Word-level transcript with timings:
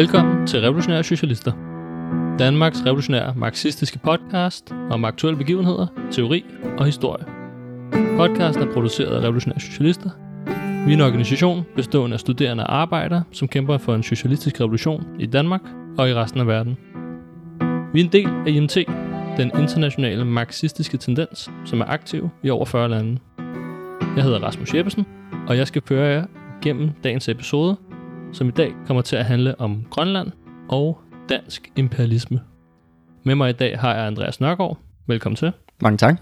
Velkommen 0.00 0.46
til 0.46 0.60
Revolutionære 0.60 1.04
Socialister. 1.04 1.52
Danmarks 2.38 2.86
revolutionære 2.86 3.34
marxistiske 3.36 3.98
podcast 3.98 4.72
om 4.90 5.04
aktuelle 5.04 5.38
begivenheder, 5.38 5.86
teori 6.10 6.44
og 6.78 6.86
historie. 6.86 7.24
Podcasten 8.16 8.68
er 8.68 8.72
produceret 8.72 9.16
af 9.16 9.20
Revolutionære 9.20 9.60
Socialister. 9.60 10.10
Vi 10.86 10.92
er 10.92 10.96
en 10.96 11.00
organisation 11.00 11.64
bestående 11.76 12.14
af 12.14 12.20
studerende 12.20 12.66
og 12.66 12.74
arbejdere, 12.74 13.22
som 13.32 13.48
kæmper 13.48 13.78
for 13.78 13.94
en 13.94 14.02
socialistisk 14.02 14.60
revolution 14.60 15.06
i 15.18 15.26
Danmark 15.26 15.62
og 15.98 16.10
i 16.10 16.14
resten 16.14 16.40
af 16.40 16.46
verden. 16.46 16.76
Vi 17.92 18.00
er 18.00 18.04
en 18.04 18.12
del 18.12 18.28
af 18.46 18.50
IMT, 18.50 18.76
den 19.36 19.50
internationale 19.58 20.24
marxistiske 20.24 20.96
tendens, 20.96 21.50
som 21.64 21.80
er 21.80 21.84
aktiv 21.84 22.30
i 22.42 22.50
over 22.50 22.64
40 22.64 22.88
lande. 22.88 23.18
Jeg 24.16 24.24
hedder 24.24 24.38
Rasmus 24.38 24.74
Jeppesen, 24.74 25.06
og 25.48 25.56
jeg 25.56 25.66
skal 25.66 25.82
føre 25.86 26.08
jer 26.08 26.24
gennem 26.62 26.90
dagens 27.04 27.28
episode, 27.28 27.76
som 28.32 28.48
i 28.48 28.50
dag 28.50 28.72
kommer 28.86 29.02
til 29.02 29.16
at 29.16 29.24
handle 29.24 29.60
om 29.60 29.86
Grønland 29.90 30.32
og 30.68 31.00
dansk 31.28 31.70
imperialisme. 31.76 32.40
Med 33.22 33.34
mig 33.34 33.50
i 33.50 33.52
dag 33.52 33.78
har 33.78 33.94
jeg 33.94 34.06
Andreas 34.06 34.40
Nørgaard. 34.40 34.78
Velkommen 35.06 35.36
til. 35.36 35.52
Mange 35.82 35.98
tak. 35.98 36.20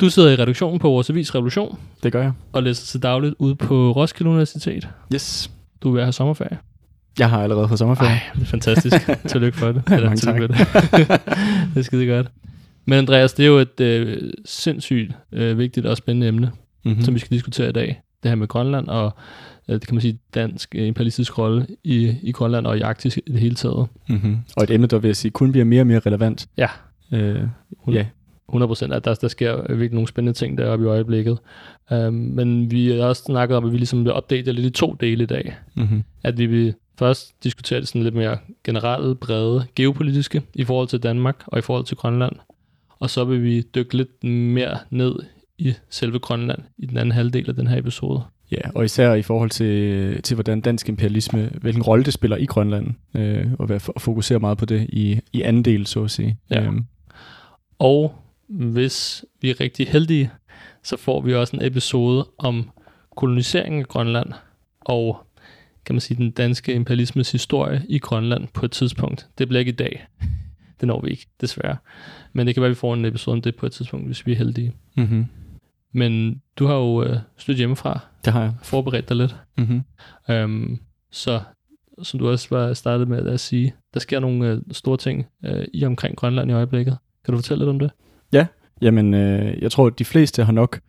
Du 0.00 0.10
sidder 0.10 0.30
i 0.30 0.36
redaktionen 0.36 0.78
på 0.78 0.88
vores 0.88 1.10
avis 1.10 1.34
Revolution 1.34 1.78
Det 2.02 2.12
gør 2.12 2.22
jeg. 2.22 2.32
og 2.52 2.62
læser 2.62 2.86
til 2.86 3.02
dagligt 3.02 3.34
ude 3.38 3.56
på 3.56 3.92
Roskilde 3.92 4.30
Universitet. 4.30 4.88
Yes. 5.14 5.50
Du 5.82 5.88
er 5.88 5.92
ved 5.92 6.00
at 6.00 6.06
have 6.06 6.12
sommerferie. 6.12 6.58
Jeg 7.18 7.30
har 7.30 7.42
allerede 7.42 7.68
fået 7.68 7.78
sommerferie. 7.78 8.10
Ej, 8.10 8.20
det 8.34 8.42
er 8.42 8.46
fantastisk. 8.46 8.96
Tillykke 9.28 9.58
for 9.58 9.72
det. 9.72 9.82
Mange 9.88 10.16
tillykke 10.16 10.48
tak. 10.48 10.82
det. 10.82 11.08
det 11.74 11.76
er 11.76 11.82
skide 11.82 12.06
godt. 12.06 12.26
Men 12.84 12.98
Andreas, 12.98 13.32
det 13.32 13.42
er 13.42 13.48
jo 13.48 13.58
et 13.58 13.80
øh, 13.80 14.32
sindssygt 14.44 15.12
øh, 15.32 15.58
vigtigt 15.58 15.86
og 15.86 15.96
spændende 15.96 16.28
emne, 16.28 16.46
mm-hmm. 16.46 16.98
mm. 16.98 17.02
som 17.02 17.14
vi 17.14 17.18
skal 17.18 17.30
diskutere 17.30 17.68
i 17.68 17.72
dag. 17.72 18.02
Det 18.22 18.30
her 18.30 18.36
med 18.36 18.48
Grønland 18.48 18.88
og 18.88 19.14
det 19.74 19.86
kan 19.86 19.94
man 19.94 20.00
sige 20.00 20.18
dansk 20.34 20.74
øh, 20.74 20.86
imperialistisk 20.86 21.38
rolle 21.38 21.66
i, 21.84 22.14
i 22.22 22.32
Grønland 22.32 22.66
og 22.66 22.78
i 22.78 22.80
Arktis 22.80 23.16
i 23.16 23.20
det 23.26 23.40
hele 23.40 23.54
taget. 23.54 23.86
mm-hmm. 24.08 24.36
Og 24.56 24.62
et 24.62 24.70
emne, 24.70 24.86
der 24.86 24.98
vil 24.98 25.08
jeg 25.08 25.16
sige, 25.16 25.30
kun 25.30 25.52
bliver 25.52 25.64
mere 25.64 25.82
og 25.82 25.86
mere 25.86 25.98
relevant. 25.98 26.48
Ja. 26.56 26.68
Øh, 27.12 27.42
ja. 27.88 28.06
100 28.48 28.68
procent, 28.68 28.92
at 28.92 29.04
der, 29.04 29.14
der 29.14 29.28
sker 29.28 29.56
virkelig 29.68 29.92
nogle 29.92 30.08
spændende 30.08 30.38
ting 30.38 30.58
deroppe 30.58 30.84
i 30.84 30.88
øjeblikket. 30.88 31.38
Um, 31.90 32.14
men 32.14 32.70
vi 32.70 32.90
har 32.90 33.04
også 33.04 33.22
snakket 33.22 33.56
om, 33.56 33.64
at 33.64 33.72
vi 33.72 33.76
ligesom 33.76 34.04
vil 34.04 34.12
opdate 34.12 34.52
lidt 34.52 34.66
i 34.66 34.70
to 34.70 34.96
dele 35.00 35.22
i 35.22 35.26
dag. 35.26 35.56
Mm-hmm. 35.74 36.04
At 36.22 36.38
vi 36.38 36.46
vil 36.46 36.74
først 36.98 37.44
diskutere 37.44 37.80
det 37.80 37.88
sådan 37.88 38.02
lidt 38.02 38.14
mere 38.14 38.38
generelle, 38.64 39.14
brede, 39.14 39.66
geopolitiske 39.76 40.42
i 40.54 40.64
forhold 40.64 40.88
til 40.88 41.02
Danmark 41.02 41.42
og 41.46 41.58
i 41.58 41.62
forhold 41.62 41.84
til 41.84 41.96
Grønland. 41.96 42.36
Og 42.98 43.10
så 43.10 43.24
vil 43.24 43.42
vi 43.42 43.60
dykke 43.74 43.96
lidt 43.96 44.24
mere 44.24 44.78
ned 44.90 45.14
i 45.58 45.74
selve 45.90 46.18
Grønland 46.18 46.58
i 46.78 46.86
den 46.86 46.96
anden 46.96 47.12
halvdel 47.12 47.48
af 47.48 47.54
den 47.54 47.66
her 47.66 47.78
episode. 47.78 48.22
Ja, 48.50 48.60
og 48.74 48.84
især 48.84 49.14
i 49.14 49.22
forhold 49.22 49.50
til, 49.50 50.22
til 50.22 50.34
hvordan 50.34 50.60
dansk 50.60 50.88
imperialisme, 50.88 51.50
hvilken 51.60 51.82
rolle 51.82 52.04
det 52.04 52.14
spiller 52.14 52.36
i 52.36 52.46
Grønland, 52.46 52.94
øh, 53.14 53.46
og 53.58 53.80
og 53.94 54.00
fokusere 54.00 54.38
meget 54.38 54.58
på 54.58 54.64
det 54.64 54.86
i, 54.88 55.20
i 55.32 55.42
anden 55.42 55.64
del, 55.64 55.86
så 55.86 56.04
at 56.04 56.10
sige. 56.10 56.38
Ja. 56.50 56.62
Øhm, 56.62 56.84
Og 57.78 58.14
hvis 58.48 59.24
vi 59.40 59.50
er 59.50 59.60
rigtig 59.60 59.88
heldige, 59.88 60.30
så 60.82 60.96
får 60.96 61.20
vi 61.20 61.34
også 61.34 61.56
en 61.56 61.64
episode 61.64 62.26
om 62.38 62.70
koloniseringen 63.16 63.80
af 63.80 63.88
Grønland 63.88 64.32
og 64.80 65.24
kan 65.84 65.94
man 65.94 66.00
sige, 66.00 66.16
den 66.18 66.30
danske 66.30 66.72
imperialismes 66.72 67.32
historie 67.32 67.82
i 67.88 67.98
Grønland 67.98 68.48
på 68.54 68.64
et 68.64 68.70
tidspunkt. 68.70 69.28
Det 69.38 69.48
bliver 69.48 69.58
ikke 69.58 69.72
i 69.72 69.74
dag. 69.74 70.06
Det 70.80 70.86
når 70.86 71.00
vi 71.00 71.10
ikke, 71.10 71.26
desværre. 71.40 71.76
Men 72.32 72.46
det 72.46 72.54
kan 72.54 72.60
være, 72.60 72.68
at 72.68 72.76
vi 72.76 72.78
får 72.80 72.94
en 72.94 73.04
episode 73.04 73.34
om 73.34 73.42
det 73.42 73.56
på 73.56 73.66
et 73.66 73.72
tidspunkt, 73.72 74.06
hvis 74.06 74.26
vi 74.26 74.32
er 74.32 74.36
heldige. 74.36 74.72
mm-hmm. 74.96 75.26
Men 75.92 76.42
du 76.58 76.66
har 76.66 76.74
jo 76.74 77.02
øh, 77.02 77.16
stødt 77.36 77.58
hjemmefra, 77.58 78.00
Det 78.28 78.32
har 78.34 78.42
jeg. 78.42 78.52
forberedt 78.62 79.08
dig 79.08 79.16
lidt. 79.16 79.36
Mm-hmm. 79.58 79.82
Øhm, 80.30 80.78
så 81.12 81.40
som 82.02 82.18
du 82.20 82.28
også 82.28 82.46
var 82.50 82.74
startet 82.74 83.08
med 83.08 83.26
at 83.26 83.40
sige, 83.40 83.74
der 83.94 84.00
sker 84.00 84.20
nogle 84.20 84.48
øh, 84.52 84.58
store 84.72 84.96
ting 84.96 85.26
øh, 85.44 85.64
i 85.74 85.84
omkring 85.84 86.16
Grønland 86.16 86.50
i 86.50 86.54
øjeblikket. 86.54 86.96
Kan 87.24 87.32
du 87.32 87.38
fortælle 87.38 87.60
lidt 87.64 87.70
om 87.70 87.78
det? 87.78 87.90
Jamen, 88.82 89.14
øh, 89.14 89.62
jeg 89.62 89.72
tror, 89.72 89.86
at 89.86 89.98
de 89.98 90.04
fleste 90.04 90.44
har 90.44 90.52
nok 90.52 90.80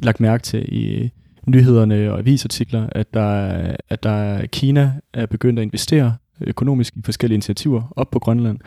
lagt 0.00 0.20
mærke 0.20 0.42
til 0.42 0.74
i 0.74 1.10
nyhederne 1.46 2.12
og 2.12 2.18
avisartikler, 2.18 2.86
at 2.92 3.14
der, 3.14 3.20
er- 3.20 3.76
at 3.88 4.02
der 4.02 4.10
er- 4.10 4.46
Kina 4.46 4.92
er 5.14 5.26
begyndt 5.26 5.58
at 5.58 5.62
investere 5.62 6.16
økonomisk 6.40 6.96
i 6.96 7.00
forskellige 7.04 7.34
initiativer 7.34 7.92
op 7.96 8.10
på 8.10 8.18
Grønland. 8.18 8.58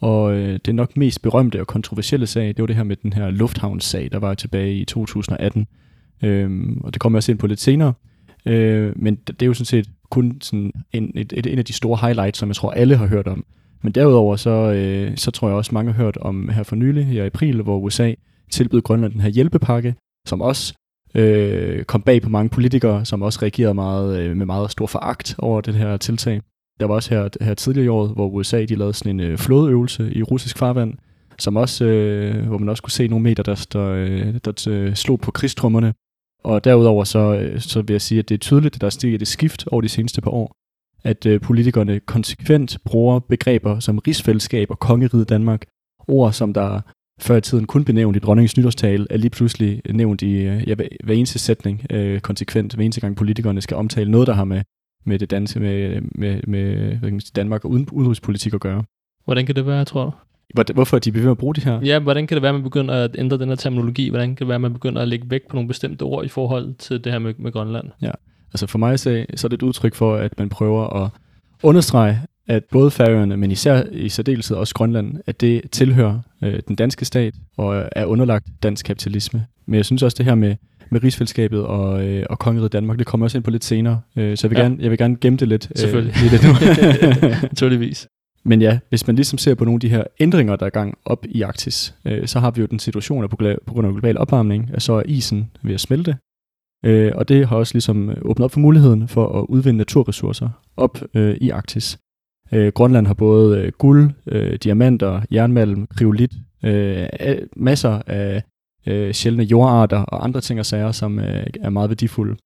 Og 0.00 0.34
øh, 0.34 0.58
det 0.64 0.74
nok 0.74 0.96
mest 0.96 1.22
berømte 1.22 1.60
og 1.60 1.66
kontroversielle 1.66 2.26
sag, 2.26 2.48
det 2.48 2.58
var 2.58 2.66
det 2.66 2.76
her 2.76 2.82
med 2.84 2.96
den 2.96 3.12
her 3.12 3.30
lufthavnssag, 3.30 4.08
der 4.12 4.18
var 4.18 4.34
tilbage 4.34 4.74
i 4.74 4.84
2018. 4.84 5.66
Øhm, 6.22 6.80
og 6.84 6.94
det 6.94 7.00
kommer 7.00 7.16
jeg 7.16 7.18
også 7.18 7.32
ind 7.32 7.38
på 7.38 7.46
lidt 7.46 7.60
senere. 7.60 7.92
Øh, 8.46 8.92
men 8.96 9.14
det 9.14 9.42
er 9.42 9.46
jo 9.46 9.54
sådan 9.54 9.64
set 9.64 9.90
kun 10.10 10.38
sådan 10.40 10.72
en, 10.92 11.12
et, 11.14 11.32
et, 11.36 11.46
en 11.46 11.58
af 11.58 11.64
de 11.64 11.72
store 11.72 11.98
highlights, 12.02 12.38
som 12.38 12.48
jeg 12.48 12.56
tror 12.56 12.70
alle 12.70 12.96
har 12.96 13.06
hørt 13.06 13.26
om. 13.26 13.44
Men 13.82 13.92
derudover 13.92 14.36
så, 14.36 14.50
øh, 14.50 15.16
så 15.16 15.30
tror 15.30 15.48
jeg 15.48 15.56
også 15.56 15.74
mange 15.74 15.92
har 15.92 16.02
hørt 16.02 16.16
om 16.16 16.48
her 16.48 16.62
for 16.62 16.76
nylig, 16.76 17.06
her 17.06 17.22
i 17.22 17.26
april, 17.26 17.62
hvor 17.62 17.78
USA 17.78 18.14
tilbød 18.50 18.80
Grønland 18.80 19.12
den 19.12 19.20
her 19.20 19.28
hjælpepakke, 19.28 19.94
som 20.26 20.40
også 20.40 20.74
øh, 21.14 21.84
kom 21.84 22.02
bag 22.02 22.22
på 22.22 22.28
mange 22.28 22.48
politikere, 22.48 23.04
som 23.04 23.22
også 23.22 23.38
reagerede 23.42 23.74
meget, 23.74 24.18
øh, 24.18 24.36
med 24.36 24.46
meget 24.46 24.70
stor 24.70 24.86
foragt 24.86 25.34
over 25.38 25.60
det 25.60 25.74
her 25.74 25.96
tiltag. 25.96 26.40
Der 26.80 26.86
var 26.86 26.94
også 26.94 27.14
her, 27.14 27.28
her 27.40 27.54
tidligere 27.54 27.84
i 27.84 27.88
året, 27.88 28.10
hvor 28.10 28.28
USA 28.28 28.64
de 28.64 28.74
lavede 28.74 28.94
sådan 28.94 29.20
en 29.20 29.26
øh, 29.26 29.38
flodøvelse 29.38 30.14
i 30.14 30.22
russisk 30.22 30.58
farvand, 30.58 30.94
som 31.38 31.56
også, 31.56 31.84
øh, 31.84 32.46
hvor 32.46 32.58
man 32.58 32.68
også 32.68 32.82
kunne 32.82 32.90
se 32.90 33.08
nogle 33.08 33.22
meter, 33.22 33.42
der, 33.42 33.82
øh, 33.82 34.34
der, 34.34 34.38
der, 34.38 34.52
der 34.52 34.94
slog 34.94 35.20
på 35.20 35.30
krigstrummerne. 35.30 35.94
Og 36.44 36.64
derudover 36.64 37.04
så, 37.04 37.34
øh, 37.34 37.60
så 37.60 37.82
vil 37.82 37.94
jeg 37.94 38.00
sige, 38.00 38.18
at 38.18 38.28
det 38.28 38.34
er 38.34 38.38
tydeligt, 38.38 38.74
at 38.74 38.80
der 38.80 38.86
er 38.86 38.90
sket 38.90 39.22
et 39.22 39.28
skift 39.28 39.66
over 39.66 39.80
de 39.80 39.88
seneste 39.88 40.20
par 40.20 40.30
år, 40.30 40.56
at 41.04 41.26
øh, 41.26 41.40
politikerne 41.40 42.00
konsekvent 42.00 42.78
bruger 42.84 43.18
begreber 43.18 43.80
som 43.80 43.98
rigsfællesskab 43.98 44.70
og 44.70 44.78
kongeriget 44.78 45.28
Danmark, 45.28 45.64
ord 46.08 46.32
som 46.32 46.54
der 46.54 46.80
før 47.20 47.36
i 47.36 47.40
tiden 47.40 47.66
kun 47.66 47.84
blev 47.84 47.94
nævnt 47.94 48.16
i 48.16 48.20
dronningens 48.20 48.56
nytårstale, 48.56 49.06
er 49.10 49.16
lige 49.16 49.30
pludselig 49.30 49.82
øh, 49.84 49.94
nævnt 49.94 50.22
i 50.22 50.32
øh, 50.32 50.68
ja, 50.68 50.74
hver, 51.04 51.14
eneste 51.14 51.38
sætning 51.38 51.86
øh, 51.90 52.20
konsekvent, 52.20 52.74
hver 52.74 52.84
eneste 52.84 53.00
gang 53.00 53.16
politikerne 53.16 53.60
skal 53.60 53.76
omtale 53.76 54.10
noget, 54.10 54.26
der 54.26 54.32
har 54.32 54.44
med, 54.44 54.62
med 55.06 55.18
det 55.18 55.30
danske, 55.30 55.60
med, 55.60 56.00
med, 56.00 56.40
med 56.46 56.74
hvad 56.74 57.00
kan 57.00 57.12
man 57.12 57.20
sige, 57.20 57.32
Danmark 57.36 57.64
og 57.64 57.70
uden, 57.70 57.88
udenrigspolitik 57.92 58.54
at 58.54 58.60
gøre. 58.60 58.84
Hvordan 59.24 59.46
kan 59.46 59.54
det 59.54 59.66
være, 59.66 59.84
tror 59.84 60.04
du? 60.04 60.10
Hvor- 60.52 60.72
Hvorfor 60.74 60.96
er 60.96 61.00
de 61.00 61.14
ved 61.14 61.30
at 61.30 61.38
bruge 61.38 61.54
det 61.54 61.64
her? 61.64 61.80
Ja, 61.84 61.98
hvordan 61.98 62.26
kan 62.26 62.34
det 62.34 62.42
være, 62.42 62.48
at 62.48 62.54
man 62.54 62.62
begynder 62.62 62.94
at 62.94 63.10
ændre 63.18 63.38
den 63.38 63.48
her 63.48 63.56
terminologi? 63.56 64.08
Hvordan 64.08 64.28
kan 64.28 64.36
det 64.38 64.48
være, 64.48 64.54
at 64.54 64.60
man 64.60 64.72
begynder 64.72 65.02
at 65.02 65.08
lægge 65.08 65.30
vægt 65.30 65.48
på 65.48 65.56
nogle 65.56 65.68
bestemte 65.68 66.02
ord 66.02 66.24
i 66.24 66.28
forhold 66.28 66.74
til 66.78 67.04
det 67.04 67.12
her 67.12 67.18
med, 67.18 67.34
med 67.38 67.52
Grønland? 67.52 67.86
Altså 68.54 68.66
for 68.66 68.78
mig 68.78 68.98
så, 68.98 69.24
så 69.34 69.46
er 69.46 69.48
det 69.48 69.56
et 69.56 69.62
udtryk 69.62 69.94
for, 69.94 70.16
at 70.16 70.38
man 70.38 70.48
prøver 70.48 71.04
at 71.04 71.10
understrege, 71.62 72.20
at 72.48 72.62
både 72.70 72.90
Færøerne, 72.90 73.36
men 73.36 73.50
især 73.50 73.82
i 73.92 74.08
særdeleshed 74.08 74.56
også 74.56 74.74
Grønland, 74.74 75.14
at 75.26 75.40
det 75.40 75.62
tilhører 75.70 76.18
øh, 76.44 76.60
den 76.68 76.76
danske 76.76 77.04
stat 77.04 77.34
og 77.56 77.84
er 77.92 78.04
underlagt 78.04 78.46
dansk 78.62 78.86
kapitalisme. 78.86 79.46
Men 79.66 79.74
jeg 79.76 79.84
synes 79.84 80.02
også 80.02 80.14
det 80.18 80.26
her 80.26 80.34
med, 80.34 80.54
med 80.90 81.02
rigsfællesskabet 81.04 81.62
og, 81.64 82.04
øh, 82.08 82.26
og 82.30 82.38
kongeriget 82.38 82.72
Danmark, 82.72 82.98
det 82.98 83.06
kommer 83.06 83.26
også 83.26 83.38
ind 83.38 83.44
på 83.44 83.50
lidt 83.50 83.64
senere. 83.64 84.00
Øh, 84.16 84.36
så 84.36 84.46
jeg 84.46 84.50
vil, 84.50 84.56
Ja. 84.56 84.62
ja. 84.62 84.68
gerne, 84.68 84.82
jeg 84.82 84.90
vil 84.90 84.98
gerne 84.98 85.16
gemme 85.20 85.36
det 85.36 85.48
lidt. 85.48 85.68
Selvfølgelig. 85.74 86.14
Øh, 86.24 86.30
lidt 86.32 86.42
nu. 86.44 86.50
Naturligvis. 87.52 88.08
Men 88.44 88.62
ja, 88.62 88.78
hvis 88.88 89.06
man 89.06 89.16
ligesom 89.16 89.38
ser 89.38 89.54
på 89.54 89.64
nogle 89.64 89.76
af 89.76 89.80
de 89.80 89.88
her 89.88 90.04
ændringer, 90.20 90.56
der 90.56 90.66
er 90.66 90.70
gang 90.70 90.98
op 91.04 91.26
i 91.28 91.42
Arktis, 91.42 91.94
øh, 92.04 92.26
så 92.26 92.40
har 92.40 92.50
vi 92.50 92.60
jo 92.60 92.66
den 92.66 92.78
situation, 92.78 93.24
at 93.24 93.30
på, 93.30 93.36
på 93.66 93.72
grund 93.74 93.86
af 93.86 93.92
global 93.92 94.18
opvarmning, 94.18 94.70
at 94.74 94.82
så 94.82 94.92
er 94.92 95.02
isen 95.06 95.50
ved 95.62 95.74
at 95.74 95.80
smelte. 95.80 96.16
Øh, 96.84 97.12
og 97.14 97.28
det 97.28 97.48
har 97.48 97.56
også 97.56 97.74
ligesom 97.74 98.10
øh, 98.10 98.16
åbnet 98.22 98.44
op 98.44 98.50
for 98.50 98.60
muligheden 98.60 99.08
for 99.08 99.40
at 99.40 99.46
udvinde 99.48 99.78
naturressourcer 99.78 100.48
op 100.76 100.98
øh, 101.14 101.36
i 101.40 101.50
Arktis. 101.50 101.98
Øh, 102.52 102.72
Grønland 102.72 103.06
har 103.06 103.14
både 103.14 103.58
øh, 103.58 103.72
guld, 103.72 104.10
øh, 104.26 104.58
diamanter, 104.64 105.20
jernmalm, 105.32 105.86
kriolit, 105.86 106.32
øh, 106.64 107.08
masser 107.56 108.02
af 108.06 108.42
øh, 108.86 109.14
sjældne 109.14 109.44
jordarter 109.44 109.98
og 109.98 110.24
andre 110.24 110.40
ting 110.40 110.60
og 110.60 110.66
sager, 110.66 110.92
som 110.92 111.18
øh, 111.18 111.46
er 111.60 111.70
meget 111.70 111.90
værdifulde. 111.90 112.36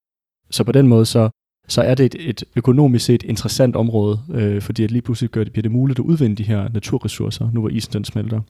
Så 0.51 0.65
på 0.65 0.73
den 0.73 0.89
måde 0.89 1.07
så 1.07 1.31
så 1.69 1.83
er 1.83 1.95
det 1.95 2.15
et, 2.15 2.29
et 2.29 2.45
økonomisk 2.57 3.05
set 3.05 3.23
interessant 3.23 3.77
område, 3.77 4.19
øh, 4.35 4.63
fordi 4.63 4.85
at 4.85 4.91
lige 4.91 5.03
pludselig 5.03 5.31
gør 5.31 5.45
det, 5.45 5.53
bliver 5.53 5.63
det 5.63 5.73
muligt 5.73 5.99
at 5.99 6.05
udvinde 6.05 6.37
de 6.37 6.43
her 6.43 6.69
naturressourcer, 6.69 7.51
nu 7.51 7.61
hvor 7.61 7.69
isen 7.69 7.93
den 7.93 8.05
smelter. 8.05 8.41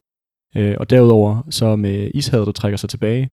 Øh, 0.57 0.77
og 0.81 0.91
derudover, 0.91 1.43
så 1.51 1.77
med 1.77 2.11
ishavet, 2.15 2.47
der 2.47 2.53
trækker 2.53 2.77
sig 2.77 2.91
tilbage, 2.91 3.29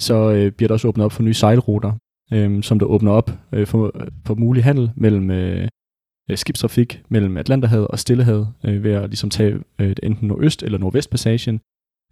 så 0.00 0.32
øh, 0.32 0.52
bliver 0.52 0.68
der 0.68 0.74
også 0.74 0.88
åbnet 0.88 1.04
op 1.04 1.12
for 1.12 1.22
nye 1.22 1.34
sejlruter, 1.34 1.92
øh, 2.32 2.62
som 2.62 2.78
der 2.78 2.86
åbner 2.86 3.12
op 3.12 3.30
øh, 3.52 3.66
for, 3.66 3.92
for 4.26 4.34
mulig 4.34 4.64
handel 4.64 4.90
mellem 4.96 5.30
øh, 5.30 5.68
skibstrafik 6.34 7.02
mellem 7.08 7.36
Atlanterhavet 7.36 7.88
og 7.88 7.98
Stillehavet, 7.98 8.52
øh, 8.64 8.84
ved 8.84 8.92
at 8.92 9.08
ligesom 9.10 9.30
tage 9.30 9.54
øh, 9.78 9.96
enten 10.02 10.28
nordøst- 10.28 10.64
eller 10.64 10.78
nordvestpassagen, 10.78 11.60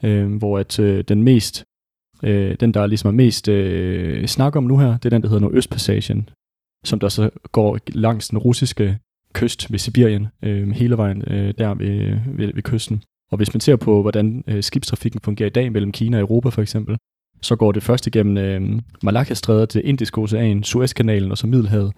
øh, 0.05 0.37
hvor 0.37 0.59
at 0.59 0.79
øh, 0.79 1.05
den 1.05 1.23
mest, 1.23 1.65
øh, 2.23 2.57
den 2.61 2.75
der 2.75 2.87
ligesom 2.87 3.09
er 3.09 3.13
mest 3.13 3.49
øh, 3.49 4.27
snak 4.27 4.57
om 4.57 4.65
nu 4.65 4.79
her, 4.79 4.99
det 4.99 5.05
er 5.05 5.11
den, 5.11 5.23
der 5.23 5.29
hedder 5.29 5.41
nordøstpassagen, 5.41 6.29
som 6.85 7.01
der 7.01 7.09
så 7.09 7.31
går 7.53 7.79
langs 7.89 8.29
den 8.29 8.39
russiske 8.39 8.99
kyst 9.33 9.73
ved 9.73 9.79
Sibirien, 9.79 10.27
øh, 10.43 10.71
hele 10.71 10.97
vejen 10.97 11.23
øh, 11.27 11.55
der 11.59 11.75
ved, 11.75 12.19
ved, 12.37 12.53
ved 12.55 12.63
kysten. 12.63 13.03
Og 13.31 13.37
hvis 13.37 13.55
man 13.55 13.61
ser 13.61 13.77
på, 13.77 14.03
hvordan 14.03 14.45
øh, 14.47 14.63
skibstrafikken 14.63 15.21
fungerer 15.21 15.47
i 15.47 15.51
dag 15.53 15.73
mellem 15.73 15.93
Kina 15.93 16.17
og 16.17 16.21
Europa 16.21 16.49
for 16.49 16.63
eksempel, 16.63 16.97
så 17.43 17.57
går 17.57 17.73
det 17.73 17.83
først 17.83 18.07
igennem 18.07 18.37
øh, 18.37 18.81
Malakkastrædet 19.03 19.69
til 19.69 19.89
Indisk 19.89 20.19
Ocean, 20.19 20.63
Suezkanalen 20.65 21.31
og 21.31 21.39
så 21.39 21.47
Middelhavet. 21.47 21.93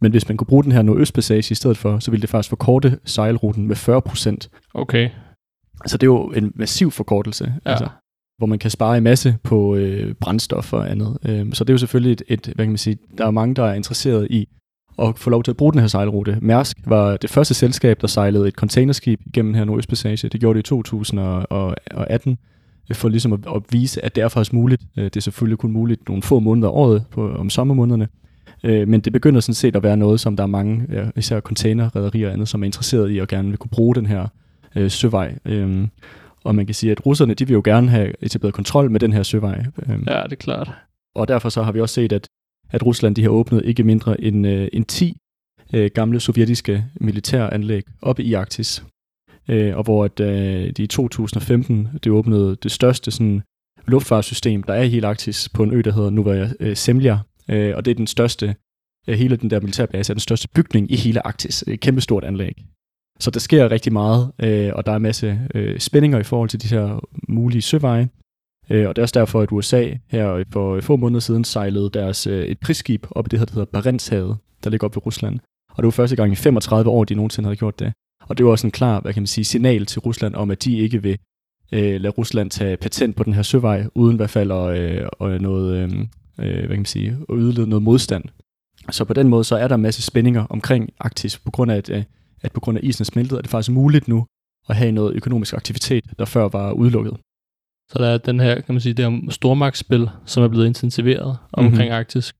Men 0.00 0.10
hvis 0.10 0.28
man 0.28 0.36
kunne 0.36 0.46
bruge 0.46 0.64
den 0.64 0.72
her 0.72 0.82
nordøstpassage 0.82 1.52
i 1.52 1.54
stedet 1.54 1.76
for, 1.78 1.98
så 1.98 2.10
ville 2.10 2.22
det 2.22 2.30
faktisk 2.30 2.48
forkorte 2.48 2.98
sejlruten 3.04 3.66
med 3.66 3.76
40%. 3.76 4.70
Okay. 4.74 5.10
Så 5.86 5.96
det 5.96 6.02
er 6.02 6.06
jo 6.06 6.30
en 6.30 6.52
massiv 6.54 6.90
forkortelse, 6.90 7.54
Ja. 7.66 7.70
altså, 7.70 7.88
hvor 8.38 8.46
man 8.46 8.58
kan 8.58 8.70
spare 8.70 8.96
en 8.96 9.02
masse 9.02 9.36
på 9.42 9.76
øh, 9.76 10.14
brændstof 10.14 10.72
og 10.72 10.90
andet. 10.90 11.18
Øh, 11.24 11.46
så 11.52 11.64
det 11.64 11.70
er 11.70 11.74
jo 11.74 11.78
selvfølgelig 11.78 12.12
et, 12.12 12.22
et, 12.28 12.52
hvad 12.54 12.64
kan 12.64 12.70
man 12.70 12.78
sige, 12.78 12.98
der 13.18 13.26
er 13.26 13.30
mange, 13.30 13.54
der 13.54 13.64
er 13.64 13.74
interesseret 13.74 14.26
i 14.30 14.48
at 14.98 15.18
få 15.18 15.30
lov 15.30 15.42
til 15.42 15.50
at 15.50 15.56
bruge 15.56 15.72
den 15.72 15.80
her 15.80 15.86
sejlrute. 15.86 16.38
Mærsk 16.42 16.76
var 16.86 17.16
det 17.16 17.30
første 17.30 17.54
selskab, 17.54 18.00
der 18.00 18.06
sejlede 18.06 18.48
et 18.48 18.54
containerskib 18.54 19.20
igennem 19.26 19.54
her 19.54 19.64
Nordøstpassage. 19.64 20.28
Det 20.28 20.40
gjorde 20.40 20.56
det 20.56 20.66
i 20.66 20.68
2018, 20.68 22.38
øh, 22.90 22.96
for 22.96 23.08
ligesom 23.08 23.32
at, 23.32 23.40
at 23.54 23.62
vise, 23.70 24.04
at 24.04 24.14
det 24.14 24.22
er 24.22 24.28
faktisk 24.28 24.52
muligt. 24.52 24.82
Øh, 24.96 25.04
det 25.04 25.16
er 25.16 25.20
selvfølgelig 25.20 25.58
kun 25.58 25.72
muligt 25.72 26.08
nogle 26.08 26.22
få 26.22 26.40
måneder 26.40 26.68
af 26.68 26.72
året 26.72 27.04
på, 27.10 27.32
om 27.32 27.50
sommermånederne. 27.50 28.08
Øh, 28.64 28.88
Men 28.88 29.00
det 29.00 29.12
begynder 29.12 29.40
sådan 29.40 29.54
set 29.54 29.76
at 29.76 29.82
være 29.82 29.96
noget, 29.96 30.20
som 30.20 30.36
der 30.36 30.42
er 30.42 30.48
mange, 30.48 30.86
ja, 30.92 31.04
især 31.16 31.40
containerrederier 31.40 32.26
og 32.26 32.32
andet, 32.32 32.48
som 32.48 32.62
er 32.62 32.66
interesseret 32.66 33.14
i 33.14 33.18
og 33.18 33.28
gerne 33.28 33.48
vil 33.48 33.58
kunne 33.58 33.70
bruge 33.70 33.94
den 33.94 34.06
her 34.06 34.26
øh, 34.76 34.90
søvej. 34.90 35.34
Øh, 35.44 35.88
og 36.46 36.54
man 36.54 36.66
kan 36.66 36.74
sige, 36.74 36.92
at 36.92 37.06
russerne 37.06 37.34
de 37.34 37.46
vil 37.46 37.54
jo 37.54 37.62
gerne 37.64 37.88
have 37.88 38.12
etableret 38.20 38.54
kontrol 38.54 38.90
med 38.90 39.00
den 39.00 39.12
her 39.12 39.22
søvej. 39.22 39.64
Øhm, 39.88 40.04
Ja, 40.06 40.22
det 40.22 40.32
er 40.32 40.36
klart. 40.36 40.70
og 41.14 41.28
derfor 41.28 41.48
så 41.48 41.62
har 41.62 41.72
vi 41.72 41.80
også 41.80 41.94
set, 41.94 42.12
at, 42.12 42.28
at 42.70 42.86
Rusland 42.86 43.14
de 43.14 43.22
har 43.22 43.28
åbnet 43.30 43.62
ikke 43.64 43.82
mindre 43.82 44.20
end, 44.20 44.46
øh, 44.46 44.68
end 44.72 44.84
10 44.84 45.16
øh, 45.74 45.90
gamle 45.94 46.20
sovjetiske 46.20 46.84
militæranlæg 47.00 47.82
oppe 48.02 48.22
i 48.22 48.34
Arktis. 48.34 48.84
Øh, 49.48 49.76
og 49.76 49.82
hvor 49.84 50.04
at, 50.04 50.20
øh, 50.20 50.70
de 50.76 50.82
i 50.82 50.86
2015 50.86 51.88
det 52.04 52.12
åbnede 52.12 52.56
det 52.62 52.70
største 52.72 53.10
sådan, 53.10 53.42
luftfartssystem, 53.86 54.62
der 54.62 54.74
er 54.74 54.82
i 54.82 54.88
hele 54.88 55.06
Arktis, 55.06 55.48
på 55.48 55.62
en 55.62 55.72
ø, 55.72 55.80
der 55.84 55.92
hedder 55.92 56.10
Novaya 56.10 56.48
øh, 56.60 56.76
Zemlya. 56.76 57.18
Øh, 57.50 57.76
og 57.76 57.84
det 57.84 57.90
er 57.90 57.94
den 57.94 58.06
største, 58.06 58.54
øh, 59.08 59.18
hele 59.18 59.36
den 59.36 59.50
der 59.50 59.60
militærbase 59.60 60.12
er 60.12 60.14
den 60.14 60.20
største 60.20 60.48
bygning 60.54 60.92
i 60.92 60.96
hele 60.96 61.26
Arktis. 61.26 61.64
Et 61.66 61.80
kæmpestort 61.80 62.24
anlæg. 62.24 62.64
Så 63.20 63.30
der 63.30 63.40
sker 63.40 63.70
rigtig 63.70 63.92
meget, 63.92 64.32
øh, 64.38 64.72
og 64.74 64.86
der 64.86 64.92
er 64.92 64.96
en 64.96 65.02
masse 65.02 65.40
øh, 65.54 65.80
spændinger 65.80 66.18
i 66.18 66.22
forhold 66.22 66.48
til 66.48 66.62
de 66.62 66.68
her 66.68 67.00
mulige 67.28 67.62
søveje. 67.62 68.08
Øh, 68.70 68.88
og 68.88 68.96
det 68.96 69.02
er 69.02 69.04
også 69.04 69.18
derfor, 69.20 69.40
at 69.40 69.52
USA 69.52 69.90
her 70.06 70.44
for 70.52 70.74
øh, 70.74 70.82
få 70.82 70.96
måneder 70.96 71.20
siden 71.20 71.44
sejlede 71.44 71.90
deres 71.90 72.26
øh, 72.26 72.44
et 72.44 72.60
krigsskib 72.60 73.06
op 73.10 73.26
i 73.26 73.28
det 73.28 73.38
her, 73.38 73.46
der 73.46 73.54
hedder 73.54 73.70
Barentshavet, 73.72 74.36
der 74.64 74.70
ligger 74.70 74.86
op 74.86 74.96
ved 74.96 75.06
Rusland. 75.06 75.38
Og 75.70 75.76
det 75.76 75.84
var 75.84 75.90
første 75.90 76.16
gang 76.16 76.32
i 76.32 76.36
35 76.36 76.90
år, 76.90 77.04
de 77.04 77.14
nogensinde 77.14 77.46
havde 77.46 77.56
gjort 77.56 77.78
det. 77.78 77.92
Og 78.28 78.38
det 78.38 78.46
var 78.46 78.52
også 78.52 78.66
en 78.66 78.70
klar, 78.70 79.00
hvad 79.00 79.12
kan 79.12 79.22
man 79.22 79.26
sige, 79.26 79.44
signal 79.44 79.86
til 79.86 80.00
Rusland 80.00 80.34
om, 80.34 80.50
at 80.50 80.64
de 80.64 80.78
ikke 80.78 81.02
vil 81.02 81.18
øh, 81.72 82.00
lade 82.00 82.08
Rusland 82.08 82.50
tage 82.50 82.76
patent 82.76 83.16
på 83.16 83.24
den 83.24 83.34
her 83.34 83.42
søvej, 83.42 83.86
uden 83.94 84.14
i 84.14 84.16
hvert 84.16 84.30
fald 84.30 84.52
at, 84.52 84.78
øh, 84.78 85.08
og 85.12 85.40
noget, 85.40 85.76
øh, 85.76 85.90
øh, 86.38 86.58
hvad 86.58 86.68
kan 86.68 86.78
man 86.78 86.84
sige, 86.84 87.18
at 87.28 87.34
yde 87.38 87.66
noget 87.66 87.82
modstand. 87.82 88.24
Så 88.90 89.04
på 89.04 89.12
den 89.12 89.28
måde, 89.28 89.44
så 89.44 89.56
er 89.56 89.68
der 89.68 89.74
en 89.74 89.82
masse 89.82 90.02
spændinger 90.02 90.46
omkring 90.50 90.90
Arktis, 91.00 91.38
på 91.38 91.50
grund 91.50 91.70
af, 91.70 91.76
at, 91.76 91.90
øh, 91.90 92.04
at 92.46 92.52
på 92.52 92.60
grund 92.60 92.78
af 92.78 92.82
isen 92.84 93.02
er 93.02 93.04
smeltet, 93.04 93.36
er 93.36 93.42
det 93.42 93.50
faktisk 93.50 93.70
muligt 93.74 94.08
nu 94.08 94.26
at 94.68 94.76
have 94.76 94.92
noget 94.92 95.14
økonomisk 95.14 95.54
aktivitet, 95.54 96.04
der 96.18 96.24
før 96.24 96.48
var 96.48 96.72
udelukket. 96.72 97.16
Så 97.92 97.98
der 97.98 98.06
er 98.08 98.18
den 98.18 98.40
her, 98.40 98.54
kan 98.54 98.74
man 98.74 98.80
sige, 98.80 98.92
det 98.94 99.04
her 99.04 99.30
stormagtsspil, 99.30 100.10
som 100.24 100.42
er 100.42 100.48
blevet 100.48 100.66
intensiveret 100.66 101.38
omkring 101.52 101.72
Mhm. 101.72 101.80
mm-hmm. 101.82 101.92
Arktis. 101.94 102.34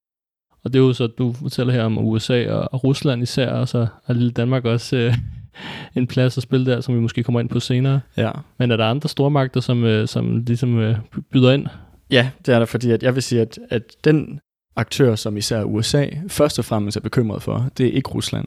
Og 0.64 0.72
det 0.72 0.78
er 0.78 0.82
jo 0.82 0.92
så, 0.92 1.06
du 1.06 1.32
fortæller 1.32 1.72
her 1.72 1.82
om 1.82 1.98
USA 1.98 2.52
og, 2.52 2.68
og 2.72 2.84
Rusland 2.84 3.22
især, 3.22 3.50
og 3.50 3.68
så 3.68 3.86
har 4.04 4.14
lille 4.14 4.30
Danmark 4.30 4.64
også 4.64 4.96
øh, 4.96 5.14
en 5.96 6.06
plads 6.06 6.36
at 6.36 6.42
spille 6.42 6.66
der, 6.66 6.80
som 6.80 6.94
vi 6.94 7.00
måske 7.00 7.22
kommer 7.22 7.40
ind 7.40 7.48
på 7.48 7.60
senere. 7.60 8.00
Ja, 8.16 8.30
Men 8.58 8.70
er 8.70 8.76
der 8.76 8.86
andre 8.86 9.08
stormagter, 9.08 9.60
som, 9.60 9.84
øh, 9.84 10.08
som 10.08 10.36
ligesom 10.36 10.78
øh, 10.78 10.96
byder 11.32 11.52
ind? 11.52 11.66
Ja, 12.10 12.30
det 12.46 12.54
er 12.54 12.58
der, 12.58 12.66
fordi 12.66 12.90
at 12.90 13.02
jeg 13.02 13.14
vil 13.14 13.22
sige, 13.22 13.40
at, 13.40 13.58
at 13.70 13.82
den 14.04 14.40
aktør, 14.76 15.14
som 15.14 15.36
især 15.36 15.62
USA 15.62 16.06
først 16.28 16.58
og 16.58 16.64
fremmest 16.64 16.96
er 16.96 17.00
bekymret 17.00 17.42
for, 17.42 17.68
det 17.78 17.86
er 17.86 17.92
ikke 17.92 18.10
Rusland. 18.10 18.46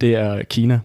Det 0.00 0.14
er 0.14 0.42
Kina. 0.42 0.80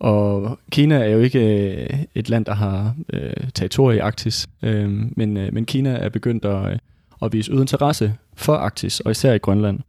Og 0.00 0.58
Kina 0.72 0.94
er 0.94 1.08
jo 1.08 1.18
ikke 1.20 1.70
øh, 1.72 1.98
et 2.14 2.28
land, 2.28 2.44
der 2.44 2.54
har 2.54 2.94
øh, 3.12 3.32
territorie 3.54 3.96
i 3.96 4.00
Arktis, 4.00 4.46
øh, 4.62 4.90
men, 5.16 5.36
øh, 5.36 5.54
men 5.54 5.64
Kina 5.64 5.90
er 5.90 6.08
begyndt 6.08 6.44
at, 6.44 6.72
øh, 6.72 6.78
at 7.22 7.32
vise 7.32 7.52
øget 7.52 7.60
interesse 7.62 8.14
for 8.36 8.52
Arktis, 8.54 9.00
og 9.00 9.10
især 9.10 9.32
i 9.32 9.38
Grønland. 9.38 9.80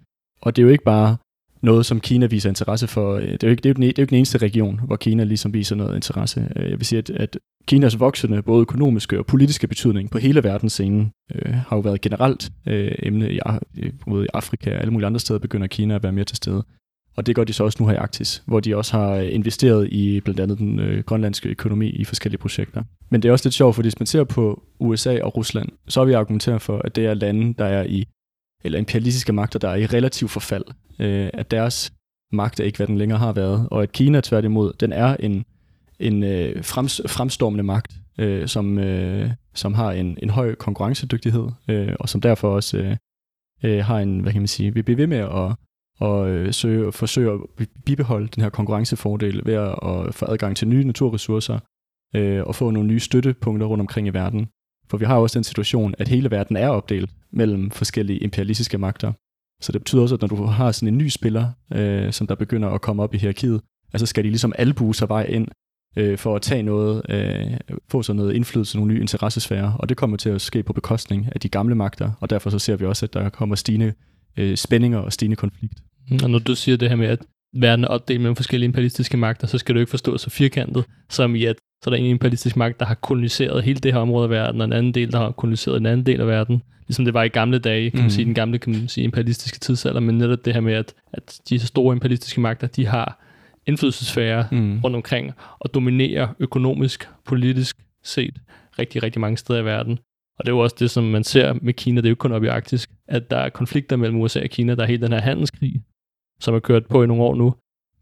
Og 0.41 0.55
det 0.55 0.61
er 0.61 0.65
jo 0.65 0.71
ikke 0.71 0.83
bare 0.83 1.17
noget, 1.61 1.85
som 1.85 1.99
Kina 1.99 2.25
viser 2.25 2.49
interesse 2.49 2.87
for. 2.87 3.15
Øh, 3.15 3.21
det 3.31 3.43
er 3.43 3.47
jo 3.47 3.51
ikke, 3.51 3.61
det 3.61 3.65
er 3.65 3.69
jo 3.69 3.73
den, 3.73 3.83
e, 3.83 3.87
det 3.87 3.97
er 3.99 4.01
jo 4.01 4.03
ikke 4.03 4.09
den 4.09 4.17
eneste 4.17 4.37
region, 4.37 4.79
hvor 4.83 4.95
Kina 4.95 5.23
ligesom 5.23 5.53
viser 5.53 5.75
noget 5.75 5.95
interesse. 5.95 6.47
Øh, 6.55 6.69
jeg 6.69 6.77
vil 6.79 6.85
sige, 6.85 6.99
at, 6.99 7.09
at 7.09 7.37
Kinas 7.67 7.99
voksende, 7.99 8.41
både 8.41 8.61
økonomiske 8.61 9.19
og 9.19 9.25
politiske 9.25 9.67
betydning 9.67 10.09
på 10.11 10.17
hele 10.17 10.43
verdensscenen, 10.43 11.11
øh, 11.35 11.53
har 11.53 11.75
jo 11.75 11.79
været 11.79 12.01
generelt 12.01 12.49
øh, 12.67 12.91
emne 12.99 13.31
i, 13.33 13.39
i- 13.77 13.91
både 14.09 14.25
i 14.25 14.27
Afrika 14.33 14.75
og 14.75 14.81
alle 14.81 14.91
mulige 14.93 15.07
andre 15.07 15.19
steder, 15.19 15.39
begynder 15.39 15.67
Kina 15.67 15.95
at 15.95 16.03
være 16.03 16.11
mere 16.11 16.25
til 16.25 16.37
stede. 16.37 16.63
Og 17.15 17.25
det 17.25 17.35
gør 17.35 17.43
de 17.43 17.53
så 17.53 17.63
også 17.63 17.77
nu 17.79 17.87
her 17.87 17.93
i 17.93 17.97
Arktis, 17.97 18.43
hvor 18.45 18.59
de 18.59 18.77
også 18.77 18.97
har 18.97 19.13
øh, 19.13 19.33
investeret 19.33 19.89
i 19.91 20.19
blandt 20.19 20.39
andet 20.39 20.57
den 20.57 20.79
øh, 20.79 21.03
grønlandske 21.03 21.49
økonomi 21.49 21.89
i 21.89 22.03
forskellige 22.03 22.39
projekter. 22.39 22.83
Men 23.09 23.21
det 23.21 23.29
er 23.29 23.33
også 23.33 23.45
lidt 23.45 23.55
sjovt, 23.55 23.75
for 23.75 23.81
hvis 23.81 23.99
man 23.99 24.07
ser 24.07 24.23
på 24.23 24.63
USA 24.79 25.21
og 25.21 25.37
Rusland, 25.37 25.69
så 25.87 25.99
har 25.99 26.05
vi 26.05 26.13
argumenteret 26.13 26.61
for, 26.61 26.77
at 26.77 26.95
det 26.95 27.05
er 27.05 27.13
lande, 27.13 27.53
der 27.53 27.65
er 27.65 27.83
i, 27.83 28.07
eller 28.63 28.79
imperialistiske 28.79 29.33
magter, 29.33 29.59
der 29.59 29.69
er 29.69 29.75
i 29.75 29.85
relativ 29.85 30.27
forfald. 30.27 30.63
Øh, 30.99 31.29
at 31.33 31.51
deres 31.51 31.93
magt 32.31 32.59
er 32.59 32.63
ikke, 32.63 32.77
hvad 32.77 32.87
den 32.87 32.97
længere 32.97 33.19
har 33.19 33.33
været, 33.33 33.67
og 33.71 33.83
at 33.83 33.91
Kina 33.91 34.21
tværtimod, 34.21 34.73
den 34.79 34.93
er 34.93 35.15
en, 35.19 35.45
en 35.99 36.23
øh, 36.23 36.63
frems, 36.63 37.01
fremstormende 37.07 37.63
magt, 37.63 37.93
øh, 38.17 38.47
som, 38.47 38.77
øh, 38.77 39.31
som 39.53 39.73
har 39.73 39.91
en, 39.91 40.17
en 40.21 40.29
høj 40.29 40.55
konkurrencedygtighed, 40.55 41.47
øh, 41.67 41.93
og 41.99 42.09
som 42.09 42.21
derfor 42.21 42.55
også 42.55 42.77
øh, 42.77 42.97
øh, 43.63 43.85
har 43.85 43.99
en, 43.99 44.19
hvad 44.19 44.31
kan 44.31 44.41
man 44.41 44.47
sige, 44.47 44.73
vil 44.73 44.83
blive 44.83 44.97
ved 44.97 45.07
med 45.07 45.17
at 45.17 45.55
og 46.01 46.29
øh, 46.29 46.53
søge, 46.53 46.91
forsøge 46.91 47.31
at 47.31 47.67
bibeholde 47.85 48.27
den 48.27 48.43
her 48.43 48.49
konkurrencefordel 48.49 49.41
ved 49.45 49.53
at, 49.53 49.75
at 49.83 50.13
få 50.13 50.25
adgang 50.25 50.57
til 50.57 50.67
nye 50.67 50.83
naturressourcer 50.83 51.59
øh, 52.15 52.43
og 52.43 52.55
få 52.55 52.71
nogle 52.71 52.87
nye 52.87 52.99
støttepunkter 52.99 53.67
rundt 53.67 53.81
omkring 53.81 54.07
i 54.07 54.09
verden. 54.09 54.47
For 54.89 54.97
vi 54.97 55.05
har 55.05 55.15
jo 55.15 55.21
også 55.21 55.39
den 55.39 55.43
situation, 55.43 55.95
at 55.97 56.07
hele 56.07 56.31
verden 56.31 56.55
er 56.55 56.69
opdelt 56.69 57.09
mellem 57.31 57.71
forskellige 57.71 58.19
imperialistiske 58.19 58.77
magter. 58.77 59.11
Så 59.61 59.71
det 59.71 59.81
betyder 59.81 60.01
også, 60.01 60.15
at 60.15 60.21
når 60.21 60.27
du 60.27 60.43
har 60.43 60.71
sådan 60.71 60.87
en 60.87 60.97
ny 60.97 61.07
spiller, 61.07 61.51
øh, 61.73 62.11
som 62.11 62.27
der 62.27 62.35
begynder 62.35 62.69
at 62.69 62.81
komme 62.81 63.03
op 63.03 63.13
i 63.13 63.17
hierarkiet, 63.17 63.61
altså 63.93 64.05
skal 64.05 64.23
de 64.23 64.29
ligesom 64.29 64.53
albue 64.57 64.95
sig 64.95 65.09
vej 65.09 65.23
ind 65.23 65.47
øh, 65.95 66.17
for 66.17 66.35
at 66.35 66.41
tage 66.41 66.63
noget, 66.63 67.01
øh, 67.09 67.77
få 67.89 68.03
sig 68.03 68.15
noget 68.15 68.33
indflydelse, 68.33 68.77
nogle 68.77 68.93
nye 68.93 69.01
interessesfærer, 69.01 69.73
og 69.73 69.89
det 69.89 69.97
kommer 69.97 70.17
til 70.17 70.29
at 70.29 70.41
ske 70.41 70.63
på 70.63 70.73
bekostning 70.73 71.29
af 71.31 71.39
de 71.39 71.49
gamle 71.49 71.75
magter, 71.75 72.11
og 72.19 72.29
derfor 72.29 72.49
så 72.49 72.59
ser 72.59 72.75
vi 72.75 72.85
også, 72.85 73.05
at 73.05 73.13
der 73.13 73.29
kommer 73.29 73.55
stigende 73.55 73.93
øh, 74.37 74.57
spændinger 74.57 74.99
og 74.99 75.13
stigende 75.13 75.35
konflikt. 75.35 75.81
Og 76.23 76.29
når 76.29 76.39
du 76.39 76.55
siger 76.55 76.77
det 76.77 76.89
her 76.89 76.95
med, 76.95 77.07
at 77.07 77.19
verden 77.55 77.83
er 77.85 77.87
opdelt 77.87 78.21
mellem 78.21 78.35
forskellige 78.35 78.65
imperialistiske 78.67 79.17
magter, 79.17 79.47
så 79.47 79.57
skal 79.57 79.75
du 79.75 79.79
ikke 79.79 79.89
forstå 79.89 80.17
så 80.17 80.29
firkantet, 80.29 80.85
som 81.09 81.35
i 81.35 81.45
at 81.45 81.55
så 81.83 81.89
er 81.89 81.91
der 81.95 81.97
en 81.97 82.05
imperialistisk 82.05 82.55
magt, 82.57 82.79
der 82.79 82.85
har 82.85 82.93
koloniseret 82.95 83.63
hele 83.63 83.79
det 83.79 83.93
her 83.93 83.99
område 83.99 84.23
af 84.23 84.29
verden, 84.29 84.61
og 84.61 84.65
en 84.65 84.73
anden 84.73 84.93
del, 84.93 85.11
der 85.11 85.17
har 85.17 85.31
koloniseret 85.31 85.77
en 85.77 85.85
anden 85.85 86.05
del 86.05 86.21
af 86.21 86.27
verden. 86.27 86.61
Ligesom 86.87 87.05
det 87.05 87.13
var 87.13 87.23
i 87.23 87.27
gamle 87.27 87.59
dage, 87.59 87.89
kan 87.89 87.97
man 87.97 88.05
Mm. 88.05 88.09
sige, 88.09 88.25
den 88.25 88.33
gamle 88.33 88.57
kan 88.57 88.71
man 88.73 88.87
sige, 88.87 89.03
imperialistiske 89.03 89.59
tidsalder, 89.59 89.99
men 89.99 90.17
netop 90.17 90.45
det 90.45 90.53
her 90.53 90.61
med, 90.61 90.73
at, 90.73 90.93
at 91.13 91.39
disse 91.49 91.67
store 91.67 91.93
imperialistiske 91.93 92.41
magter, 92.41 92.67
de 92.67 92.85
har 92.85 93.19
indflydelsesfære 93.67 94.47
Mm. 94.51 94.79
rundt 94.79 94.95
omkring 94.95 95.31
og 95.59 95.73
dominerer 95.73 96.27
økonomisk, 96.39 97.09
politisk 97.25 97.77
set 98.03 98.35
rigtig, 98.79 99.03
rigtig 99.03 99.21
mange 99.21 99.37
steder 99.37 99.59
i 99.59 99.65
verden. 99.65 99.99
Og 100.39 100.45
det 100.45 100.51
er 100.51 100.55
jo 100.55 100.59
også 100.59 100.75
det, 100.79 100.91
som 100.91 101.03
man 101.03 101.23
ser 101.23 101.53
med 101.61 101.73
Kina, 101.73 101.97
det 102.01 102.05
er 102.05 102.09
jo 102.09 102.13
ikke 102.13 102.19
kun 102.19 102.31
op 102.31 102.43
i 102.43 102.47
Arktis, 102.47 102.87
at 103.07 103.31
der 103.31 103.37
er 103.37 103.49
konflikter 103.49 103.95
mellem 103.95 104.17
USA 104.21 104.43
og 104.43 104.49
Kina. 104.49 104.75
Der 104.75 104.83
er 104.83 104.87
hele 104.87 105.01
den 105.01 105.11
her 105.13 105.21
handelskrig, 105.21 105.81
som 106.41 106.55
er 106.55 106.59
kørt 106.59 106.85
på 106.85 107.03
i 107.03 107.07
nogle 107.07 107.23
år 107.23 107.35
nu. 107.35 107.53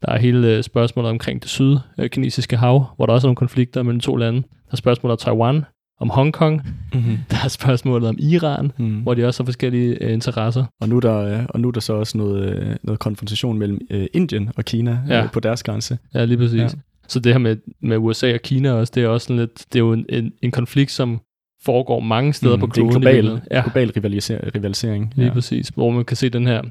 Der 0.06 0.12
er 0.12 0.18
hele 0.18 0.56
øh, 0.56 0.62
spørgsmålet 0.62 1.10
omkring 1.10 1.42
det 1.42 1.50
sydkinesiske 1.50 2.56
hav, 2.56 2.84
hvor 2.96 3.06
der 3.06 3.12
også 3.12 3.26
er 3.26 3.28
nogle 3.28 3.36
konflikter 3.36 3.82
mellem 3.82 4.00
to 4.00 4.16
lande. 4.16 4.38
Der 4.42 4.72
er 4.72 4.76
spørgsmålet 4.76 5.12
om 5.12 5.18
Taiwan, 5.18 5.64
om 6.00 6.10
Hongkong. 6.10 6.62
Mm-hmm. 6.94 7.16
Der 7.30 7.36
er 7.44 7.48
spørgsmålet 7.48 8.08
om 8.08 8.16
Iran, 8.18 8.72
Mm. 8.78 9.00
hvor 9.02 9.14
de 9.14 9.24
også 9.26 9.42
har 9.42 9.44
forskellige 9.46 10.04
øh, 10.04 10.12
interesser. 10.12 10.64
Og 10.80 10.88
nu 10.88 10.96
er 10.96 11.00
der, 11.00 11.16
øh, 11.16 11.46
og 11.48 11.60
nu 11.60 11.68
er 11.68 11.72
der 11.72 11.80
så 11.80 11.92
også 11.92 12.18
noget, 12.18 12.52
øh, 12.56 12.76
noget 12.82 12.98
konfrontation 13.00 13.58
mellem 13.58 13.80
øh, 13.90 14.06
Indien 14.14 14.50
og 14.56 14.64
Kina 14.64 14.98
Ja. 15.08 15.22
øh, 15.24 15.30
på 15.30 15.40
deres 15.40 15.62
grænse. 15.62 15.98
Ja, 16.14 16.24
lige 16.24 16.38
præcis. 16.38 16.60
Ja. 16.60 16.68
Så 17.08 17.20
det 17.20 17.32
her 17.32 17.38
med, 17.38 17.56
med 17.82 17.96
USA 17.96 18.34
og 18.34 18.40
Kina 18.40 18.72
også, 18.72 18.92
det 18.94 19.02
er 19.02 19.08
også 19.08 19.24
sådan 19.24 19.36
lidt, 19.40 19.58
det 19.72 19.74
er 19.78 19.84
jo 19.84 19.92
en, 19.92 20.06
en, 20.08 20.32
en 20.42 20.50
konflikt, 20.50 20.90
som 20.90 21.20
foregår 21.64 22.00
mange 22.00 22.32
steder 22.32 22.56
mm, 22.56 22.60
på 22.60 22.66
det 22.66 22.78
er 22.78 22.82
en 22.84 22.90
kloden. 22.90 23.02
global, 23.22 23.40
ja. 23.50 23.62
global 23.62 23.90
rivaliser- 23.90 24.50
rivalisering. 24.54 25.12
Lige 25.16 25.26
ja. 25.28 25.32
præcis. 25.32 25.68
Hvor 25.68 25.90
man 25.90 26.04
kan 26.04 26.16
se 26.16 26.28
den 26.28 26.46
her 26.46 26.62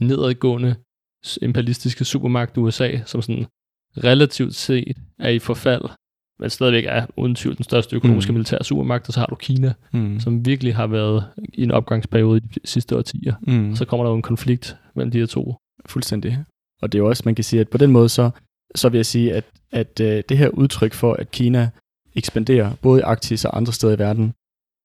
nedadgående 0.00 0.74
imperialistiske 1.42 2.04
supermagt 2.04 2.58
USA, 2.58 2.90
som 3.06 3.22
sådan 3.22 3.46
relativt 4.04 4.54
set 4.54 4.96
er 5.18 5.28
i 5.28 5.38
forfald, 5.38 5.82
men 6.40 6.50
stadigvæk 6.50 6.84
er 6.88 7.06
uden 7.16 7.34
tvivl 7.34 7.56
den 7.56 7.64
største 7.64 7.96
økonomiske 7.96 8.32
Mm. 8.32 8.34
militære 8.34 8.64
supermagt, 8.64 9.08
og 9.08 9.14
så 9.14 9.20
har 9.20 9.26
du 9.26 9.34
Kina, 9.34 9.72
Mm. 9.92 10.20
som 10.20 10.46
virkelig 10.46 10.74
har 10.76 10.86
været 10.86 11.24
i 11.54 11.62
en 11.62 11.70
opgangsperiode 11.70 12.36
i 12.36 12.40
de 12.40 12.60
sidste 12.64 12.96
årtier. 12.96 13.34
Mm. 13.42 13.70
Og 13.70 13.76
så 13.76 13.84
kommer 13.84 14.04
der 14.04 14.10
jo 14.10 14.16
en 14.16 14.22
konflikt 14.22 14.76
mellem 14.96 15.10
de 15.10 15.18
her 15.18 15.26
to. 15.26 15.54
Fuldstændig. 15.86 16.38
Og 16.82 16.92
det 16.92 16.98
er 16.98 17.02
jo 17.02 17.08
også, 17.08 17.22
man 17.26 17.34
kan 17.34 17.44
sige, 17.44 17.60
at 17.60 17.68
på 17.68 17.78
den 17.78 17.90
måde, 17.92 18.08
så, 18.08 18.30
så 18.74 18.88
vil 18.88 18.98
jeg 18.98 19.06
sige, 19.06 19.32
at, 19.34 19.44
at 19.72 20.00
øh, 20.00 20.22
det 20.28 20.38
her 20.38 20.48
udtryk 20.48 20.92
for, 20.94 21.12
at 21.12 21.30
Kina 21.30 21.70
ekspanderer 22.16 22.72
både 22.82 23.00
i 23.00 23.02
Arktis 23.02 23.44
og 23.44 23.56
andre 23.56 23.72
steder 23.72 23.96
i 23.96 23.98
verden, 23.98 24.32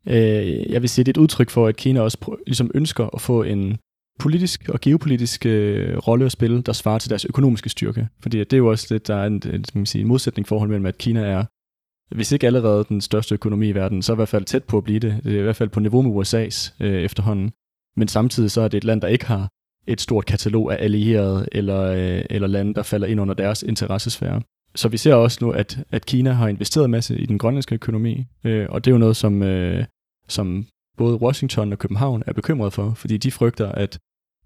øh, 0.07 0.71
jeg 0.71 0.81
vil 0.81 0.89
sige, 0.89 1.05
det 1.05 1.17
er 1.17 1.19
et 1.19 1.23
udtryk 1.23 1.49
for, 1.49 1.67
at 1.67 1.75
Kina 1.75 2.01
også 2.01 2.37
ligesom 2.45 2.71
ønsker 2.73 3.09
at 3.15 3.21
få 3.21 3.43
en, 3.43 3.77
politisk 4.19 4.69
og 4.69 4.81
geopolitisk 4.81 5.45
øh, 5.45 5.97
rolle 5.97 6.25
at 6.25 6.31
spille, 6.31 6.61
der 6.61 6.73
svarer 6.73 6.99
til 6.99 7.09
deres 7.09 7.25
økonomiske 7.25 7.69
styrke. 7.69 8.07
Fordi 8.21 8.37
det 8.37 8.53
er 8.53 8.57
jo 8.57 8.69
også 8.69 8.93
det, 8.93 9.07
der 9.07 9.15
er 9.15 9.25
en, 9.27 9.41
en, 9.53 9.65
man 9.73 9.85
sige, 9.85 10.01
en 10.01 10.07
modsætning 10.07 10.47
forhold 10.47 10.69
mellem, 10.69 10.85
at 10.85 10.97
Kina 10.97 11.21
er, 11.21 11.45
hvis 12.15 12.31
ikke 12.31 12.47
allerede 12.47 12.85
den 12.89 13.01
største 13.01 13.35
økonomi 13.35 13.69
i 13.69 13.75
verden, 13.75 14.01
så 14.01 14.11
er 14.11 14.15
i 14.15 14.21
hvert 14.21 14.29
fald 14.29 14.45
tæt 14.45 14.63
på 14.63 14.77
at 14.77 14.83
blive 14.83 14.99
det. 14.99 15.23
Det 15.23 15.35
er 15.35 15.39
i 15.39 15.43
hvert 15.43 15.55
fald 15.55 15.69
på 15.69 15.79
niveau 15.79 16.01
med 16.01 16.11
USA's 16.11 16.73
øh, 16.79 17.01
efterhånden. 17.01 17.51
Men 17.95 18.07
samtidig 18.07 18.51
så 18.51 18.61
er 18.61 18.67
det 18.67 18.77
et 18.77 18.83
land, 18.83 19.01
der 19.01 19.07
ikke 19.07 19.25
har 19.25 19.49
et 19.87 20.01
stort 20.01 20.25
katalog 20.25 20.73
af 20.73 20.83
allierede 20.83 21.47
eller, 21.51 21.81
øh, 21.81 22.21
eller 22.29 22.47
lande, 22.47 22.73
der 22.73 22.83
falder 22.83 23.07
ind 23.07 23.21
under 23.21 23.33
deres 23.33 23.63
interessesfære. 23.63 24.41
Så 24.75 24.89
vi 24.89 24.97
ser 24.97 25.13
også 25.13 25.37
nu, 25.41 25.51
at, 25.51 25.79
at 25.91 26.05
Kina 26.05 26.31
har 26.31 26.47
investeret 26.47 26.85
en 26.85 26.91
masse 26.91 27.17
i 27.17 27.25
den 27.25 27.37
grønlandske 27.37 27.75
økonomi, 27.75 28.25
øh, 28.43 28.65
og 28.69 28.85
det 28.85 28.91
er 28.91 28.95
jo 28.95 28.99
noget, 28.99 29.15
som, 29.15 29.43
øh, 29.43 29.85
som 30.27 30.65
både 30.97 31.21
Washington 31.21 31.71
og 31.71 31.79
København 31.79 32.23
er 32.25 32.33
bekymret 32.33 32.73
for, 32.73 32.93
fordi 32.93 33.17
de 33.17 33.31
frygter, 33.31 33.71
at 33.71 33.99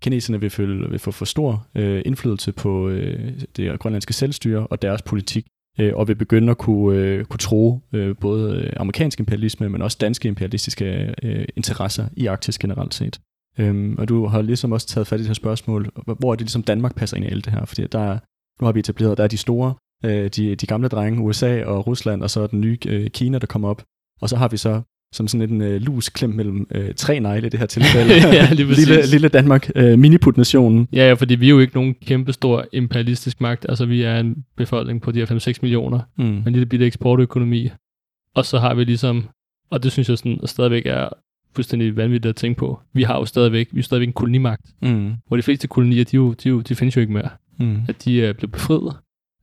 kineserne 0.04 0.40
vil, 0.40 0.50
følge, 0.50 0.90
vil 0.90 1.00
få 1.00 1.12
for 1.12 1.26
stor 1.26 1.68
øh, 1.76 2.02
indflydelse 2.06 2.52
på 2.52 2.90
øh, 2.90 3.32
det 3.58 3.80
grønlandske 3.80 4.14
selvstyre 4.14 4.68
og 4.68 4.82
deres 4.82 5.02
politik, 5.02 5.46
øh, 5.80 5.92
og 5.96 6.08
vil 6.08 6.16
begynde 6.16 6.52
at 6.52 6.58
kunne, 6.58 6.98
øh, 6.98 7.26
kunne 7.26 7.38
tro 7.38 7.80
øh, 7.94 8.16
både 8.22 8.56
øh, 8.56 8.74
amerikansk 8.78 9.20
imperialisme, 9.20 9.70
men 9.70 9.82
også 9.82 9.98
danske 10.02 10.28
imperialistiske 10.28 11.16
øh, 11.24 11.46
interesser 11.56 12.08
i 12.14 12.26
Arktis 12.26 12.60
generelt 12.60 12.94
set. 12.94 13.20
Øhm, 13.60 13.96
og 13.98 14.10
du 14.10 14.26
har 14.26 14.42
ligesom 14.42 14.72
også 14.72 14.88
taget 14.88 15.08
fat 15.08 15.20
i 15.20 15.24
det 15.24 15.28
her 15.28 15.34
spørgsmål, 15.34 15.90
hvor 16.20 16.32
er 16.32 16.36
det 16.36 16.42
ligesom 16.42 16.64
Danmark 16.64 16.96
passer 16.96 17.18
ind 17.18 17.26
i 17.26 17.30
alt 17.30 17.46
det 17.46 17.54
her? 17.54 17.66
Fordi 17.66 17.88
der, 17.88 18.20
nu 18.62 18.66
har 18.66 18.72
vi 18.72 18.80
etableret, 18.80 19.18
der 19.18 19.24
er 19.24 19.28
de 19.28 19.38
store, 19.38 19.74
øh, 20.06 20.30
de, 20.30 20.56
de 20.56 20.66
gamle 20.66 20.88
drenge, 20.88 21.22
USA 21.22 21.64
og 21.66 21.88
Rusland, 21.88 22.24
og 22.24 22.30
så 22.30 22.48
den 22.48 22.62
nye 22.62 22.78
øh, 22.88 23.10
Kina, 23.10 23.38
der 23.38 23.48
kommer 23.48 23.70
op. 23.70 23.84
Og 24.22 24.30
så 24.30 24.36
har 24.36 24.48
vi 24.48 24.58
så 24.58 24.82
som 25.14 25.28
sådan 25.28 25.52
en 25.52 25.62
øh, 25.62 25.82
lus 25.82 26.10
klemt 26.10 26.36
mellem 26.36 26.68
øh, 26.72 26.94
tre 26.96 27.20
negle 27.20 27.48
i 27.48 27.50
det 27.50 27.60
her 27.60 27.66
tilfælde. 27.66 28.14
ja, 28.38 28.54
lige 28.54 28.74
lille, 28.74 29.06
lille 29.06 29.28
Danmark, 29.28 29.70
øh, 29.76 30.00
miniput-nationen. 30.00 30.88
Ja, 30.94 31.08
ja, 31.08 31.14
fordi 31.14 31.36
vi 31.36 31.46
er 31.46 31.50
jo 31.50 31.60
ikke 31.60 31.76
nogen 31.76 31.96
kæmpestor 32.06 32.66
imperialistisk 32.74 33.42
magt. 33.42 33.66
Altså, 33.70 33.86
vi 33.86 34.02
er 34.02 34.20
en 34.20 34.46
befolkning 34.58 35.02
på 35.02 35.12
de 35.12 35.20
her 35.20 35.26
5-6 35.26 35.54
millioner. 35.62 36.00
Mm. 36.18 36.24
En 36.24 36.54
lille 36.54 36.66
bitte 36.66 36.86
eksportøkonomi. 36.86 37.70
Og 38.36 38.46
så 38.46 38.60
har 38.60 38.74
vi 38.74 38.84
ligesom, 38.84 39.30
og 39.70 39.84
det 39.84 39.92
synes 39.92 40.10
jeg 40.10 40.18
sådan, 40.18 40.40
stadigvæk 40.46 40.86
er 40.86 41.10
fuldstændig 41.56 41.98
vanvittigt 41.98 42.30
at 42.30 42.36
tænke 42.36 42.60
på. 42.60 42.80
Vi 42.94 43.04
har 43.04 43.18
jo 43.18 43.26
stadigvæk, 43.26 43.68
vi 43.72 43.80
er 43.80 43.84
stadigvæk 43.84 44.08
en 44.08 44.14
kolonimagt, 44.14 44.66
mm. 44.82 45.14
hvor 45.28 45.38
de 45.38 45.44
fleste 45.44 45.68
kolonier, 45.68 46.04
de, 46.04 46.16
jo, 46.16 46.34
de, 46.34 46.50
jo, 46.50 46.62
de 46.62 46.76
findes 46.76 46.96
jo 46.96 47.02
ikke 47.02 47.14
mere. 47.14 47.30
Mm. 47.60 47.82
At 47.88 48.06
de 48.06 48.26
er 48.26 48.34
blevet 48.34 48.52
befriet 48.52 48.94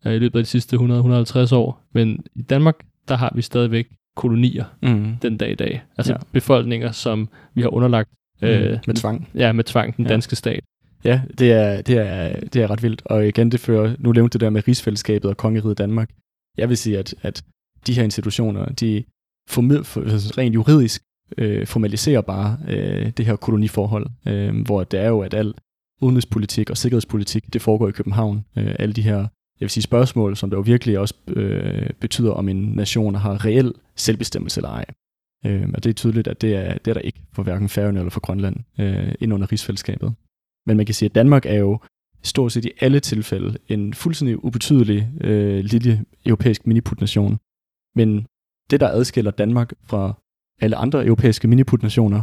uh, 0.07 0.13
i 0.13 0.19
løbet 0.19 0.39
af 0.39 0.45
de 0.45 0.51
sidste 0.51 0.77
100-150 0.77 1.55
år. 1.55 1.83
Men 1.95 2.19
i 2.35 2.43
Danmark, 2.43 2.75
der 3.09 3.17
har 3.17 3.33
vi 3.35 3.43
stadigvæk 3.43 3.89
kolonier 4.17 4.65
mm. 4.83 5.17
den 5.23 5.37
dag 5.37 5.51
i 5.51 5.55
dag. 5.55 5.83
Altså 5.99 6.13
ja. 6.13 6.19
befolkninger, 6.33 6.93
som 6.93 7.29
vi 7.55 7.63
har 7.63 7.69
underlagt 7.69 8.11
mm. 8.43 8.49
øh, 8.49 8.79
med 8.87 8.95
tvang. 8.95 9.29
Ja, 9.35 9.53
med 9.53 9.65
tvang, 9.65 9.97
den 9.97 10.05
ja. 10.05 10.11
danske 10.11 10.37
stat. 10.37 10.65
Ja, 11.05 11.21
det 11.39 11.53
er, 11.53 11.83
det, 11.83 11.99
er, 11.99 12.41
det 12.41 12.63
er 12.63 12.71
ret 12.71 12.83
vildt. 12.83 13.03
Og 13.05 13.29
igen, 13.29 13.53
det 13.53 13.61
fører, 13.61 13.97
nu 13.99 14.13
nævnte 14.13 14.33
det 14.33 14.41
der 14.41 14.51
med 14.51 14.69
rigsfællesskabet 14.69 15.31
og 15.31 15.37
kongeriget 15.37 15.79
Danmark. 15.79 16.11
Jeg 16.59 16.69
vil 16.69 16.77
sige, 16.77 16.99
at, 16.99 17.15
at 17.23 17.45
de 17.87 17.95
her 17.95 18.03
institutioner, 18.03 18.65
de 18.65 19.05
formid, 19.49 19.85
for, 19.85 20.01
altså 20.01 20.35
rent 20.39 20.55
juridisk 20.55 21.03
øh, 21.39 21.67
formaliserer 21.67 22.21
bare 22.21 22.59
øh, 22.69 23.11
det 23.11 23.27
her 23.27 23.37
koloniforhold, 23.37 24.07
øh, 24.27 24.61
hvor 24.67 24.85
det 24.85 25.01
er 25.01 25.09
jo, 25.09 25.21
at 25.21 25.35
al 25.35 25.55
udenrigspolitik 26.03 26.71
og 26.71 26.77
sikkerhedspolitik, 26.77 27.53
det 27.53 27.63
foregår 27.63 27.89
i 27.89 27.93
København. 27.93 28.45
Øh, 28.57 28.75
alle 28.79 28.93
de 28.93 29.03
her 29.03 29.27
jeg 29.61 29.65
vil 29.65 29.71
sige 29.71 29.83
spørgsmål, 29.83 30.37
som 30.37 30.51
der 30.51 30.57
jo 30.57 30.63
virkelig 30.63 30.99
også 30.99 31.15
øh, 31.27 31.91
betyder, 32.01 32.33
om 32.33 32.49
en 32.49 32.73
nation 32.73 33.15
har 33.15 33.45
reel 33.45 33.73
selvbestemmelse 33.97 34.59
eller 34.59 34.71
ej. 34.71 34.85
Øh, 35.47 35.69
og 35.75 35.85
det 35.85 35.91
er 35.91 35.95
tydeligt, 35.95 36.29
at 36.29 36.41
det 36.41 36.57
er, 36.57 36.79
det 36.79 36.89
er 36.89 36.95
der 36.95 37.01
ikke 37.01 37.21
for 37.33 37.43
hverken 37.43 37.69
Færøerne 37.69 37.99
eller 37.99 38.11
for 38.11 38.21
Grønland 38.21 38.57
øh, 38.81 39.15
ind 39.21 39.35
under 39.35 39.53
rigsfællesskabet. 39.53 40.15
Men 40.67 40.77
man 40.77 40.87
kan 40.87 40.95
sige, 40.95 41.09
at 41.09 41.15
Danmark 41.15 41.47
er 41.47 41.55
jo 41.55 41.79
stort 42.23 42.53
set 42.53 42.65
i 42.65 42.73
alle 42.81 43.01
tilfælde 43.01 43.59
en 43.69 43.95
fuldstændig 43.95 44.45
ubetydelig 44.45 45.09
øh, 45.21 45.65
lille 45.65 46.05
europæisk 46.27 46.67
miniputnation. 46.67 47.39
Men 47.95 48.27
det, 48.71 48.81
der 48.81 48.89
adskiller 48.89 49.31
Danmark 49.31 49.73
fra 49.85 50.19
alle 50.61 50.77
andre 50.77 51.07
europæiske 51.07 51.49
miniputnationer, 51.49 52.23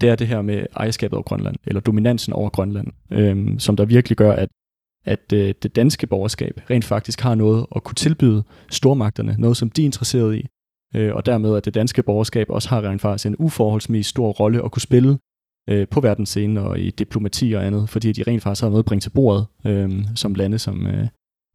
det 0.00 0.08
er 0.08 0.16
det 0.16 0.26
her 0.26 0.42
med 0.42 0.66
ejerskabet 0.76 1.14
over 1.14 1.22
Grønland, 1.22 1.56
eller 1.64 1.80
dominansen 1.80 2.32
over 2.32 2.50
Grønland, 2.50 2.88
øh, 3.10 3.58
som 3.58 3.76
der 3.76 3.84
virkelig 3.84 4.16
gør, 4.16 4.32
at 4.32 4.48
at 5.06 5.32
øh, 5.32 5.54
det 5.62 5.76
danske 5.76 6.06
borgerskab 6.06 6.60
rent 6.70 6.84
faktisk 6.84 7.20
har 7.20 7.34
noget 7.34 7.66
at 7.76 7.84
kunne 7.84 7.94
tilbyde 7.94 8.42
stormagterne, 8.70 9.36
noget 9.38 9.56
som 9.56 9.70
de 9.70 9.82
er 9.82 9.86
interesseret 9.86 10.36
i, 10.36 10.46
øh, 10.96 11.14
og 11.14 11.26
dermed 11.26 11.56
at 11.56 11.64
det 11.64 11.74
danske 11.74 12.02
borgerskab 12.02 12.50
også 12.50 12.68
har 12.68 12.82
rent 12.82 13.02
faktisk 13.02 13.26
en 13.26 13.36
uforholdsmæssig 13.38 14.10
stor 14.10 14.30
rolle 14.30 14.64
at 14.64 14.70
kunne 14.70 14.82
spille 14.82 15.18
øh, 15.68 15.88
på 15.88 16.00
verdensscenen 16.00 16.56
og 16.56 16.78
i 16.78 16.90
diplomati 16.90 17.52
og 17.52 17.66
andet, 17.66 17.88
fordi 17.88 18.12
de 18.12 18.22
rent 18.22 18.42
faktisk 18.42 18.62
har 18.62 18.68
noget 18.68 18.82
at 18.82 18.86
bringe 18.86 19.00
til 19.00 19.10
bordet, 19.10 19.46
øh, 19.66 20.04
som 20.14 20.34
lande 20.34 20.58
som 20.58 20.86
øh, 20.86 21.08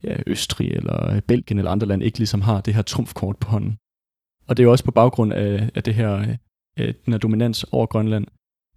ja, 0.04 0.16
Østrig 0.28 0.72
eller 0.72 1.10
øh, 1.10 1.22
Belgien 1.22 1.58
eller 1.58 1.72
andre 1.72 1.88
lande 1.88 2.06
ikke 2.06 2.18
ligesom 2.18 2.42
har 2.42 2.62
det 2.62 2.74
her 2.74 2.82
trumfkort 2.82 3.38
på 3.38 3.50
hånden. 3.50 3.78
Og 4.48 4.58
det 4.58 4.64
er 4.64 4.66
jo 4.66 4.72
også 4.72 4.86
på 4.86 4.92
baggrund 4.92 5.34
af, 5.34 5.70
af 5.76 5.84
det 5.84 5.94
her, 5.94 6.38
øh, 6.80 6.94
den 7.06 7.14
her 7.14 7.18
dominans 7.18 7.64
over 7.64 7.86
Grønland, 7.86 8.28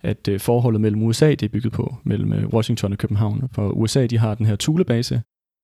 at 0.05 0.29
øh, 0.29 0.41
forholdet 0.41 0.81
mellem 0.81 1.03
USA 1.03 1.31
det 1.31 1.43
er 1.43 1.49
bygget 1.49 1.73
på, 1.73 1.97
mellem 2.05 2.33
øh, 2.33 2.49
Washington 2.49 2.93
og 2.93 2.99
København. 2.99 3.49
For 3.53 3.69
USA 3.69 4.07
de 4.07 4.19
har 4.19 4.35
den 4.35 4.47
her 4.47 4.57
Thule-base, 4.57 5.23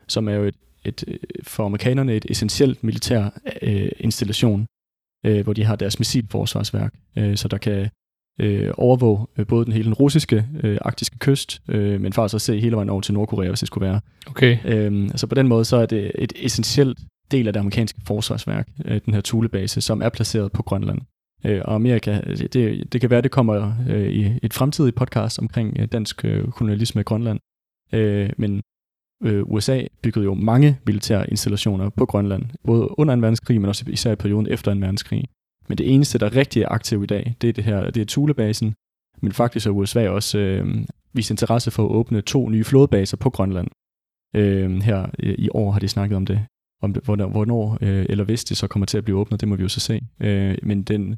som 0.09 0.29
er 0.29 0.33
jo 0.33 0.45
et, 0.45 0.55
et, 0.85 1.05
øh, 1.09 1.19
for 1.43 1.65
amerikanerne 1.65 2.15
et 2.15 2.27
essentielt 2.29 2.85
militær 2.85 3.41
øh, 3.63 3.89
installation, 3.99 4.67
øh, 5.27 5.45
hvor 5.45 5.53
de 5.53 5.65
har 5.65 5.77
deres 5.77 5.99
missilforsvarsværk, 5.99 6.95
øh, 7.17 7.37
så 7.37 7.49
der 7.49 7.59
kan 7.59 7.89
øh, 8.41 8.71
overvåge 8.77 9.27
øh, 9.39 9.47
både 9.47 9.65
den 9.65 9.73
hele 9.73 9.85
den 9.85 9.95
russiske 9.95 10.47
øh, 10.63 10.79
arktiske 10.81 11.19
kyst, 11.19 11.63
øh, 11.69 12.01
men 12.01 12.13
faktisk 12.13 12.35
også 12.35 12.47
se 12.47 12.61
hele 12.61 12.77
vejen 12.77 12.91
over 12.91 13.01
til 13.01 13.15
Nordkorea, 13.15 13.49
hvis 13.49 13.61
det 13.61 13.67
skulle 13.67 13.89
være. 13.89 14.01
Okay. 14.27 14.59
Øh, 14.65 15.03
altså 15.03 15.27
på 15.27 15.35
den 15.35 15.49
måde 15.49 15.65
så 15.65 15.77
er 15.77 15.87
det 15.87 16.13
et 16.15 16.33
essentielt 16.37 16.99
del 17.31 17.47
af 17.47 17.53
det 17.53 17.61
amerikanske 17.61 18.01
forsvarsværk, 18.07 18.69
øh, 18.85 19.01
den 19.05 19.15
her 19.15 19.21
Thule-base, 19.21 19.81
som 19.81 20.03
er 20.03 20.09
placeret 20.09 20.53
på 20.53 20.63
Grønland 20.63 21.01
øh, 21.45 21.63
og 21.65 21.75
Amerika. 21.75 22.21
Det, 22.53 22.93
det 22.93 23.01
kan 23.01 23.11
være, 23.11 23.21
det 23.21 23.31
kommer 23.31 23.73
øh, 23.89 24.09
i 24.09 24.39
et 24.43 24.55
fremtidigt 24.55 24.97
podcast 24.97 25.39
omkring 25.39 25.77
øh, 25.79 25.87
dansk 25.87 26.25
øh, 26.25 26.49
kolonialisme 26.49 27.01
i 27.01 27.05
Grønland. 27.05 27.41
Øh, 27.93 28.31
men 28.39 28.63
øh, 29.25 29.43
USA 29.43 29.83
byggede 30.03 30.25
jo 30.25 30.35
mange 30.35 30.79
militære 30.87 31.31
installationer 31.31 31.89
på 31.89 32.07
Grønland, 32.07 32.43
både 32.65 32.99
under 32.99 33.15
en 33.15 33.23
verdenskrig, 33.23 33.61
men 33.61 33.69
også 33.69 33.85
især 33.89 34.13
i 34.13 34.17
perioden 34.17 34.47
efter 34.51 34.73
en 34.73 34.81
verdenskrig. 34.81 35.25
Men 35.69 35.79
det 35.79 35.95
eneste, 35.95 36.19
der 36.19 36.27
er 36.27 36.37
rigtig 36.37 36.65
aktiv 36.69 37.03
i 37.03 37.07
dag, 37.07 37.35
det 37.41 37.49
er 37.49 37.53
det 37.53 37.65
her, 37.65 37.91
det 37.91 38.01
er 38.01 38.07
Thulebasen, 38.07 38.75
men 39.23 39.33
faktisk 39.33 39.67
har 39.67 39.73
USA 39.73 40.09
også 40.09 40.39
øh, 40.39 40.85
vist 41.13 41.31
interesse 41.31 41.71
for 41.71 41.85
at 41.85 41.91
åbne 41.91 42.21
to 42.21 42.49
nye 42.49 42.65
flådebaser 42.65 43.17
på 43.17 43.31
Grønland. 43.31 43.69
Øh, 44.37 44.83
her 44.83 45.11
øh, 45.19 45.35
i 45.39 45.49
år 45.55 45.71
har 45.71 45.81
de 45.81 45.89
snakket 45.89 46.17
om 46.17 46.27
det. 46.27 46.47
Om 46.83 46.93
det, 46.93 47.05
hvornår, 47.05 47.29
hvornår 47.29 47.79
øh, 47.81 48.07
eller 48.09 48.25
hvis 48.25 48.45
det 48.45 48.57
så 48.57 48.67
kommer 48.67 48.87
til 48.87 48.99
at 48.99 49.05
blive 49.05 49.19
åbnet, 49.19 49.41
det 49.41 49.49
må 49.49 49.57
vi 49.57 49.63
jo 49.63 49.69
så 49.69 49.81
se. 49.81 50.01
Øh, 50.21 50.59
men 50.63 50.83
den, 50.83 51.17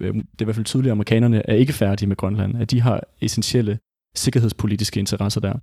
Øhm, 0.00 0.20
det 0.20 0.40
er 0.40 0.42
i 0.42 0.44
hvert 0.44 0.54
fald 0.56 0.66
tydeligt, 0.66 0.90
at 0.90 0.92
amerikanerne 0.92 1.50
er 1.50 1.54
ikke 1.54 1.72
færdige 1.72 2.08
med 2.08 2.16
Grønland, 2.16 2.56
at 2.62 2.70
de 2.70 2.80
har 2.80 3.04
essentielle 3.20 3.78
sikkerhedspolitiske 4.16 5.00
interesser 5.00 5.40
der. 5.40 5.54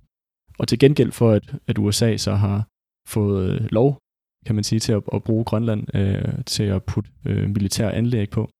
Og 0.58 0.68
til 0.68 0.78
gengæld 0.78 1.12
for, 1.12 1.30
at, 1.30 1.54
at 1.66 1.78
USA 1.78 2.16
så 2.16 2.34
har 2.34 2.68
fået 3.08 3.50
øh, 3.50 3.68
lov, 3.70 3.98
kan 4.46 4.54
man 4.54 4.64
sige, 4.64 4.78
til 4.78 4.92
at, 4.92 5.02
at 5.12 5.24
bruge 5.24 5.44
Grønland 5.44 5.96
øh, 5.96 6.44
til 6.46 6.64
at 6.64 6.84
putte 6.84 7.10
øh, 7.24 7.48
militær 7.48 7.90
anlæg 7.90 8.30
på, 8.30 8.50